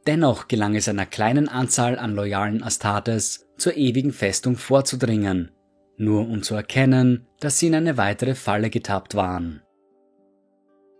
Dennoch 0.06 0.48
gelang 0.48 0.74
es 0.74 0.88
einer 0.88 1.06
kleinen 1.06 1.48
Anzahl 1.48 1.98
an 1.98 2.14
loyalen 2.14 2.62
Astartes, 2.62 3.46
zur 3.56 3.76
ewigen 3.76 4.12
Festung 4.12 4.56
vorzudringen, 4.56 5.50
nur 5.96 6.28
um 6.28 6.42
zu 6.42 6.54
erkennen, 6.54 7.26
dass 7.40 7.58
sie 7.58 7.68
in 7.68 7.74
eine 7.74 7.96
weitere 7.96 8.34
Falle 8.34 8.68
getappt 8.68 9.14
waren. 9.14 9.62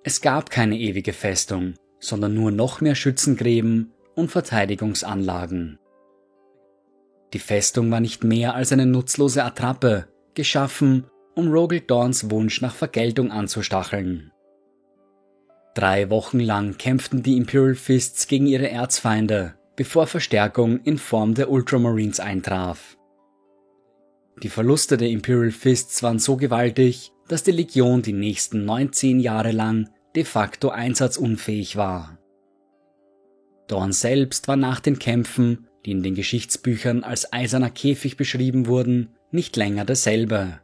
Es 0.05 0.21
gab 0.21 0.51
keine 0.51 0.79
ewige 0.79 1.13
Festung, 1.13 1.75
sondern 1.99 2.35
nur 2.35 2.51
noch 2.51 2.81
mehr 2.81 2.95
Schützengräben 2.95 3.93
und 4.15 4.31
Verteidigungsanlagen. 4.31 5.79
Die 7.33 7.39
Festung 7.39 7.91
war 7.91 8.01
nicht 8.01 8.23
mehr 8.23 8.55
als 8.55 8.71
eine 8.73 8.87
nutzlose 8.87 9.43
Attrappe, 9.45 10.07
geschaffen, 10.35 11.07
um 11.35 11.51
Rogel 11.51 11.81
Dorns 11.81 12.31
Wunsch 12.31 12.61
nach 12.61 12.75
Vergeltung 12.75 13.33
anzustacheln. 13.33 14.31
Drei 15.75 16.09
Wochen 16.11 16.41
lang 16.41 16.79
kämpften 16.79 17.23
die 17.23 17.37
Imperial 17.37 17.75
Fists 17.75 18.27
gegen 18.27 18.47
ihre 18.47 18.71
Erzfeinde, 18.71 19.55
bevor 19.77 20.07
Verstärkung 20.07 20.81
in 20.81 20.99
Form 20.99 21.35
der 21.35 21.51
Ultramarines 21.51 22.21
eintraf. 22.21 22.97
Die 24.43 24.49
Verluste 24.49 24.97
der 24.97 25.09
Imperial 25.09 25.51
Fists 25.51 26.03
waren 26.03 26.19
so 26.19 26.37
gewaltig, 26.37 27.13
dass 27.29 27.43
die 27.43 27.53
Legion 27.53 28.03
die 28.03 28.13
nächsten 28.13 28.65
19 28.65 29.21
Jahre 29.21 29.53
lang 29.53 29.89
de 30.15 30.25
facto 30.25 30.69
einsatzunfähig 30.69 31.77
war. 31.77 32.19
Dorn 33.67 33.93
selbst 33.93 34.47
war 34.47 34.57
nach 34.57 34.81
den 34.81 34.99
Kämpfen 34.99 35.67
die 35.85 35.91
in 35.91 36.03
den 36.03 36.15
Geschichtsbüchern 36.15 37.05
als 37.05 37.33
eiserner 37.33 37.71
Käfig 37.71 38.17
beschrieben 38.17 38.67
wurden, 38.67 39.11
nicht 39.31 39.57
länger 39.57 39.85
derselbe. 39.85 40.61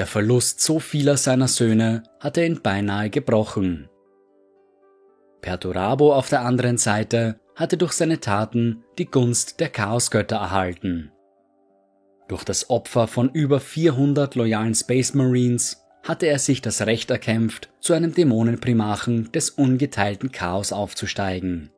Der 0.00 0.06
Verlust 0.06 0.62
so 0.62 0.78
vieler 0.78 1.18
seiner 1.18 1.46
Söhne 1.46 2.04
hatte 2.20 2.42
ihn 2.42 2.62
beinahe 2.62 3.10
gebrochen. 3.10 3.90
Perturabo 5.42 6.14
auf 6.14 6.30
der 6.30 6.40
anderen 6.40 6.78
Seite 6.78 7.38
hatte 7.54 7.76
durch 7.76 7.92
seine 7.92 8.18
Taten 8.18 8.82
die 8.96 9.04
Gunst 9.04 9.60
der 9.60 9.68
Chaosgötter 9.68 10.36
erhalten. 10.36 11.12
Durch 12.28 12.44
das 12.44 12.70
Opfer 12.70 13.08
von 13.08 13.28
über 13.28 13.60
400 13.60 14.36
loyalen 14.36 14.74
Space 14.74 15.12
Marines 15.12 15.84
hatte 16.02 16.24
er 16.24 16.38
sich 16.38 16.62
das 16.62 16.80
Recht 16.86 17.10
erkämpft, 17.10 17.68
zu 17.80 17.92
einem 17.92 18.14
Dämonenprimachen 18.14 19.30
des 19.32 19.50
ungeteilten 19.50 20.32
Chaos 20.32 20.72
aufzusteigen. 20.72 21.72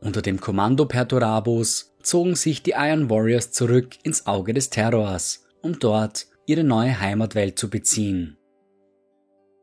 Unter 0.00 0.22
dem 0.22 0.40
Kommando 0.40 0.86
Perturabos 0.86 1.94
zogen 2.02 2.34
sich 2.34 2.62
die 2.62 2.72
Iron 2.74 3.10
Warriors 3.10 3.52
zurück 3.52 3.98
ins 4.04 4.26
Auge 4.26 4.54
des 4.54 4.70
Terrors, 4.70 5.44
um 5.60 5.78
dort 5.78 6.31
ihre 6.46 6.64
neue 6.64 7.00
Heimatwelt 7.00 7.58
zu 7.58 7.70
beziehen. 7.70 8.36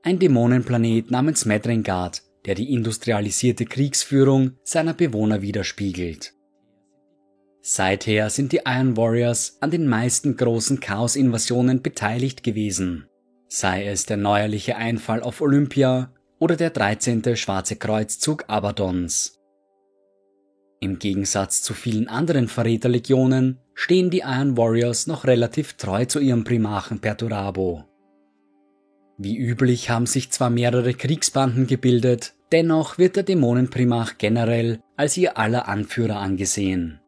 Ein 0.04 0.20
Dämonenplanet 0.20 1.12
namens 1.12 1.46
Medrengard, 1.46 2.24
der 2.46 2.56
die 2.56 2.74
industrialisierte 2.74 3.66
Kriegsführung 3.66 4.54
seiner 4.64 4.94
Bewohner 4.94 5.42
widerspiegelt. 5.42 6.34
Seither 7.62 8.30
sind 8.30 8.54
die 8.54 8.62
Iron 8.66 8.96
Warriors 8.96 9.58
an 9.60 9.72
den 9.72 9.88
meisten 9.88 10.38
großen 10.38 10.80
Chaos-Invasionen 10.80 11.82
beteiligt 11.82 12.44
gewesen, 12.44 13.08
sei 13.50 13.86
es 13.86 14.06
der 14.06 14.18
neuerliche 14.18 14.78
Einfall 14.78 15.22
auf 15.22 15.42
Olympia 15.42 16.14
oder 16.40 16.56
der 16.56 16.70
13. 16.70 17.36
Schwarze 17.36 17.76
Kreuzzug 17.76 18.46
Abadons. 18.48 19.39
Im 20.82 20.98
Gegensatz 20.98 21.62
zu 21.62 21.74
vielen 21.74 22.08
anderen 22.08 22.48
Verräterlegionen 22.48 23.58
stehen 23.74 24.10
die 24.10 24.20
Iron 24.20 24.58
Warriors 24.58 25.08
noch 25.08 25.26
relativ 25.26 25.74
treu 25.74 26.06
zu 26.06 26.20
ihrem 26.20 26.46
Primarchen 26.46 27.00
Perturabo. 27.00 27.84
Wie 29.18 29.38
üblich 29.38 29.90
haben 29.90 30.06
sich 30.06 30.32
zwar 30.32 30.50
mehrere 30.50 30.94
Kriegsbanden 30.94 31.68
gebildet, 31.68 32.34
dennoch 32.54 32.98
wird 32.98 33.18
der 33.18 33.24
Dämonenprimarch 33.24 34.18
generell 34.18 34.80
als 34.96 35.18
ihr 35.18 35.38
aller 35.38 35.68
Anführer 35.68 36.18
angesehen. 36.18 37.02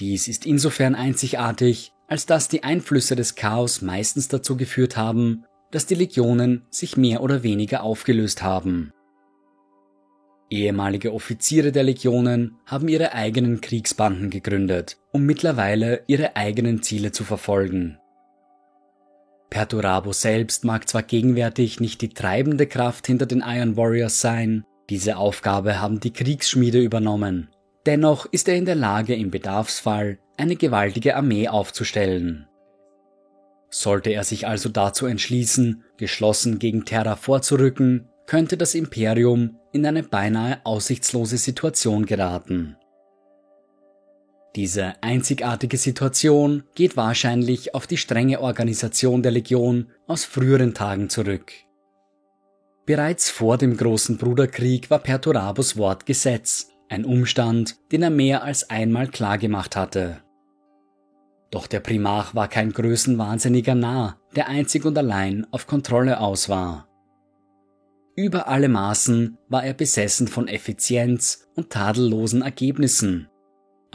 Dies 0.00 0.26
ist 0.26 0.44
insofern 0.44 0.96
einzigartig, 0.96 1.92
als 2.08 2.26
dass 2.26 2.48
die 2.48 2.64
Einflüsse 2.64 3.14
des 3.14 3.36
Chaos 3.36 3.82
meistens 3.82 4.26
dazu 4.26 4.56
geführt 4.56 4.96
haben, 4.96 5.44
dass 5.70 5.86
die 5.86 5.94
Legionen 5.94 6.62
sich 6.70 6.96
mehr 6.96 7.22
oder 7.22 7.44
weniger 7.44 7.82
aufgelöst 7.84 8.42
haben. 8.42 8.92
Ehemalige 10.48 11.12
Offiziere 11.12 11.72
der 11.72 11.82
Legionen 11.82 12.56
haben 12.66 12.88
ihre 12.88 13.12
eigenen 13.12 13.60
Kriegsbanden 13.60 14.30
gegründet, 14.30 14.96
um 15.12 15.22
mittlerweile 15.24 16.04
ihre 16.06 16.36
eigenen 16.36 16.82
Ziele 16.82 17.10
zu 17.10 17.24
verfolgen. 17.24 17.98
Perturabo 19.50 20.12
selbst 20.12 20.64
mag 20.64 20.88
zwar 20.88 21.02
gegenwärtig 21.02 21.80
nicht 21.80 22.00
die 22.00 22.10
treibende 22.10 22.66
Kraft 22.66 23.06
hinter 23.06 23.26
den 23.26 23.42
Iron 23.44 23.76
Warriors 23.76 24.20
sein, 24.20 24.64
diese 24.88 25.16
Aufgabe 25.16 25.80
haben 25.80 25.98
die 25.98 26.12
Kriegsschmiede 26.12 26.80
übernommen. 26.80 27.48
Dennoch 27.86 28.26
ist 28.26 28.48
er 28.48 28.56
in 28.56 28.66
der 28.66 28.74
Lage, 28.74 29.14
im 29.14 29.30
Bedarfsfall 29.30 30.18
eine 30.36 30.56
gewaltige 30.56 31.16
Armee 31.16 31.48
aufzustellen. 31.48 32.46
Sollte 33.68 34.10
er 34.10 34.24
sich 34.24 34.46
also 34.46 34.68
dazu 34.68 35.06
entschließen, 35.06 35.82
geschlossen 35.96 36.58
gegen 36.58 36.84
Terra 36.84 37.16
vorzurücken, 37.16 38.08
könnte 38.26 38.56
das 38.56 38.74
Imperium 38.74 39.58
in 39.72 39.86
eine 39.86 40.02
beinahe 40.02 40.60
aussichtslose 40.64 41.38
Situation 41.38 42.06
geraten. 42.06 42.76
Diese 44.56 44.94
einzigartige 45.02 45.76
Situation 45.76 46.64
geht 46.74 46.96
wahrscheinlich 46.96 47.74
auf 47.74 47.86
die 47.86 47.98
strenge 47.98 48.40
Organisation 48.40 49.22
der 49.22 49.32
Legion 49.32 49.90
aus 50.06 50.24
früheren 50.24 50.72
Tagen 50.72 51.10
zurück. 51.10 51.52
Bereits 52.86 53.28
vor 53.28 53.58
dem 53.58 53.76
großen 53.76 54.16
Bruderkrieg 54.16 54.90
war 54.90 55.00
Perturabus 55.00 55.76
Wort 55.76 56.06
Gesetz, 56.06 56.68
ein 56.88 57.04
Umstand, 57.04 57.76
den 57.92 58.02
er 58.02 58.10
mehr 58.10 58.44
als 58.44 58.70
einmal 58.70 59.08
klargemacht 59.08 59.76
hatte. 59.76 60.22
Doch 61.50 61.66
der 61.66 61.80
Primarch 61.80 62.34
war 62.34 62.48
kein 62.48 62.72
größenwahnsinniger 62.72 63.74
Narr, 63.74 64.18
der 64.36 64.48
einzig 64.48 64.84
und 64.84 64.96
allein 64.96 65.46
auf 65.50 65.66
Kontrolle 65.66 66.20
aus 66.20 66.48
war. 66.48 66.88
Über 68.16 68.48
alle 68.48 68.68
Maßen 68.68 69.38
war 69.48 69.64
er 69.64 69.74
besessen 69.74 70.26
von 70.26 70.48
Effizienz 70.48 71.46
und 71.54 71.70
tadellosen 71.70 72.42
Ergebnissen 72.42 73.28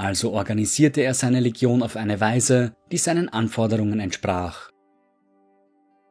also 0.01 0.31
organisierte 0.31 1.01
er 1.01 1.13
seine 1.13 1.39
Legion 1.39 1.83
auf 1.83 1.95
eine 1.95 2.19
Weise, 2.19 2.73
die 2.91 2.97
seinen 2.97 3.29
Anforderungen 3.29 3.99
entsprach. 3.99 4.71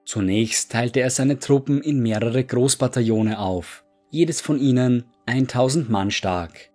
Zunächst 0.04 0.70
teilte 0.70 1.00
er 1.00 1.10
seine 1.10 1.40
Truppen 1.40 1.80
in 1.82 2.00
mehrere 2.00 2.44
Großbataillone 2.44 3.40
auf, 3.40 3.84
jedes 4.10 4.40
von 4.40 4.60
ihnen 4.60 5.06
1000 5.26 5.90
Mann 5.90 6.12
stark. 6.12 6.70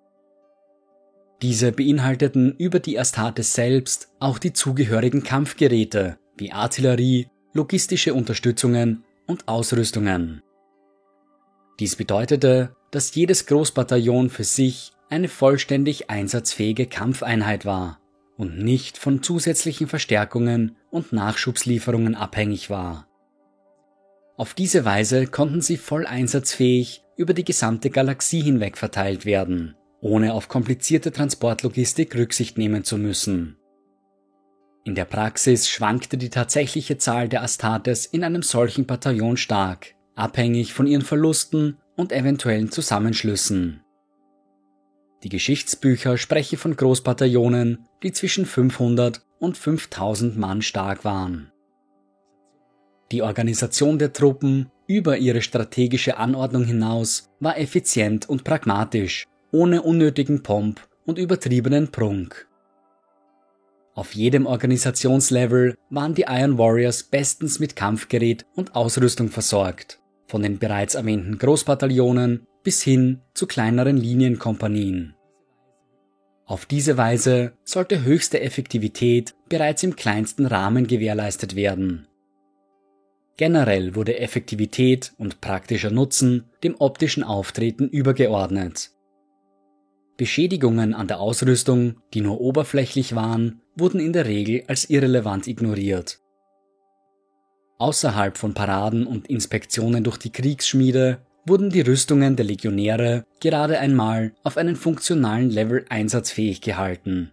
Diese 1.41 1.71
beinhalteten 1.71 2.53
über 2.57 2.79
die 2.79 2.99
Astartes 2.99 3.53
selbst 3.53 4.09
auch 4.19 4.37
die 4.37 4.51
zugehörigen 4.51 5.23
Kampfgeräte 5.23 6.17
wie 6.37 6.51
Artillerie, 6.51 7.27
logistische 7.53 8.13
Unterstützungen 8.13 9.05
und 9.25 9.47
Ausrüstungen. 9.47 10.41
Dies 11.79 11.95
bedeutete, 11.95 12.75
dass 12.91 13.13
jedes 13.15 13.45
Großbataillon 13.47 14.29
für 14.29 14.43
sich 14.43 14.93
eine 15.09 15.27
vollständig 15.27 16.09
einsatzfähige 16.09 16.87
Kampfeinheit 16.87 17.65
war 17.65 17.99
und 18.37 18.59
nicht 18.59 18.97
von 18.97 19.21
zusätzlichen 19.21 19.87
Verstärkungen 19.87 20.77
und 20.89 21.13
Nachschubslieferungen 21.13 22.15
abhängig 22.15 22.69
war. 22.69 23.07
Auf 24.37 24.53
diese 24.53 24.83
Weise 24.83 25.27
konnten 25.27 25.61
sie 25.61 25.77
voll 25.77 26.05
einsatzfähig 26.05 27.03
über 27.15 27.33
die 27.33 27.45
gesamte 27.45 27.89
Galaxie 27.89 28.41
hinweg 28.41 28.77
verteilt 28.77 29.25
werden, 29.25 29.75
ohne 30.01 30.33
auf 30.33 30.49
komplizierte 30.49 31.11
Transportlogistik 31.11 32.15
Rücksicht 32.15 32.57
nehmen 32.57 32.83
zu 32.83 32.97
müssen. 32.97 33.57
In 34.83 34.95
der 34.95 35.05
Praxis 35.05 35.69
schwankte 35.69 36.17
die 36.17 36.29
tatsächliche 36.29 36.97
Zahl 36.97 37.29
der 37.29 37.41
Astartes 37.41 38.05
in 38.05 38.23
einem 38.23 38.43
solchen 38.43 38.85
Bataillon 38.85 39.37
stark, 39.37 39.95
abhängig 40.15 40.73
von 40.73 40.87
ihren 40.87 41.01
Verlusten 41.01 41.77
und 41.95 42.11
eventuellen 42.11 42.71
Zusammenschlüssen. 42.71 43.81
Die 45.23 45.29
Geschichtsbücher 45.29 46.17
sprechen 46.17 46.57
von 46.57 46.75
Großbataillonen, 46.75 47.87
die 48.03 48.11
zwischen 48.11 48.45
500 48.45 49.25
und 49.39 49.57
5000 49.57 50.37
Mann 50.37 50.61
stark 50.61 51.03
waren. 51.03 51.51
Die 53.11 53.21
Organisation 53.21 53.99
der 53.99 54.13
Truppen 54.13 54.71
über 54.87 55.17
ihre 55.17 55.41
strategische 55.41 56.17
Anordnung 56.17 56.63
hinaus 56.63 57.29
war 57.39 57.57
effizient 57.57 58.27
und 58.29 58.43
pragmatisch, 58.43 59.25
ohne 59.51 59.81
unnötigen 59.81 60.43
Pomp 60.43 60.81
und 61.05 61.17
übertriebenen 61.17 61.91
Prunk. 61.91 62.47
Auf 63.93 64.13
jedem 64.13 64.45
Organisationslevel 64.45 65.75
waren 65.89 66.15
die 66.15 66.25
Iron 66.27 66.57
Warriors 66.57 67.03
bestens 67.03 67.59
mit 67.59 67.75
Kampfgerät 67.75 68.45
und 68.55 68.75
Ausrüstung 68.75 69.29
versorgt, 69.29 70.01
von 70.35 70.41
den 70.41 70.59
bereits 70.59 70.95
erwähnten 70.95 71.37
Großbataillonen 71.37 72.45
bis 72.61 72.83
hin 72.83 73.21
zu 73.33 73.47
kleineren 73.47 73.95
Linienkompanien. 73.95 75.15
Auf 76.45 76.65
diese 76.65 76.97
Weise 76.97 77.53
sollte 77.63 78.03
höchste 78.03 78.41
Effektivität 78.41 79.33
bereits 79.47 79.83
im 79.83 79.95
kleinsten 79.95 80.45
Rahmen 80.45 80.87
gewährleistet 80.87 81.55
werden. 81.55 82.09
Generell 83.37 83.95
wurde 83.95 84.19
Effektivität 84.19 85.13
und 85.17 85.39
praktischer 85.39 85.89
Nutzen 85.89 86.43
dem 86.65 86.75
optischen 86.79 87.23
Auftreten 87.23 87.87
übergeordnet. 87.87 88.91
Beschädigungen 90.17 90.93
an 90.93 91.07
der 91.07 91.21
Ausrüstung, 91.21 92.01
die 92.13 92.19
nur 92.19 92.41
oberflächlich 92.41 93.15
waren, 93.15 93.61
wurden 93.77 94.01
in 94.01 94.11
der 94.11 94.25
Regel 94.25 94.65
als 94.67 94.89
irrelevant 94.89 95.47
ignoriert. 95.47 96.19
Außerhalb 97.77 98.37
von 98.37 98.53
Paraden 98.53 99.05
und 99.05 99.27
Inspektionen 99.27 100.03
durch 100.03 100.17
die 100.17 100.31
Kriegsschmiede 100.31 101.19
wurden 101.45 101.69
die 101.69 101.81
Rüstungen 101.81 102.35
der 102.35 102.45
Legionäre 102.45 103.25
gerade 103.41 103.79
einmal 103.79 104.33
auf 104.43 104.57
einen 104.57 104.75
funktionalen 104.75 105.49
Level 105.49 105.85
einsatzfähig 105.89 106.61
gehalten. 106.61 107.31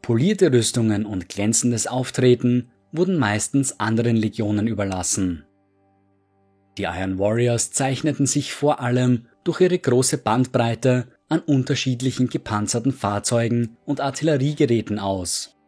Polierte 0.00 0.52
Rüstungen 0.52 1.04
und 1.04 1.28
glänzendes 1.28 1.86
Auftreten 1.86 2.70
wurden 2.92 3.18
meistens 3.18 3.78
anderen 3.78 4.16
Legionen 4.16 4.66
überlassen. 4.66 5.44
Die 6.78 6.84
Iron 6.84 7.18
Warriors 7.18 7.72
zeichneten 7.72 8.26
sich 8.26 8.54
vor 8.54 8.80
allem 8.80 9.26
durch 9.44 9.60
ihre 9.60 9.78
große 9.78 10.18
Bandbreite 10.18 11.08
an 11.28 11.40
unterschiedlichen 11.40 12.28
gepanzerten 12.28 12.92
Fahrzeugen 12.92 13.76
und 13.84 14.00
Artilleriegeräten 14.00 14.98
aus. 14.98 15.59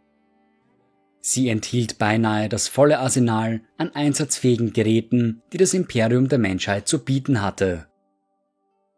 Sie 1.25 1.49
enthielt 1.49 1.99
beinahe 1.99 2.49
das 2.49 2.67
volle 2.67 2.99
Arsenal 2.99 3.61
an 3.79 3.95
einsatzfähigen 3.95 4.73
Geräten, 4.73 5.41
die 5.53 5.57
das 5.57 5.73
Imperium 5.73 6.29
der 6.29 6.39
Menschheit 6.39 6.89
zu 6.89 7.05
bieten 7.05 7.41
hatte. 7.41 7.87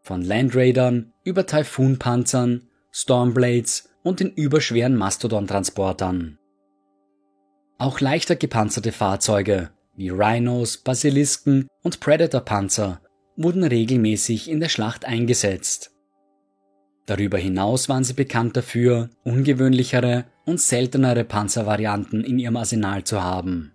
Von 0.03 0.23
Landraidern 0.23 1.13
über 1.23 1.47
Typhoon-Panzern, 1.47 2.63
Stormblades 2.91 3.91
und 4.03 4.21
den 4.21 4.31
überschweren 4.31 4.97
Mastodon-Transportern. 4.97 6.39
Auch 7.77 8.01
leichter 8.01 8.37
gepanzerte 8.37 8.93
Fahrzeuge 8.93 9.71
wie 9.95 10.09
Rhinos, 10.09 10.79
Basilisken 10.79 11.69
und 11.83 12.01
Predator-Panzer 12.01 13.03
wurden 13.37 13.65
regelmäßig 13.65 14.51
in 14.51 14.61
der 14.61 14.71
Schlacht 14.71 15.05
eingesetzt. 15.05 15.91
Darüber 17.07 17.37
hinaus 17.37 17.91
waren 17.91 18.05
sie 18.05 18.15
bekannt 18.15 18.57
dafür, 18.57 19.11
ungewöhnlichere 19.25 20.25
und 20.45 20.61
seltenere 20.61 21.25
Panzervarianten 21.25 22.25
in 22.25 22.39
ihrem 22.39 22.57
Arsenal 22.57 23.05
zu 23.05 23.23
haben. 23.23 23.73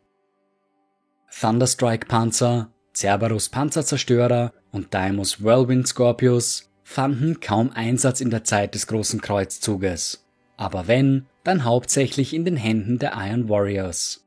Thunderstrike-Panzer, 1.31 2.71
Cerberus 2.93 3.49
Panzerzerstörer 3.49 4.53
und 4.71 4.93
Daimos 4.93 5.43
Whirlwind 5.43 5.87
Scorpius 5.87 6.69
fanden 6.83 7.39
kaum 7.39 7.71
Einsatz 7.71 8.19
in 8.19 8.29
der 8.29 8.43
Zeit 8.43 8.73
des 8.73 8.87
Großen 8.87 9.21
Kreuzzuges, 9.21 10.25
aber 10.57 10.87
wenn, 10.87 11.25
dann 11.43 11.63
hauptsächlich 11.63 12.33
in 12.33 12.45
den 12.45 12.57
Händen 12.57 12.99
der 12.99 13.13
Iron 13.15 13.47
Warriors. 13.47 14.25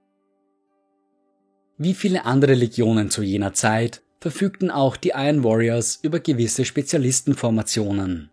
Wie 1.77 1.95
viele 1.95 2.25
andere 2.25 2.55
Legionen 2.55 3.11
zu 3.11 3.23
jener 3.23 3.53
Zeit 3.53 4.03
verfügten 4.21 4.71
auch 4.71 4.97
die 4.97 5.13
Iron 5.15 5.43
Warriors 5.43 5.99
über 6.03 6.21
gewisse 6.21 6.65
Spezialistenformationen. 6.65 8.32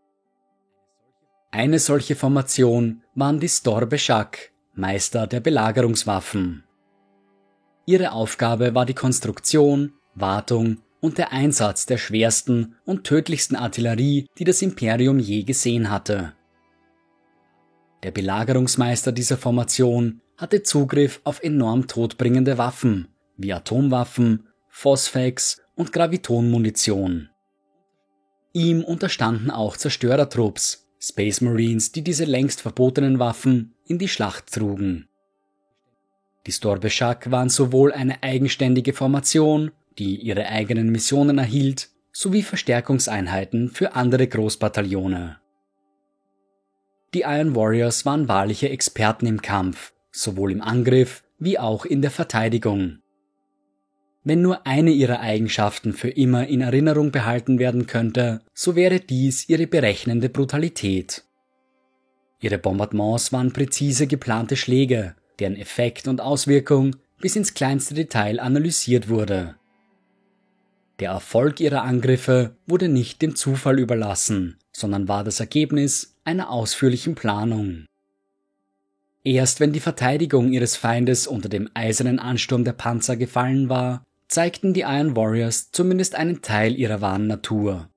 Eine 1.51 1.79
solche 1.79 2.15
Formation 2.15 3.01
waren 3.15 3.39
die 3.39 3.49
Storbe 3.49 3.97
Shak, 3.97 4.51
Meister 4.73 5.25
der 5.25 5.39
Belagerungswaffen. 5.39 6.63
Ihre 7.85 8.11
Aufgabe 8.11 8.75
war 8.75 8.85
die 8.85 8.93
Konstruktion, 8.93 9.93
Wartung 10.13 10.77
und 11.01 11.17
der 11.17 11.31
Einsatz 11.31 11.87
der 11.87 11.97
schwersten 11.97 12.75
und 12.85 13.03
tödlichsten 13.03 13.55
Artillerie, 13.55 14.27
die 14.37 14.43
das 14.43 14.61
Imperium 14.61 15.17
je 15.17 15.43
gesehen 15.43 15.89
hatte. 15.89 16.33
Der 18.03 18.11
Belagerungsmeister 18.11 19.11
dieser 19.11 19.37
Formation 19.37 20.21
hatte 20.37 20.61
Zugriff 20.61 21.19
auf 21.23 21.41
enorm 21.41 21.87
todbringende 21.87 22.57
Waffen 22.57 23.07
wie 23.39 23.53
Atomwaffen, 23.53 24.47
Phosphex 24.67 25.61
und 25.75 25.93
Gravitonmunition. 25.93 27.29
Ihm 28.53 28.83
unterstanden 28.83 29.49
auch 29.49 29.77
Zerstörertrupps, 29.77 30.88
Space 31.01 31.41
Marines, 31.41 31.91
die 31.91 32.03
diese 32.03 32.25
längst 32.25 32.61
verbotenen 32.61 33.19
Waffen 33.19 33.73
in 33.85 33.97
die 33.97 34.09
Schlacht 34.09 34.51
trugen. 34.53 35.07
Die 36.45 36.51
Storbeshak 36.51 37.31
waren 37.31 37.49
sowohl 37.49 37.93
eine 37.93 38.21
eigenständige 38.23 38.93
Formation, 38.93 39.71
die 39.97 40.15
ihre 40.15 40.47
eigenen 40.47 40.91
Missionen 40.91 41.37
erhielt, 41.37 41.89
sowie 42.11 42.43
Verstärkungseinheiten 42.43 43.69
für 43.69 43.93
andere 43.93 44.27
Großbataillone. 44.27 45.37
Die 47.13 47.21
Iron 47.21 47.55
Warriors 47.55 48.05
waren 48.05 48.27
wahrliche 48.27 48.69
Experten 48.69 49.25
im 49.25 49.41
Kampf, 49.41 49.93
sowohl 50.11 50.51
im 50.51 50.61
Angriff 50.61 51.23
wie 51.39 51.57
auch 51.57 51.85
in 51.85 52.01
der 52.01 52.11
Verteidigung. 52.11 52.99
Wenn 54.23 54.41
nur 54.41 54.67
eine 54.67 54.91
ihrer 54.91 55.21
Eigenschaften 55.21 55.93
für 55.93 56.09
immer 56.09 56.47
in 56.47 56.61
Erinnerung 56.61 57.11
behalten 57.11 57.57
werden 57.57 57.87
könnte, 57.87 58.41
so 58.53 58.75
wäre 58.75 58.99
dies 58.99 59.47
ihre 59.47 59.65
berechnende 59.65 60.29
Brutalität. 60.29 61.23
Ihre 62.41 62.57
Bombardements 62.57 63.31
waren 63.31 63.53
präzise 63.53 64.07
geplante 64.07 64.55
Schläge, 64.55 65.15
deren 65.39 65.55
Effekt 65.55 66.07
und 66.07 66.21
Auswirkung 66.21 66.95
bis 67.19 67.35
ins 67.35 67.53
kleinste 67.53 67.93
Detail 67.93 68.39
analysiert 68.39 69.09
wurde. 69.09 69.55
Der 70.99 71.11
Erfolg 71.11 71.61
ihrer 71.61 71.83
Angriffe 71.83 72.55
wurde 72.67 72.89
nicht 72.89 73.21
dem 73.21 73.35
Zufall 73.35 73.79
überlassen, 73.79 74.57
sondern 74.73 75.07
war 75.07 75.23
das 75.23 75.39
Ergebnis 75.39 76.17
einer 76.25 76.49
ausführlichen 76.49 77.15
Planung. 77.15 77.85
Erst 79.23 79.59
wenn 79.59 79.73
die 79.73 79.79
Verteidigung 79.79 80.51
ihres 80.51 80.75
Feindes 80.75 81.27
unter 81.27 81.49
dem 81.49 81.69
eisernen 81.73 82.19
Ansturm 82.19 82.63
der 82.63 82.73
Panzer 82.73 83.15
gefallen 83.15 83.69
war, 83.69 84.03
zeigten 84.29 84.73
die 84.73 84.81
Iron 84.81 85.15
Warriors 85.15 85.71
zumindest 85.71 86.15
einen 86.15 86.41
Teil 86.41 86.75
ihrer 86.75 87.01
wahren 87.01 87.27
Natur. 87.27 87.89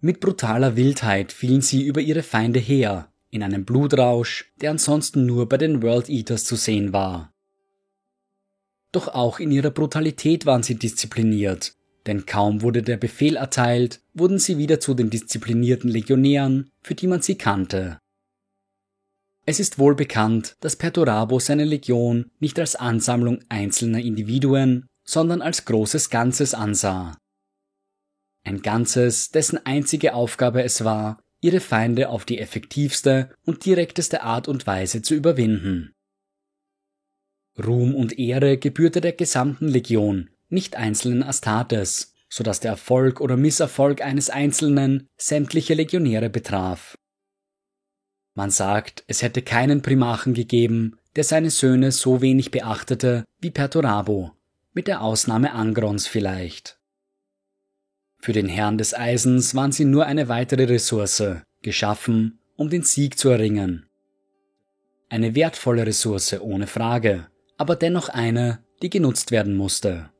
Mit 0.00 0.20
brutaler 0.20 0.76
Wildheit 0.76 1.32
fielen 1.32 1.60
sie 1.62 1.84
über 1.84 2.00
ihre 2.00 2.22
Feinde 2.22 2.58
her, 2.58 3.12
in 3.30 3.42
einem 3.42 3.64
Blutrausch, 3.64 4.52
der 4.60 4.70
ansonsten 4.70 5.26
nur 5.26 5.48
bei 5.48 5.58
den 5.58 5.82
World 5.82 6.08
Eaters 6.08 6.44
zu 6.44 6.56
sehen 6.56 6.92
war. 6.92 7.32
Doch 8.92 9.08
auch 9.08 9.40
in 9.40 9.50
ihrer 9.50 9.70
Brutalität 9.70 10.46
waren 10.46 10.62
sie 10.62 10.76
diszipliniert, 10.76 11.74
denn 12.06 12.26
kaum 12.26 12.62
wurde 12.62 12.82
der 12.82 12.96
Befehl 12.96 13.36
erteilt, 13.36 14.00
wurden 14.14 14.38
sie 14.38 14.58
wieder 14.58 14.78
zu 14.78 14.94
den 14.94 15.10
disziplinierten 15.10 15.90
Legionären, 15.90 16.70
für 16.80 16.94
die 16.94 17.06
man 17.06 17.22
sie 17.22 17.36
kannte. 17.36 17.98
Es 19.46 19.60
ist 19.60 19.78
wohl 19.78 19.94
bekannt, 19.94 20.56
dass 20.60 20.76
Perturabo 20.76 21.38
seine 21.38 21.64
Legion 21.64 22.30
nicht 22.40 22.58
als 22.58 22.76
Ansammlung 22.76 23.40
einzelner 23.48 24.00
Individuen, 24.00 24.86
sondern 25.04 25.42
als 25.42 25.64
großes 25.64 26.10
Ganzes 26.10 26.54
ansah. 26.54 27.16
Ein 28.44 28.62
Ganzes, 28.62 29.30
dessen 29.30 29.64
einzige 29.64 30.14
Aufgabe 30.14 30.62
es 30.62 30.84
war, 30.84 31.22
ihre 31.40 31.60
Feinde 31.60 32.08
auf 32.08 32.24
die 32.24 32.38
effektivste 32.38 33.34
und 33.44 33.64
direkteste 33.64 34.22
Art 34.22 34.48
und 34.48 34.66
Weise 34.66 35.02
zu 35.02 35.14
überwinden. 35.14 35.92
Ruhm 37.62 37.94
und 37.94 38.18
Ehre 38.18 38.58
gebührte 38.58 39.00
der 39.00 39.12
gesamten 39.12 39.68
Legion, 39.68 40.30
nicht 40.48 40.76
einzelnen 40.76 41.22
Astartes, 41.22 42.14
so 42.28 42.42
dass 42.42 42.60
der 42.60 42.72
Erfolg 42.72 43.20
oder 43.20 43.36
Misserfolg 43.36 44.02
eines 44.02 44.28
Einzelnen 44.28 45.08
sämtliche 45.16 45.74
Legionäre 45.74 46.30
betraf. 46.30 46.96
Man 48.34 48.50
sagt, 48.50 49.04
es 49.06 49.22
hätte 49.22 49.42
keinen 49.42 49.82
Primachen 49.82 50.34
gegeben, 50.34 50.98
der 51.14 51.22
seine 51.22 51.50
Söhne 51.50 51.92
so 51.92 52.20
wenig 52.20 52.50
beachtete 52.50 53.24
wie 53.40 53.52
Perturabo, 53.52 54.32
mit 54.74 54.88
der 54.88 55.00
Ausnahme 55.00 55.52
Angrons 55.52 56.06
vielleicht. 56.06 56.78
Für 58.18 58.32
den 58.32 58.48
Herrn 58.48 58.76
des 58.76 58.92
Eisens 58.92 59.54
waren 59.54 59.72
sie 59.72 59.84
nur 59.84 60.06
eine 60.06 60.28
weitere 60.28 60.64
Ressource, 60.64 61.22
geschaffen, 61.62 62.40
um 62.56 62.70
den 62.70 62.82
Sieg 62.82 63.18
zu 63.18 63.28
erringen. 63.28 63.86
Eine 65.08 65.34
wertvolle 65.34 65.86
Ressource 65.86 66.40
ohne 66.40 66.66
Frage, 66.66 67.28
aber 67.56 67.76
dennoch 67.76 68.08
eine, 68.08 68.64
die 68.82 68.90
genutzt 68.90 69.30
werden 69.30 69.54
musste. 69.54 70.10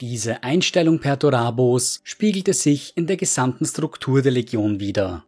Diese 0.00 0.42
Einstellung 0.42 1.00
Perturabos 1.00 2.00
spiegelte 2.04 2.52
sich 2.52 2.96
in 2.96 3.06
der 3.06 3.16
gesamten 3.16 3.64
Struktur 3.64 4.22
der 4.22 4.32
Legion 4.32 4.78
wider. 4.78 5.24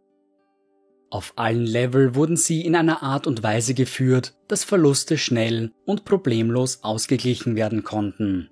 Auf 1.09 1.33
allen 1.37 1.65
Level 1.65 2.15
wurden 2.15 2.35
sie 2.35 2.65
in 2.65 2.75
einer 2.75 3.01
Art 3.01 3.27
und 3.27 3.41
Weise 3.41 3.73
geführt, 3.73 4.35
dass 4.47 4.65
Verluste 4.65 5.17
schnell 5.17 5.71
und 5.85 6.03
problemlos 6.03 6.83
ausgeglichen 6.83 7.55
werden 7.55 7.83
konnten. 7.83 8.49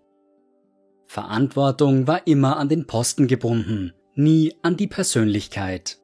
Verantwortung 1.06 2.08
war 2.08 2.26
immer 2.28 2.58
an 2.58 2.70
den 2.70 2.88
Posten 2.88 3.28
gebunden, 3.28 3.94
nie 4.16 4.56
an 4.62 4.78
die 4.78 4.88
Persönlichkeit. 4.88 6.00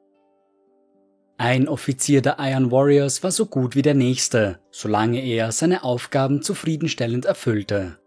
Ein 1.38 1.68
Offizier 1.68 2.22
der 2.22 2.36
Iron 2.38 2.70
Warriors 2.70 3.22
war 3.22 3.30
so 3.30 3.46
gut 3.46 3.74
wie 3.74 3.82
der 3.82 3.94
nächste, 3.94 4.60
solange 4.70 5.24
er 5.24 5.50
seine 5.52 5.82
Aufgaben 5.82 6.42
zufriedenstellend 6.42 7.24
erfüllte. 7.24 7.98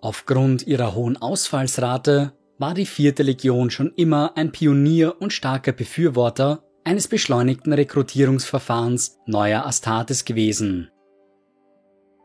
Aufgrund 0.00 0.66
ihrer 0.66 0.94
hohen 0.94 1.16
Ausfallsrate 1.16 2.32
war 2.58 2.74
die 2.74 2.86
vierte 2.86 3.22
Legion 3.22 3.70
schon 3.70 3.92
immer 3.94 4.36
ein 4.36 4.52
Pionier 4.52 5.20
und 5.20 5.32
starker 5.32 5.72
Befürworter 5.72 6.64
eines 6.88 7.06
beschleunigten 7.06 7.74
Rekrutierungsverfahrens 7.74 9.18
neuer 9.26 9.66
Astartes 9.66 10.24
gewesen. 10.24 10.90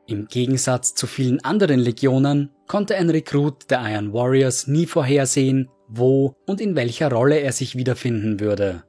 Im 0.07 0.27
Gegensatz 0.27 0.95
zu 0.95 1.05
vielen 1.05 1.43
anderen 1.43 1.79
Legionen 1.79 2.49
konnte 2.67 2.95
ein 2.95 3.09
Rekrut 3.09 3.69
der 3.69 3.81
Iron 3.91 4.13
Warriors 4.13 4.67
nie 4.67 4.85
vorhersehen, 4.85 5.69
wo 5.89 6.35
und 6.45 6.61
in 6.61 6.77
welcher 6.77 7.11
Rolle 7.11 7.39
er 7.39 7.51
sich 7.51 7.75
wiederfinden 7.75 8.39
würde. 8.39 8.83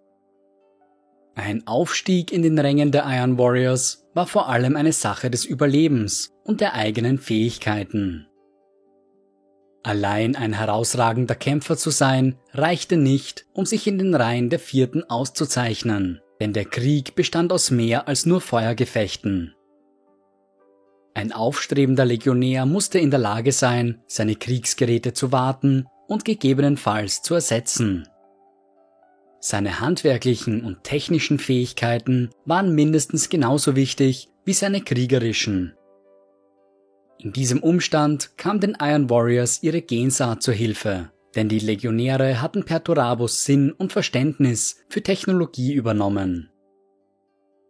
Ein 1.34 1.66
Aufstieg 1.66 2.32
in 2.32 2.42
den 2.42 2.58
Rängen 2.58 2.92
der 2.92 3.04
Iron 3.08 3.36
Warriors 3.36 4.06
war 4.14 4.28
vor 4.28 4.48
allem 4.48 4.76
eine 4.76 4.92
Sache 4.92 5.28
des 5.28 5.44
Überlebens 5.44 6.30
und 6.44 6.60
der 6.60 6.74
eigenen 6.74 7.18
Fähigkeiten. 7.18 8.28
Allein 9.84 10.34
ein 10.34 10.54
herausragender 10.54 11.34
Kämpfer 11.34 11.76
zu 11.76 11.90
sein, 11.90 12.36
reichte 12.54 12.96
nicht, 12.96 13.44
um 13.52 13.66
sich 13.66 13.86
in 13.86 13.98
den 13.98 14.14
Reihen 14.14 14.48
der 14.48 14.58
Vierten 14.58 15.04
auszuzeichnen, 15.04 16.22
denn 16.40 16.54
der 16.54 16.64
Krieg 16.64 17.14
bestand 17.14 17.52
aus 17.52 17.70
mehr 17.70 18.08
als 18.08 18.24
nur 18.24 18.40
Feuergefechten. 18.40 19.54
Ein 21.12 21.32
aufstrebender 21.32 22.06
Legionär 22.06 22.64
musste 22.64 22.98
in 22.98 23.10
der 23.10 23.20
Lage 23.20 23.52
sein, 23.52 24.00
seine 24.06 24.36
Kriegsgeräte 24.36 25.12
zu 25.12 25.32
warten 25.32 25.84
und 26.08 26.24
gegebenenfalls 26.24 27.20
zu 27.20 27.34
ersetzen. 27.34 28.08
Seine 29.38 29.80
handwerklichen 29.80 30.64
und 30.64 30.82
technischen 30.82 31.38
Fähigkeiten 31.38 32.30
waren 32.46 32.74
mindestens 32.74 33.28
genauso 33.28 33.76
wichtig 33.76 34.30
wie 34.46 34.54
seine 34.54 34.80
kriegerischen. 34.80 35.74
In 37.24 37.32
diesem 37.32 37.62
Umstand 37.62 38.36
kam 38.36 38.60
den 38.60 38.76
Iron 38.78 39.08
Warriors 39.08 39.62
ihre 39.62 39.80
Gensaat 39.80 40.42
zur 40.42 40.52
Hilfe, 40.52 41.10
denn 41.34 41.48
die 41.48 41.58
Legionäre 41.58 42.42
hatten 42.42 42.64
Perturabos 42.64 43.46
Sinn 43.46 43.72
und 43.72 43.94
Verständnis 43.94 44.84
für 44.90 45.02
Technologie 45.02 45.72
übernommen. 45.72 46.50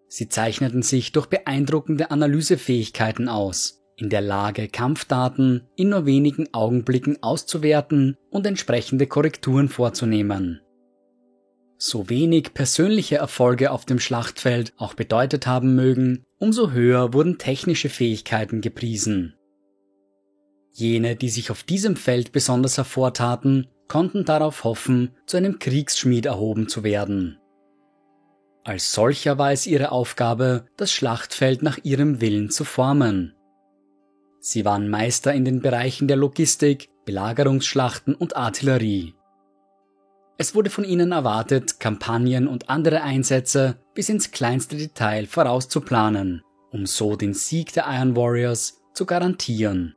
Sie 0.09 0.29
zeichneten 0.29 0.83
sich 0.83 1.13
durch 1.13 1.27
beeindruckende 1.27 2.11
Analysefähigkeiten 2.11 3.29
aus, 3.29 3.85
in 3.97 4.11
der 4.11 4.23
Lage, 4.23 4.67
Kampfdaten 4.67 5.69
in 5.77 5.91
nur 5.91 6.05
wenigen 6.05 6.53
Augenblicken 6.53 7.23
auszuwerten 7.23 8.17
und 8.31 8.49
entsprechende 8.49 9.07
Korrekturen 9.07 9.69
vorzunehmen. 9.69 10.63
So 11.79 12.11
wenig 12.11 12.55
persönliche 12.55 13.19
Erfolge 13.19 13.71
auf 13.71 13.85
dem 13.85 14.01
Schlachtfeld 14.01 14.73
auch 14.79 14.95
bedeutet 14.95 15.47
haben 15.47 15.77
mögen, 15.77 16.25
umso 16.39 16.73
höher 16.73 17.13
wurden 17.13 17.39
technische 17.39 17.89
Fähigkeiten 17.89 18.61
gepriesen. 18.61 19.37
Jene, 20.77 21.15
die 21.15 21.31
sich 21.31 21.53
auf 21.53 21.63
diesem 21.63 21.95
Feld 21.95 22.33
besonders 22.33 22.77
hervortaten, 22.77 23.69
konnten 23.87 24.25
darauf 24.25 24.65
hoffen, 24.65 25.13
zu 25.25 25.37
einem 25.37 25.61
Kriegsschmied 25.61 26.27
erhoben 26.27 26.69
zu 26.69 26.83
werden. 26.83 27.39
Als 28.65 28.93
solcher 28.93 29.39
war 29.39 29.53
es 29.53 29.67
ihre 29.67 29.93
Aufgabe, 29.93 30.67
das 30.77 30.91
Schlachtfeld 30.91 31.63
nach 31.63 31.79
ihrem 31.85 32.21
Willen 32.21 32.51
zu 32.51 32.65
formen. 32.65 33.35
Sie 34.41 34.65
waren 34.65 34.89
Meister 34.89 35.33
in 35.33 35.45
den 35.45 35.61
Bereichen 35.61 36.09
der 36.09 36.17
Logistik, 36.17 36.89
Belagerungsschlachten 37.05 38.15
und 38.15 38.37
Artillerie. 38.37 39.15
Es 40.39 40.57
wurde 40.57 40.71
von 40.71 40.85
ihnen 40.85 41.13
erwartet, 41.13 41.79
Kampagnen 41.79 42.49
und 42.49 42.69
andere 42.69 43.03
Einsätze 43.03 43.79
bis 43.95 44.09
ins 44.09 44.33
kleinste 44.33 44.77
Detail 44.77 45.27
vorauszuplanen, 45.27 46.43
um 46.73 46.87
so 46.87 47.15
den 47.15 47.35
Sieg 47.35 47.73
der 47.75 47.85
Iron 47.87 48.17
Warriors 48.17 48.83
zu 48.95 49.07
garantieren. 49.07 49.95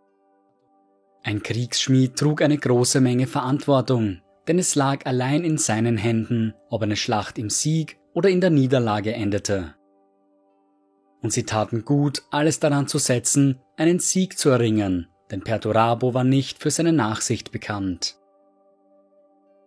Ein 1.24 1.43
Kriegsschmied 1.43 2.15
trug 2.15 2.41
eine 2.41 2.57
große 2.57 3.01
Menge 3.01 3.28
Verantwortung, 3.28 4.22
denn 4.47 4.59
es 4.59 4.76
lag 4.76 5.05
allein 5.05 5.43
in 5.43 5.57
seinen 5.57 5.97
Händen, 5.97 6.53
ob 6.70 6.82
eine 6.82 6.95
Schlacht 6.95 7.38
im 7.38 7.49
Sieg 7.49 7.99
oder 8.13 8.30
in 8.30 8.41
der 8.41 8.49
Niederlage 8.49 9.13
endete. 9.13 9.76
Und 11.22 11.34
sie 11.34 11.43
taten 11.43 11.84
gut, 11.84 12.24
alles 12.32 12.59
daran 12.59 12.88
zu 12.88 12.97
setzen, 12.97 13.59
einen 13.76 13.99
Sieg 13.99 14.38
zu 14.38 14.49
erringen, 14.49 15.07
denn 15.32 15.43
Perturabo 15.43 16.13
war 16.13 16.24
nicht 16.24 16.59
für 16.59 16.72
seine 16.72 16.93
Nachsicht 16.93 17.51
bekannt. 17.51 18.18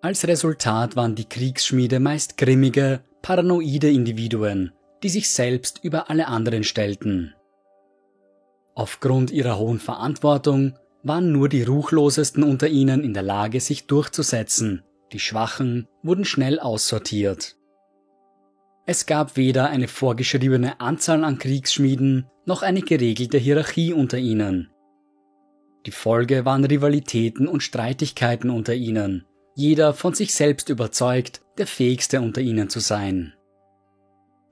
Als 0.03 0.27
Resultat 0.27 0.97
waren 0.97 1.15
die 1.15 1.29
Kriegsschmiede 1.29 2.01
meist 2.01 2.39
grimmige, 2.39 3.01
paranoide 3.21 3.91
Individuen, 3.91 4.73
die 5.03 5.11
sich 5.11 5.31
selbst 5.31 5.81
über 5.83 6.09
alle 6.09 6.29
anderen 6.29 6.65
stellten. 6.65 7.35
Aufgrund 8.75 9.31
ihrer 9.31 9.59
hohen 9.59 9.79
Verantwortung 9.79 10.75
waren 11.03 11.33
nur 11.33 11.49
die 11.49 11.63
Ruchlosesten 11.63 12.43
unter 12.43 12.69
ihnen 12.69 13.03
in 13.03 13.15
der 13.15 13.23
Lage, 13.23 13.61
sich 13.61 13.87
durchzusetzen, 13.87 14.83
die 15.13 15.21
Schwachen 15.21 15.89
wurden 16.03 16.25
schnell 16.25 16.61
aussortiert. 16.61 17.57
Es 18.87 19.07
gab 19.07 19.37
weder 19.37 19.69
eine 19.69 19.89
vorgeschriebene 19.89 20.81
Anzahl 20.81 21.25
an 21.25 21.39
Kriegsschmieden 21.39 22.27
noch 22.45 22.63
eine 22.63 22.83
geregelte 22.83 23.39
Hierarchie 23.39 23.93
unter 23.93 24.19
ihnen. 24.19 24.71
Die 25.87 25.93
Folge 25.93 26.45
waren 26.45 26.65
Rivalitäten 26.65 27.49
und 27.49 27.63
Streitigkeiten 27.63 28.51
unter 28.51 28.75
ihnen, 28.75 29.25
jeder 29.55 29.95
von 29.95 30.15
sich 30.15 30.35
selbst 30.35 30.69
überzeugt, 30.69 31.43
der 31.59 31.67
fähigste 31.67 32.21
unter 32.21 32.41
ihnen 32.41 32.69
zu 32.69 32.81
sein. 32.81 33.35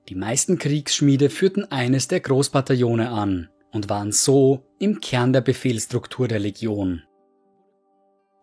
Die 0.07 0.15
meisten 0.15 0.57
Kriegsschmiede 0.57 1.29
führten 1.29 1.65
eines 1.71 2.07
der 2.07 2.19
Großbataillone 2.19 3.09
an 3.09 3.49
und 3.71 3.89
waren 3.89 4.11
so 4.11 4.63
im 4.79 5.01
Kern 5.01 5.33
der 5.33 5.41
Befehlsstruktur 5.41 6.27
der 6.27 6.39
Legion. 6.39 7.03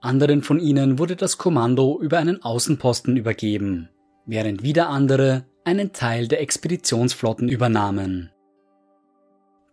Anderen 0.00 0.42
von 0.42 0.60
ihnen 0.60 0.98
wurde 0.98 1.16
das 1.16 1.38
Kommando 1.38 1.98
über 2.00 2.18
einen 2.18 2.42
Außenposten 2.42 3.16
übergeben, 3.16 3.88
während 4.26 4.62
wieder 4.62 4.90
andere 4.90 5.46
einen 5.64 5.92
Teil 5.92 6.28
der 6.28 6.42
Expeditionsflotten 6.42 7.48
übernahmen. 7.48 8.30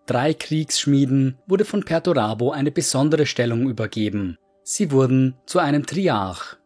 Drei 0.06 0.34
Kriegsschmieden 0.34 1.38
wurde 1.48 1.66
von 1.66 1.84
Perturabo 1.84 2.52
eine 2.52 2.72
besondere 2.72 3.26
Stellung 3.26 3.70
übergeben. 3.70 4.38
Sie 4.64 4.92
wurden 4.92 5.36
zu 5.46 5.60
einem 5.60 5.86
Triarch. 5.86 6.58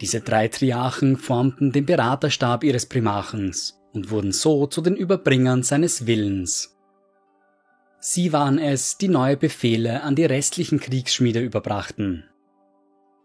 Diese 0.00 0.20
drei 0.20 0.48
Triarchen 0.48 1.16
formten 1.16 1.72
den 1.72 1.86
Beraterstab 1.86 2.64
ihres 2.64 2.86
Primarchens 2.86 3.80
und 3.92 4.10
wurden 4.10 4.32
so 4.32 4.66
zu 4.66 4.82
den 4.82 4.96
Überbringern 4.96 5.62
seines 5.62 6.06
Willens. 6.06 6.73
Sie 8.06 8.34
waren 8.34 8.58
es, 8.58 8.98
die 8.98 9.08
neue 9.08 9.38
Befehle 9.38 10.02
an 10.02 10.14
die 10.14 10.26
restlichen 10.26 10.78
Kriegsschmiede 10.78 11.40
überbrachten. 11.40 12.24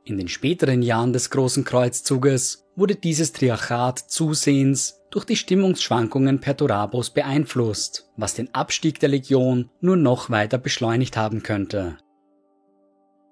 In 0.06 0.18
den 0.18 0.30
späteren 0.30 0.82
Jahren 0.82 1.12
des 1.12 1.32
Großen 1.32 1.66
Kreuzzuges 1.66 2.66
wurde 2.78 2.96
dieses 2.96 3.34
Triarchat 3.34 4.00
zusehends 4.00 5.02
durch 5.12 5.26
die 5.26 5.36
Stimmungsschwankungen 5.36 6.40
Perturabos 6.40 7.10
beeinflusst, 7.10 8.10
was 8.16 8.36
den 8.36 8.56
Abstieg 8.56 9.02
der 9.02 9.10
Legion 9.10 9.70
nur 9.82 9.98
noch 9.98 10.30
weiter 10.30 10.58
beschleunigt 10.58 11.18
haben 11.18 11.44
könnte. 11.44 11.98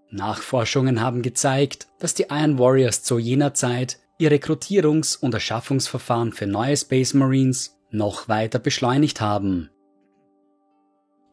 Nachforschungen 0.09 0.99
haben 0.99 1.21
gezeigt, 1.21 1.87
dass 1.99 2.13
die 2.13 2.25
Iron 2.29 2.59
Warriors 2.59 3.03
zu 3.03 3.19
jener 3.19 3.53
Zeit 3.53 3.99
ihr 4.17 4.33
Rekrutierungs- 4.33 5.17
und 5.17 5.33
Erschaffungsverfahren 5.33 6.33
für 6.33 6.45
neue 6.45 6.75
Space 6.75 7.13
Marines 7.13 7.79
noch 7.89 8.27
weiter 8.27 8.59
beschleunigt 8.59 9.21
haben. 9.21 9.69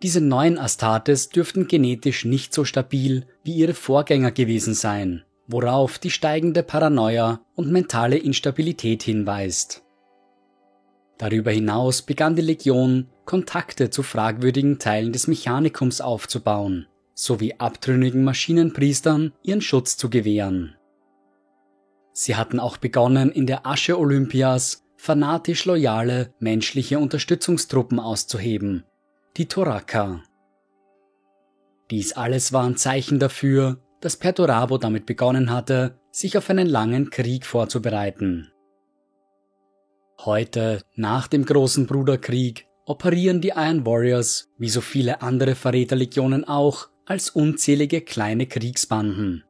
Diese 0.03 0.21
neuen 0.21 0.59
Astartes 0.59 1.31
dürften 1.31 1.67
genetisch 1.67 2.25
nicht 2.25 2.53
so 2.53 2.65
stabil 2.65 3.27
wie 3.43 3.55
ihre 3.55 3.75
Vorgänger 3.75 4.33
gewesen 4.33 4.75
sein, 4.75 5.25
worauf 5.47 5.99
die 5.99 6.11
steigende 6.11 6.63
Paranoia 6.63 7.41
und 7.55 7.71
mentale 7.71 8.17
Instabilität 8.17 9.03
hinweist. 9.03 9.83
Darüber 11.19 11.53
hinaus 11.53 12.03
begann 12.03 12.37
die 12.37 12.43
Legion, 12.43 13.09
Kontakte 13.25 13.89
zu 13.89 14.03
fragwürdigen 14.03 14.79
Teilen 14.79 15.13
des 15.13 15.29
Mechanikums 15.29 16.01
aufzubauen, 16.01 16.87
sowie 17.15 17.55
abtrünnigen 17.59 18.25
Maschinenpriestern 18.25 19.33
ihren 19.43 19.61
Schutz 19.61 19.97
zu 19.97 20.11
gewähren. 20.11 20.77
Sie 22.13 22.37
hatten 22.37 22.61
auch 22.61 22.77
begonnen, 22.77 23.33
in 23.33 23.47
der 23.47 23.67
Asche 23.67 23.99
Olympias 23.99 24.85
fanatisch 24.97 25.65
loyale 25.65 26.33
menschliche 26.39 26.99
Unterstützungstruppen 26.99 27.99
auszuheben, 27.99 28.85
die 29.37 29.47
Toraka. 29.47 30.23
Dies 31.91 32.13
alles 32.13 32.53
waren 32.53 32.77
Zeichen 32.77 33.19
dafür, 33.19 33.83
dass 34.01 34.17
Perturabo 34.17 34.79
damit 34.79 35.07
begonnen 35.07 35.51
hatte, 35.51 35.99
sich 36.13 36.39
auf 36.39 36.51
einen 36.51 36.69
langen 36.69 37.11
Krieg 37.11 37.45
vorzubereiten. 37.45 38.53
Heute, 40.21 40.83
nach 40.95 41.27
dem 41.27 41.45
großen 41.45 41.87
Bruderkrieg, 41.87 42.69
operieren 42.87 43.41
die 43.41 43.53
Iron 43.57 43.85
Warriors, 43.85 44.51
wie 44.57 44.69
so 44.69 44.81
viele 44.81 45.21
andere 45.21 45.57
Verräterlegionen 45.57 46.45
auch, 46.45 46.89
als 47.05 47.31
unzählige 47.31 48.03
kleine 48.03 48.47
Kriegsbanden. 48.47 49.43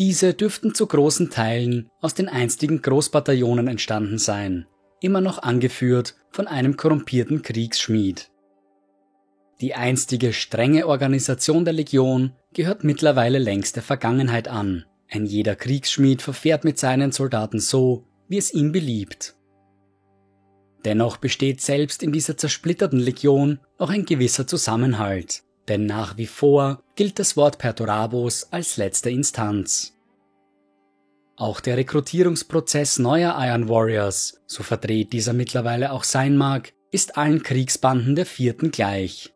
Diese 0.00 0.34
dürften 0.34 0.74
zu 0.74 0.88
großen 0.88 1.30
Teilen 1.30 1.90
aus 2.00 2.14
den 2.14 2.28
einstigen 2.28 2.82
Großbataillonen 2.82 3.68
entstanden 3.68 4.18
sein, 4.18 4.66
immer 5.00 5.20
noch 5.20 5.38
angeführt 5.38 6.16
von 6.32 6.48
einem 6.48 6.76
korrumpierten 6.76 7.42
Kriegsschmied. 7.42 8.32
Die 9.60 9.74
einstige 9.74 10.32
strenge 10.32 10.86
Organisation 10.86 11.64
der 11.64 11.74
Legion 11.74 12.32
gehört 12.52 12.84
mittlerweile 12.84 13.38
längst 13.38 13.76
der 13.76 13.82
Vergangenheit 13.82 14.48
an. 14.48 14.84
Ein 15.10 15.26
jeder 15.26 15.54
Kriegsschmied 15.54 16.22
verfährt 16.22 16.64
mit 16.64 16.78
seinen 16.78 17.12
Soldaten 17.12 17.60
so, 17.60 18.04
wie 18.28 18.38
es 18.38 18.52
ihm 18.52 18.72
beliebt. 18.72 19.34
Dennoch 20.84 21.16
besteht 21.16 21.60
selbst 21.60 22.02
in 22.02 22.12
dieser 22.12 22.36
zersplitterten 22.36 22.98
Legion 22.98 23.60
auch 23.78 23.90
ein 23.90 24.04
gewisser 24.04 24.46
Zusammenhalt, 24.46 25.42
denn 25.68 25.86
nach 25.86 26.16
wie 26.16 26.26
vor 26.26 26.82
gilt 26.94 27.18
das 27.18 27.36
Wort 27.36 27.58
Perturabos 27.58 28.48
als 28.50 28.76
letzte 28.76 29.10
Instanz. 29.10 29.94
Auch 31.36 31.60
der 31.60 31.76
Rekrutierungsprozess 31.76 32.98
neuer 32.98 33.36
Iron 33.38 33.68
Warriors, 33.68 34.40
so 34.46 34.62
verdreht 34.62 35.12
dieser 35.12 35.32
mittlerweile 35.32 35.90
auch 35.90 36.04
sein 36.04 36.36
mag, 36.36 36.72
ist 36.92 37.16
allen 37.16 37.42
Kriegsbanden 37.42 38.14
der 38.14 38.26
vierten 38.26 38.70
gleich. 38.70 39.33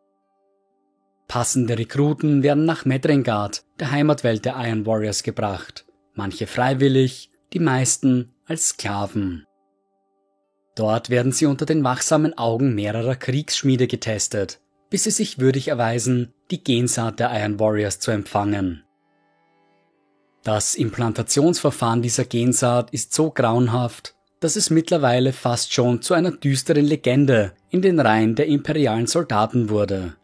Passende 1.29 1.77
Rekruten 1.77 2.41
werden 2.41 2.65
nach 2.65 2.85
Medrengard, 2.85 3.63
der 3.79 3.91
Heimatwelt 3.91 4.45
der 4.45 4.55
Iron 4.57 4.87
Warriors, 4.87 5.21
gebracht, 5.21 5.85
manche 6.15 6.47
freiwillig, 6.47 7.29
die 7.53 7.59
meisten 7.59 8.31
als 8.47 8.69
Sklaven. 8.69 9.45
Dort 10.75 11.11
werden 11.11 11.31
sie 11.31 11.45
unter 11.45 11.67
den 11.67 11.83
wachsamen 11.83 12.35
Augen 12.35 12.73
mehrerer 12.73 13.15
Kriegsschmiede 13.15 13.85
getestet, 13.85 14.59
bis 14.89 15.03
sie 15.03 15.11
sich 15.11 15.37
würdig 15.37 15.67
erweisen, 15.67 16.33
die 16.49 16.63
Gensaat 16.63 17.19
der 17.19 17.31
Iron 17.39 17.59
Warriors 17.59 17.99
zu 17.99 18.09
empfangen. 18.09 18.83
Das 20.43 20.73
Implantationsverfahren 20.73 22.01
dieser 22.01 22.25
Gensaat 22.25 22.89
ist 22.89 23.13
so 23.13 23.29
grauenhaft, 23.29 24.15
dass 24.39 24.55
es 24.55 24.71
mittlerweile 24.71 25.31
fast 25.31 25.73
schon 25.73 26.01
zu 26.01 26.15
einer 26.15 26.31
düsteren 26.31 26.85
Legende 26.85 27.53
in 27.69 27.83
den 27.83 27.99
Reihen 27.99 28.33
der 28.33 28.47
imperialen 28.47 29.05
Soldaten 29.05 29.69
wurde. 29.69 30.15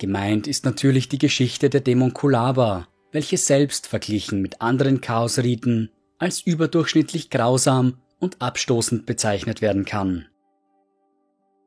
Gemeint 0.00 0.46
ist 0.46 0.64
natürlich 0.64 1.10
die 1.10 1.18
Geschichte 1.18 1.68
der 1.68 1.82
Dämon 1.82 2.14
Kulava, 2.14 2.88
welche 3.12 3.36
selbst 3.36 3.86
verglichen 3.86 4.40
mit 4.40 4.62
anderen 4.62 5.02
Chaosriten 5.02 5.90
als 6.18 6.40
überdurchschnittlich 6.40 7.28
grausam 7.28 7.98
und 8.18 8.40
abstoßend 8.40 9.04
bezeichnet 9.04 9.60
werden 9.60 9.84
kann. 9.84 10.26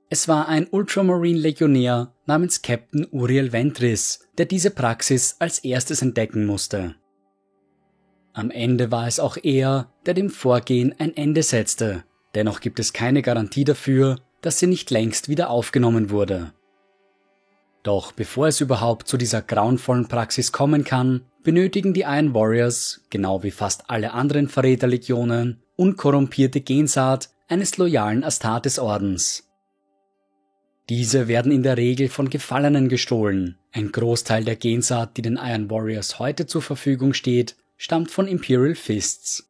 Es 0.09 0.27
war 0.27 0.47
ein 0.47 0.67
Ultramarine-Legionär 0.67 2.11
namens 2.25 2.63
Captain 2.63 3.05
Uriel 3.11 3.53
Ventris, 3.53 4.27
der 4.39 4.47
diese 4.47 4.71
Praxis 4.71 5.35
als 5.37 5.59
erstes 5.59 6.01
entdecken 6.01 6.47
musste. 6.47 6.95
Am 8.33 8.49
Ende 8.49 8.91
war 8.91 9.07
es 9.07 9.19
auch 9.19 9.37
er, 9.43 9.93
der 10.07 10.15
dem 10.15 10.31
Vorgehen 10.31 10.95
ein 10.97 11.15
Ende 11.15 11.43
setzte, 11.43 12.03
dennoch 12.33 12.61
gibt 12.61 12.79
es 12.79 12.93
keine 12.93 13.21
Garantie 13.21 13.63
dafür, 13.63 14.15
dass 14.41 14.57
sie 14.57 14.67
nicht 14.67 14.89
längst 14.89 15.29
wieder 15.29 15.51
aufgenommen 15.51 16.09
wurde. 16.09 16.51
Doch 17.83 18.13
bevor 18.13 18.47
es 18.47 18.61
überhaupt 18.61 19.07
zu 19.07 19.17
dieser 19.17 19.41
grauenvollen 19.41 20.07
Praxis 20.07 20.53
kommen 20.53 20.85
kann, 20.85 21.21
benötigen 21.43 21.93
die 21.93 22.01
Iron 22.01 22.33
Warriors, 22.33 23.01
genau 23.09 23.43
wie 23.43 23.51
fast 23.51 23.89
alle 23.89 24.13
anderen 24.13 24.47
Verräterlegionen, 24.47 25.61
unkorrumpierte 25.75 26.61
Gensaat 26.61 27.29
eines 27.49 27.77
loyalen 27.77 28.23
Astartes-Ordens. 28.23 29.49
Diese 30.89 31.27
werden 31.27 31.51
in 31.51 31.63
der 31.63 31.77
Regel 31.77 32.09
von 32.09 32.29
Gefallenen 32.29 32.89
gestohlen. 32.89 33.57
Ein 33.71 33.91
Großteil 33.91 34.43
der 34.43 34.55
Gensaat, 34.55 35.17
die 35.17 35.21
den 35.21 35.39
Iron 35.41 35.69
Warriors 35.69 36.19
heute 36.19 36.45
zur 36.45 36.61
Verfügung 36.61 37.13
steht, 37.13 37.55
stammt 37.77 38.11
von 38.11 38.27
Imperial 38.27 38.75
Fists. 38.75 39.49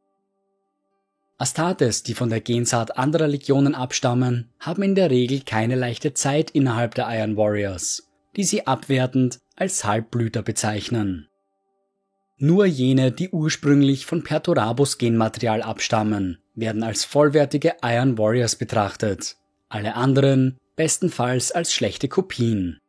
Astartes, 1.37 2.03
die 2.03 2.13
von 2.13 2.29
der 2.29 2.41
Gensaat 2.41 2.97
anderer 2.97 3.27
Legionen 3.27 3.75
abstammen, 3.75 4.49
haben 4.59 4.83
in 4.83 4.95
der 4.95 5.09
Regel 5.09 5.41
keine 5.41 5.75
leichte 5.75 6.13
Zeit 6.13 6.51
innerhalb 6.51 6.95
der 6.95 7.07
Iron 7.09 7.35
Warriors, 7.35 8.12
die 8.35 8.43
sie 8.43 8.67
abwertend 8.67 9.39
als 9.55 9.83
Halbblüter 9.83 10.41
bezeichnen. 10.41 11.27
Nur 12.37 12.65
jene, 12.65 13.11
die 13.11 13.29
ursprünglich 13.29 14.05
von 14.05 14.23
Perturabus 14.23 14.97
Genmaterial 14.97 15.61
abstammen, 15.61 16.39
werden 16.55 16.83
als 16.83 17.05
vollwertige 17.05 17.75
Iron 17.83 18.17
Warriors 18.17 18.55
betrachtet. 18.55 19.37
Alle 19.69 19.95
anderen 19.95 20.57
bestenfalls 20.75 21.51
als 21.51 21.73
schlechte 21.73 22.07
Kopien. 22.07 22.79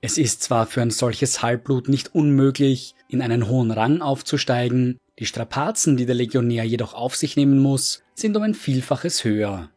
Es 0.00 0.18
ist 0.18 0.42
zwar 0.42 0.66
für 0.66 0.82
ein 0.82 0.90
solches 0.90 1.42
Halbblut 1.42 1.88
nicht 1.88 2.14
unmöglich, 2.14 2.94
in 3.08 3.22
einen 3.22 3.48
hohen 3.48 3.70
Rang 3.70 4.02
aufzusteigen, 4.02 4.98
die 5.18 5.26
Strapazen, 5.26 5.96
die 5.96 6.06
der 6.06 6.14
Legionär 6.14 6.64
jedoch 6.64 6.94
auf 6.94 7.16
sich 7.16 7.36
nehmen 7.36 7.58
muss, 7.58 8.02
sind 8.14 8.36
um 8.36 8.42
ein 8.42 8.54
Vielfaches 8.54 9.24
höher. 9.24 9.70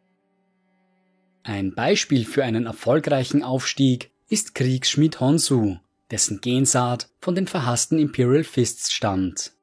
Ein 1.44 1.74
Beispiel 1.74 2.26
für 2.26 2.44
einen 2.44 2.66
erfolgreichen 2.66 3.44
Aufstieg 3.44 4.12
ist 4.30 4.54
Kriegsschmied 4.54 5.20
Honsu, 5.20 5.78
dessen 6.12 6.40
Gensaat 6.40 7.10
von 7.20 7.34
den 7.34 7.48
verhassten 7.48 7.98
Imperial 7.98 8.44
Fists 8.44 8.92
stammt. 8.92 9.54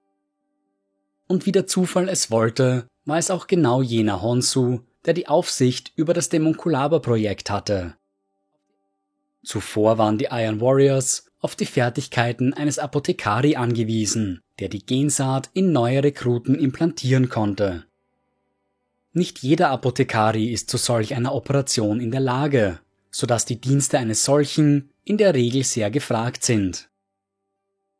Und 1.29 1.47
wie 1.47 1.53
der 1.53 1.67
Zufall 1.67 2.09
es 2.09 2.31
wollte, 2.31 2.89
war 3.05 3.19
es 3.19 3.31
auch 3.31 3.47
genau 3.47 3.81
jener 3.81 4.23
Honsu, 4.23 4.81
der 5.05 5.15
die 5.15 5.29
Aufsicht 5.29 5.93
über 5.95 6.15
das 6.15 6.29
Demonkulaba-Projekt 6.29 7.49
hatte. 7.49 7.97
Zuvor 9.45 9.99
waren 9.99 10.19
die 10.19 10.29
Iron 10.31 10.61
Warriors 10.61 11.27
auf 11.41 11.55
die 11.55 11.67
Fertigkeiten 11.67 12.53
eines 12.53 12.81
Apothekari 12.81 13.55
angewiesen, 13.55 14.41
der 14.59 14.69
die 14.69 14.85
Gensaat 14.85 15.51
in 15.53 15.71
neue 15.71 16.03
Rekruten 16.03 16.57
implantieren 16.57 17.29
konnte. 17.29 17.85
Nicht 19.13 19.39
jeder 19.39 19.71
Apothekari 19.71 20.53
ist 20.53 20.69
zu 20.69 20.77
solch 20.77 21.15
einer 21.15 21.35
Operation 21.35 22.01
in 22.01 22.11
der 22.11 22.21
Lage, 22.21 22.81
so 23.17 23.27
dass 23.27 23.47
die 23.47 23.59
Dienste 23.59 23.99
eines 23.99 24.27
solchen 24.27 24.91
in 25.03 25.17
der 25.17 25.33
Regel 25.33 25.65
sehr 25.65 25.91
gefragt 25.91 26.45
sind. 26.45 26.91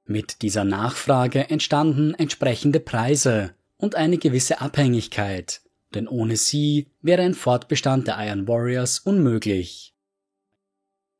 Mit 0.05 0.43
dieser 0.43 0.65
Nachfrage 0.65 1.49
entstanden 1.49 2.13
entsprechende 2.13 2.81
Preise 2.81 3.55
und 3.79 3.95
eine 3.95 4.19
gewisse 4.19 4.61
Abhängigkeit, 4.61 5.63
denn 5.95 6.07
ohne 6.07 6.37
sie 6.37 6.89
wäre 7.01 7.23
ein 7.23 7.33
Fortbestand 7.33 8.07
der 8.07 8.19
Iron 8.27 8.47
Warriors 8.47 8.99
unmöglich. 8.99 9.95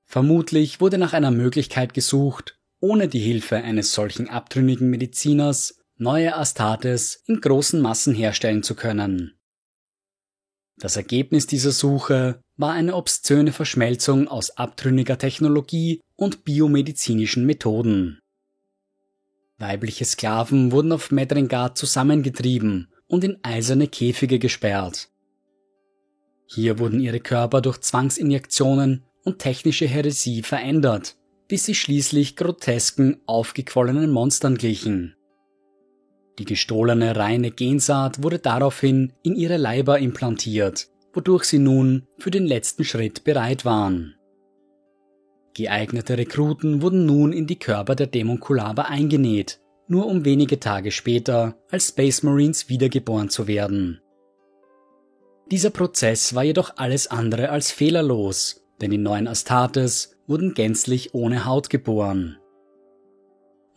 Vermutlich 0.05 0.83
wurde 0.83 0.99
nach 0.99 1.15
einer 1.15 1.31
Möglichkeit 1.31 1.95
gesucht, 1.95 2.59
ohne 2.81 3.09
die 3.09 3.21
Hilfe 3.21 3.57
eines 3.57 3.95
solchen 3.95 4.29
abtrünnigen 4.29 4.91
Mediziners 4.91 5.81
neue 5.97 6.37
Astartes 6.37 7.23
in 7.25 7.41
großen 7.41 7.81
Massen 7.81 8.15
herstellen 8.15 8.63
zu 8.63 8.75
können. 8.75 9.36
Das 10.79 10.97
Ergebnis 10.97 11.47
dieser 11.47 11.73
Suche 11.73 12.41
war 12.57 12.73
eine 12.73 12.95
obszöne 12.95 13.53
Verschmelzung 13.53 14.29
aus 14.29 14.51
abtrünniger 14.51 15.19
Technologie 15.19 16.01
und 16.17 16.45
biomedizinischen 16.45 17.47
Methoden. 17.47 18.21
Weibliche 19.59 20.05
Sklaven 20.05 20.73
wurden 20.73 20.93
auf 20.93 21.11
Medringard 21.11 21.79
zusammengetrieben 21.79 22.93
und 23.09 23.25
in 23.25 23.39
eiserne 23.43 23.89
Käfige 23.89 24.39
gesperrt. 24.39 25.09
Hier 26.47 26.79
wurden 26.79 27.01
ihre 27.01 27.21
Körper 27.21 27.63
durch 27.63 27.81
Zwangsinjektionen 27.81 29.05
und 29.25 29.39
technische 29.39 29.87
Häresie 29.87 30.43
verändert, 30.43 31.17
bis 31.49 31.65
sie 31.65 31.75
schließlich 31.75 32.37
grotesken, 32.37 33.21
aufgequollenen 33.27 34.11
Monstern 34.11 34.57
glichen. 34.57 35.16
Die 36.39 36.45
gestohlene 36.45 37.17
reine 37.17 37.51
Gensaat 37.51 38.23
wurde 38.23 38.39
daraufhin 38.39 39.13
in 39.23 39.37
ihre 39.37 39.57
Leiber 39.57 39.99
implantiert, 39.99 40.89
wodurch 41.13 41.45
sie 41.45 41.59
nun 41.59 42.07
für 42.19 42.31
den 42.31 42.45
letzten 42.45 42.85
Schritt 42.85 43.25
bereit 43.25 43.65
waren. 43.65 44.15
Geeignete 45.55 46.19
Rekruten 46.19 46.83
wurden 46.83 47.07
nun 47.07 47.33
in 47.33 47.47
die 47.47 47.59
Körper 47.59 47.95
der 47.95 48.09
Demonkulaber 48.09 48.89
eingenäht, 48.89 49.59
nur 49.89 50.07
um 50.07 50.27
wenige 50.27 50.61
Tage 50.61 50.91
später 50.91 51.57
als 51.71 51.89
Space 51.89 52.23
Marines 52.23 52.69
wiedergeboren 52.69 53.31
zu 53.31 53.47
werden. 53.47 54.03
Dieser 55.51 55.71
Prozess 55.71 56.35
war 56.35 56.43
jedoch 56.43 56.77
alles 56.77 57.07
andere 57.07 57.49
als 57.51 57.71
fehlerlos, 57.71 58.67
denn 58.81 58.91
die 58.91 58.99
neuen 58.99 59.29
Astartes 59.29 60.17
wurden 60.27 60.53
gänzlich 60.55 61.15
ohne 61.15 61.47
Haut 61.47 61.71
geboren. 61.71 62.37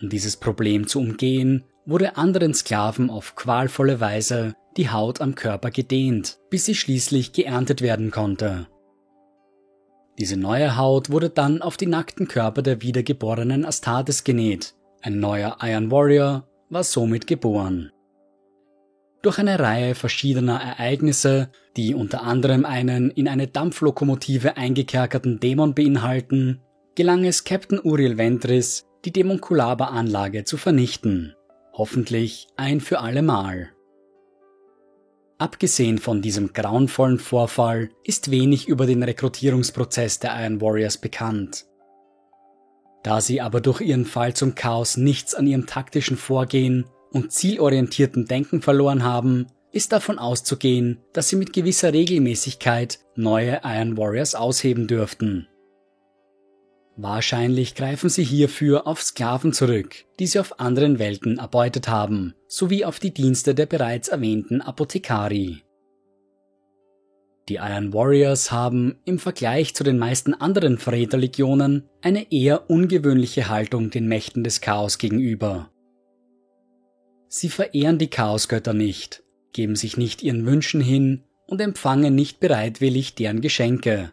Um 0.01 0.09
dieses 0.09 0.35
Problem 0.35 0.87
zu 0.87 0.99
umgehen, 0.99 1.63
wurde 1.89 2.17
anderen 2.17 2.53
Sklaven 2.53 3.09
auf 3.09 3.35
qualvolle 3.35 3.99
Weise 3.99 4.53
die 4.77 4.89
Haut 4.89 5.21
am 5.21 5.35
Körper 5.35 5.71
gedehnt, 5.71 6.39
bis 6.49 6.65
sie 6.65 6.75
schließlich 6.75 7.33
geerntet 7.33 7.81
werden 7.81 8.11
konnte. 8.11 8.67
Diese 10.19 10.37
neue 10.37 10.77
Haut 10.77 11.09
wurde 11.09 11.29
dann 11.29 11.61
auf 11.61 11.77
die 11.77 11.87
nackten 11.87 12.27
Körper 12.27 12.61
der 12.61 12.81
wiedergeborenen 12.81 13.65
Astartes 13.65 14.23
genäht. 14.23 14.75
Ein 15.01 15.19
neuer 15.19 15.57
Iron 15.61 15.91
Warrior 15.91 16.47
war 16.69 16.83
somit 16.83 17.25
geboren. 17.25 17.91
Durch 19.21 19.39
eine 19.39 19.59
Reihe 19.59 19.95
verschiedener 19.95 20.61
Ereignisse, 20.61 21.49
die 21.75 21.93
unter 21.93 22.23
anderem 22.23 22.65
einen 22.65 23.09
in 23.09 23.27
eine 23.27 23.47
Dampflokomotive 23.47 24.55
eingekerkerten 24.55 25.39
Dämon 25.39 25.73
beinhalten, 25.73 26.61
gelang 26.95 27.25
es 27.25 27.43
Captain 27.43 27.79
Uriel 27.81 28.17
Ventris, 28.17 28.85
die 29.05 29.11
Demonkulaba-Anlage 29.11 30.43
zu 30.43 30.57
vernichten. 30.57 31.35
Hoffentlich 31.79 32.49
ein 32.57 32.81
für 32.81 32.99
alle 32.99 33.21
Mal. 33.21 33.69
Abgesehen 35.37 35.97
von 35.97 36.21
diesem 36.21 36.51
grauenvollen 36.51 37.19
Vorfall 37.19 37.89
ist 38.03 38.31
wenig 38.31 38.67
über 38.67 38.85
den 38.85 39.01
Rekrutierungsprozess 39.01 40.19
der 40.19 40.37
Iron 40.41 40.59
Warriors 40.59 40.97
bekannt. 40.97 41.67
Da 43.01 43.21
sie 43.21 43.39
aber 43.39 43.61
durch 43.61 43.79
ihren 43.79 44.03
Fall 44.03 44.33
zum 44.33 44.55
Chaos 44.55 44.97
nichts 44.97 45.33
an 45.33 45.47
ihrem 45.47 45.67
taktischen 45.67 46.17
Vorgehen 46.17 46.83
und 47.13 47.31
zielorientierten 47.31 48.25
Denken 48.25 48.61
verloren 48.61 49.05
haben, 49.05 49.47
ist 49.71 49.93
davon 49.93 50.19
auszugehen, 50.19 50.99
dass 51.13 51.29
sie 51.29 51.37
mit 51.37 51.53
gewisser 51.53 51.93
Regelmäßigkeit 51.93 52.99
neue 53.15 53.61
Iron 53.63 53.95
Warriors 53.95 54.35
ausheben 54.35 54.85
dürften. 54.85 55.47
Wahrscheinlich 57.01 57.75
greifen 57.75 58.09
sie 58.09 58.25
hierfür 58.25 58.85
auf 58.85 59.01
Sklaven 59.01 59.53
zurück, 59.53 60.03
die 60.19 60.27
sie 60.27 60.37
auf 60.37 60.59
anderen 60.59 60.99
Welten 60.99 61.37
erbeutet 61.37 61.87
haben, 61.87 62.33
sowie 62.49 62.83
auf 62.83 62.99
die 62.99 63.13
Dienste 63.13 63.55
der 63.55 63.67
bereits 63.67 64.09
erwähnten 64.09 64.59
Apothekari. 64.59 65.63
Die 67.47 67.55
Iron 67.55 67.93
Warriors 67.93 68.51
haben 68.51 68.97
im 69.05 69.17
Vergleich 69.17 69.73
zu 69.75 69.85
den 69.85 69.97
meisten 69.97 70.33
anderen 70.33 70.77
Verräterlegionen 70.77 71.87
eine 72.01 72.33
eher 72.33 72.69
ungewöhnliche 72.69 73.47
Haltung 73.47 73.91
den 73.91 74.09
Mächten 74.09 74.43
des 74.43 74.59
Chaos 74.59 74.97
gegenüber. 74.97 75.71
Sie 77.29 77.47
verehren 77.47 77.97
die 77.97 78.09
Chaosgötter 78.09 78.73
nicht, 78.73 79.23
geben 79.53 79.77
sich 79.77 79.95
nicht 79.95 80.21
ihren 80.21 80.45
Wünschen 80.45 80.81
hin 80.81 81.23
und 81.47 81.61
empfangen 81.61 82.13
nicht 82.13 82.41
bereitwillig 82.41 83.15
deren 83.15 83.39
Geschenke, 83.39 84.11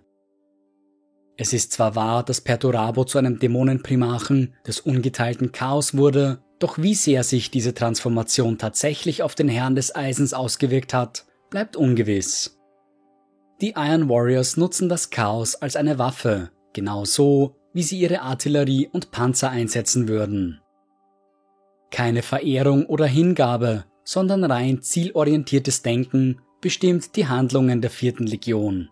es 1.37 1.53
ist 1.53 1.73
zwar 1.73 1.95
wahr, 1.95 2.23
dass 2.23 2.41
Perturabo 2.41 3.05
zu 3.05 3.19
einem 3.19 3.39
Dämonenprimarchen 3.39 4.55
des 4.67 4.81
ungeteilten 4.81 5.53
Chaos 5.53 5.97
wurde, 5.97 6.43
doch 6.59 6.79
wie 6.79 6.95
sehr 6.95 7.25
sich 7.25 7.51
diese 7.51 7.75
Transformation 7.75 8.57
tatsächlich 8.57 9.23
auf 9.23 9.35
den 9.35 9.49
Herrn 9.49 9.75
des 9.75 9.95
Eisens 9.95 10.33
ausgewirkt 10.33 10.95
hat, 10.95 11.27
bleibt 11.51 11.77
ungewiss. 11.77 12.59
Die 13.61 13.75
Iron 13.77 14.09
Warriors 14.09 14.57
nutzen 14.57 14.89
das 14.89 15.11
Chaos 15.11 15.55
als 15.55 15.77
eine 15.77 15.99
Waffe, 15.99 16.51
genau 16.73 17.05
so, 17.05 17.57
wie 17.75 17.83
sie 17.83 17.99
ihre 17.99 18.23
Artillerie 18.23 18.89
und 18.91 19.11
Panzer 19.11 19.51
einsetzen 19.51 20.09
würden. 20.09 20.61
Keine 21.91 22.23
Verehrung 22.23 22.87
oder 22.87 23.07
Hingabe, 23.07 23.85
sondern 24.05 24.45
rein 24.45 24.81
zielorientiertes 24.81 25.83
Denken 25.83 26.41
bestimmt 26.63 27.17
die 27.17 27.29
Handlungen 27.29 27.83
der 27.83 27.91
vierten 27.91 28.27
Legion. 28.27 28.89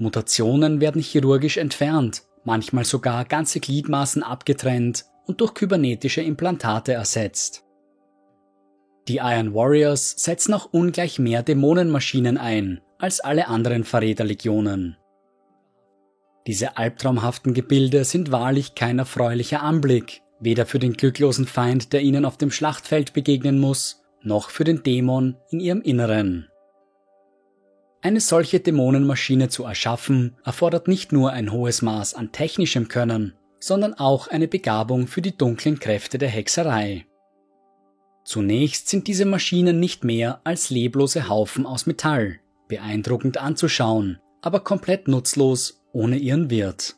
Mutationen 0.00 0.80
werden 0.80 1.02
chirurgisch 1.02 1.58
entfernt, 1.58 2.22
manchmal 2.44 2.84
sogar 2.84 3.24
ganze 3.26 3.60
Gliedmaßen 3.60 4.22
abgetrennt 4.22 5.04
und 5.26 5.40
durch 5.40 5.54
kybernetische 5.54 6.22
Implantate 6.22 6.94
ersetzt. 6.94 7.64
Die 9.08 9.18
Iron 9.18 9.54
Warriors 9.54 10.14
setzen 10.16 10.54
auch 10.54 10.72
ungleich 10.72 11.18
mehr 11.18 11.42
Dämonenmaschinen 11.42 12.38
ein 12.38 12.80
als 12.98 13.20
alle 13.20 13.48
anderen 13.48 13.84
Verräterlegionen. 13.84 14.96
Diese 16.46 16.76
albtraumhaften 16.76 17.54
Gebilde 17.54 18.04
sind 18.04 18.32
wahrlich 18.32 18.74
kein 18.74 18.98
erfreulicher 18.98 19.62
Anblick, 19.62 20.22
weder 20.40 20.64
für 20.64 20.78
den 20.78 20.94
glücklosen 20.94 21.46
Feind, 21.46 21.92
der 21.92 22.00
ihnen 22.00 22.24
auf 22.24 22.38
dem 22.38 22.50
Schlachtfeld 22.50 23.12
begegnen 23.12 23.58
muss, 23.58 24.02
noch 24.22 24.50
für 24.50 24.64
den 24.64 24.82
Dämon 24.82 25.36
in 25.50 25.60
ihrem 25.60 25.82
Inneren. 25.82 26.49
Eine 28.02 28.20
solche 28.20 28.60
Dämonenmaschine 28.60 29.50
zu 29.50 29.64
erschaffen, 29.64 30.36
erfordert 30.42 30.88
nicht 30.88 31.12
nur 31.12 31.32
ein 31.32 31.52
hohes 31.52 31.82
Maß 31.82 32.14
an 32.14 32.32
technischem 32.32 32.88
Können, 32.88 33.34
sondern 33.58 33.92
auch 33.92 34.28
eine 34.28 34.48
Begabung 34.48 35.06
für 35.06 35.20
die 35.20 35.36
dunklen 35.36 35.78
Kräfte 35.78 36.16
der 36.16 36.30
Hexerei. 36.30 37.06
Zunächst 38.24 38.88
sind 38.88 39.06
diese 39.06 39.26
Maschinen 39.26 39.80
nicht 39.80 40.04
mehr 40.04 40.40
als 40.44 40.70
leblose 40.70 41.28
Haufen 41.28 41.66
aus 41.66 41.86
Metall, 41.86 42.40
beeindruckend 42.68 43.36
anzuschauen, 43.36 44.18
aber 44.40 44.60
komplett 44.60 45.06
nutzlos 45.06 45.82
ohne 45.92 46.16
ihren 46.16 46.48
Wirt. 46.48 46.96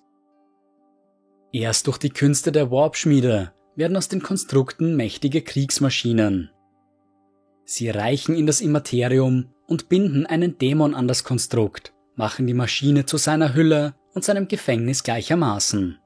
Erst 1.53 1.89
durch 1.89 1.99
die 1.99 2.11
Künste 2.11 2.53
der 2.53 2.71
Warpschmiede 2.71 3.53
werden 3.75 3.97
aus 3.97 4.09
den 4.09 4.23
Konstrukten 4.23 4.95
mächtige 4.97 5.43
Kriegsmaschinen. 5.43 6.51
Sie 7.65 7.89
reichen 7.89 8.37
in 8.37 8.47
das 8.47 8.61
Immaterium 8.61 9.51
und 9.73 9.89
binden 9.89 10.27
einen 10.27 10.59
Dämon 10.59 10.95
an 10.95 11.09
das 11.09 11.25
Konstrukt, 11.25 11.95
machen 12.15 12.47
die 12.47 12.53
Maschine 12.53 13.07
zu 13.07 13.17
seiner 13.17 13.55
Hülle 13.55 13.95
und 14.13 14.23
seinem 14.23 14.47
Gefängnis 14.47 15.03
gleichermaßen. 15.03 15.99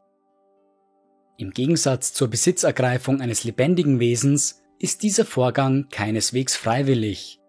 Im 1.36 1.50
Gegensatz 1.50 2.12
zur 2.12 2.28
Besitzergreifung 2.28 3.20
eines 3.20 3.42
lebendigen 3.42 3.98
Wesens 3.98 4.62
ist 4.78 5.02
dieser 5.02 5.24
Vorgang 5.24 5.88
keineswegs 5.90 6.54
freiwillig. 6.54 7.40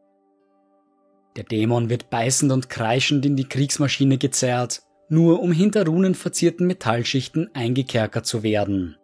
Der 1.35 1.43
Dämon 1.43 1.91
wird 1.91 2.09
beißend 2.09 2.51
und 2.51 2.67
kreischend 2.67 3.23
in 3.23 3.35
die 3.35 3.47
Kriegsmaschine 3.47 4.17
gezerrt, 4.17 4.81
nur 5.09 5.39
um 5.39 5.51
hinter 5.51 5.85
runenverzierten 5.85 6.65
Metallschichten 6.65 7.51
eingekerkert 7.53 8.25
zu 8.25 8.41
werden. 8.41 8.97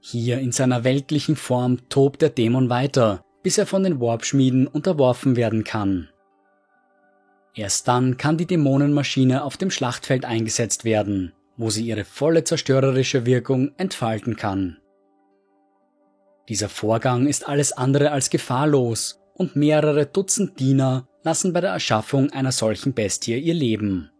Hier 0.00 0.40
in 0.40 0.50
seiner 0.50 0.82
weltlichen 0.82 1.36
Form 1.36 1.88
tobt 1.88 2.22
der 2.22 2.30
Dämon 2.30 2.70
weiter, 2.70 3.22
bis 3.46 3.58
er 3.58 3.66
von 3.66 3.84
den 3.84 4.00
Warpschmieden 4.00 4.66
unterworfen 4.66 5.36
werden 5.36 5.62
kann. 5.62 6.08
Erst 7.54 7.86
dann 7.86 8.16
kann 8.16 8.36
die 8.36 8.46
Dämonenmaschine 8.46 9.44
auf 9.44 9.56
dem 9.56 9.70
Schlachtfeld 9.70 10.24
eingesetzt 10.24 10.84
werden, 10.84 11.32
wo 11.56 11.70
sie 11.70 11.86
ihre 11.86 12.04
volle 12.04 12.42
zerstörerische 12.42 13.24
Wirkung 13.24 13.70
entfalten 13.76 14.34
kann. 14.34 14.78
Dieser 16.48 16.68
Vorgang 16.68 17.28
ist 17.28 17.48
alles 17.48 17.70
andere 17.70 18.10
als 18.10 18.30
gefahrlos 18.30 19.22
und 19.34 19.54
mehrere 19.54 20.06
Dutzend 20.06 20.58
Diener 20.58 21.06
lassen 21.22 21.52
bei 21.52 21.60
der 21.60 21.70
Erschaffung 21.70 22.30
einer 22.30 22.50
solchen 22.50 22.94
Bestie 22.94 23.38
ihr 23.38 23.54
Leben. 23.54 24.10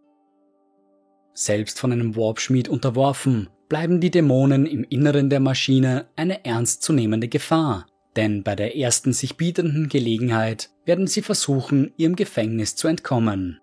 Selbst 1.33 1.81
von 1.81 1.91
einem 1.91 2.15
Warpschmied 2.15 2.69
unterworfen, 2.69 3.49
bleiben 3.67 3.99
die 3.99 4.09
Dämonen 4.09 4.65
im 4.65 4.85
Inneren 4.85 5.29
der 5.29 5.41
Maschine 5.41 6.05
eine 6.15 6.45
ernstzunehmende 6.45 7.27
Gefahr, 7.27 7.87
denn 8.17 8.43
bei 8.43 8.55
der 8.55 8.75
ersten 8.75 9.13
sich 9.13 9.37
bietenden 9.37 9.87
Gelegenheit 9.87 10.71
werden 10.85 11.07
sie 11.07 11.21
versuchen, 11.21 11.93
ihrem 11.97 12.15
Gefängnis 12.15 12.75
zu 12.75 12.87
entkommen. 12.87 13.61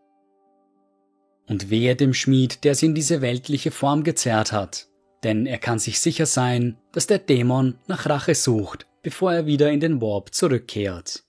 Und 1.47 1.69
wehe 1.69 1.97
dem 1.97 2.15
Schmied, 2.15 2.65
der 2.65 2.75
sie 2.75 2.87
in 2.87 2.95
diese 2.95 3.21
weltliche 3.21 3.71
Form 3.71 4.05
gezerrt 4.05 4.53
hat, 4.53 4.87
denn 5.25 5.45
er 5.45 5.59
kann 5.59 5.79
sich 5.79 6.01
sicher 6.01 6.25
sein, 6.25 6.79
dass 6.93 7.07
der 7.07 7.19
Dämon 7.19 7.79
nach 7.89 8.07
Rache 8.07 8.35
sucht, 8.35 8.87
bevor 9.03 9.33
er 9.35 9.47
wieder 9.47 9.71
in 9.71 9.81
den 9.81 10.01
Warp 10.01 10.33
zurückkehrt. 10.33 11.24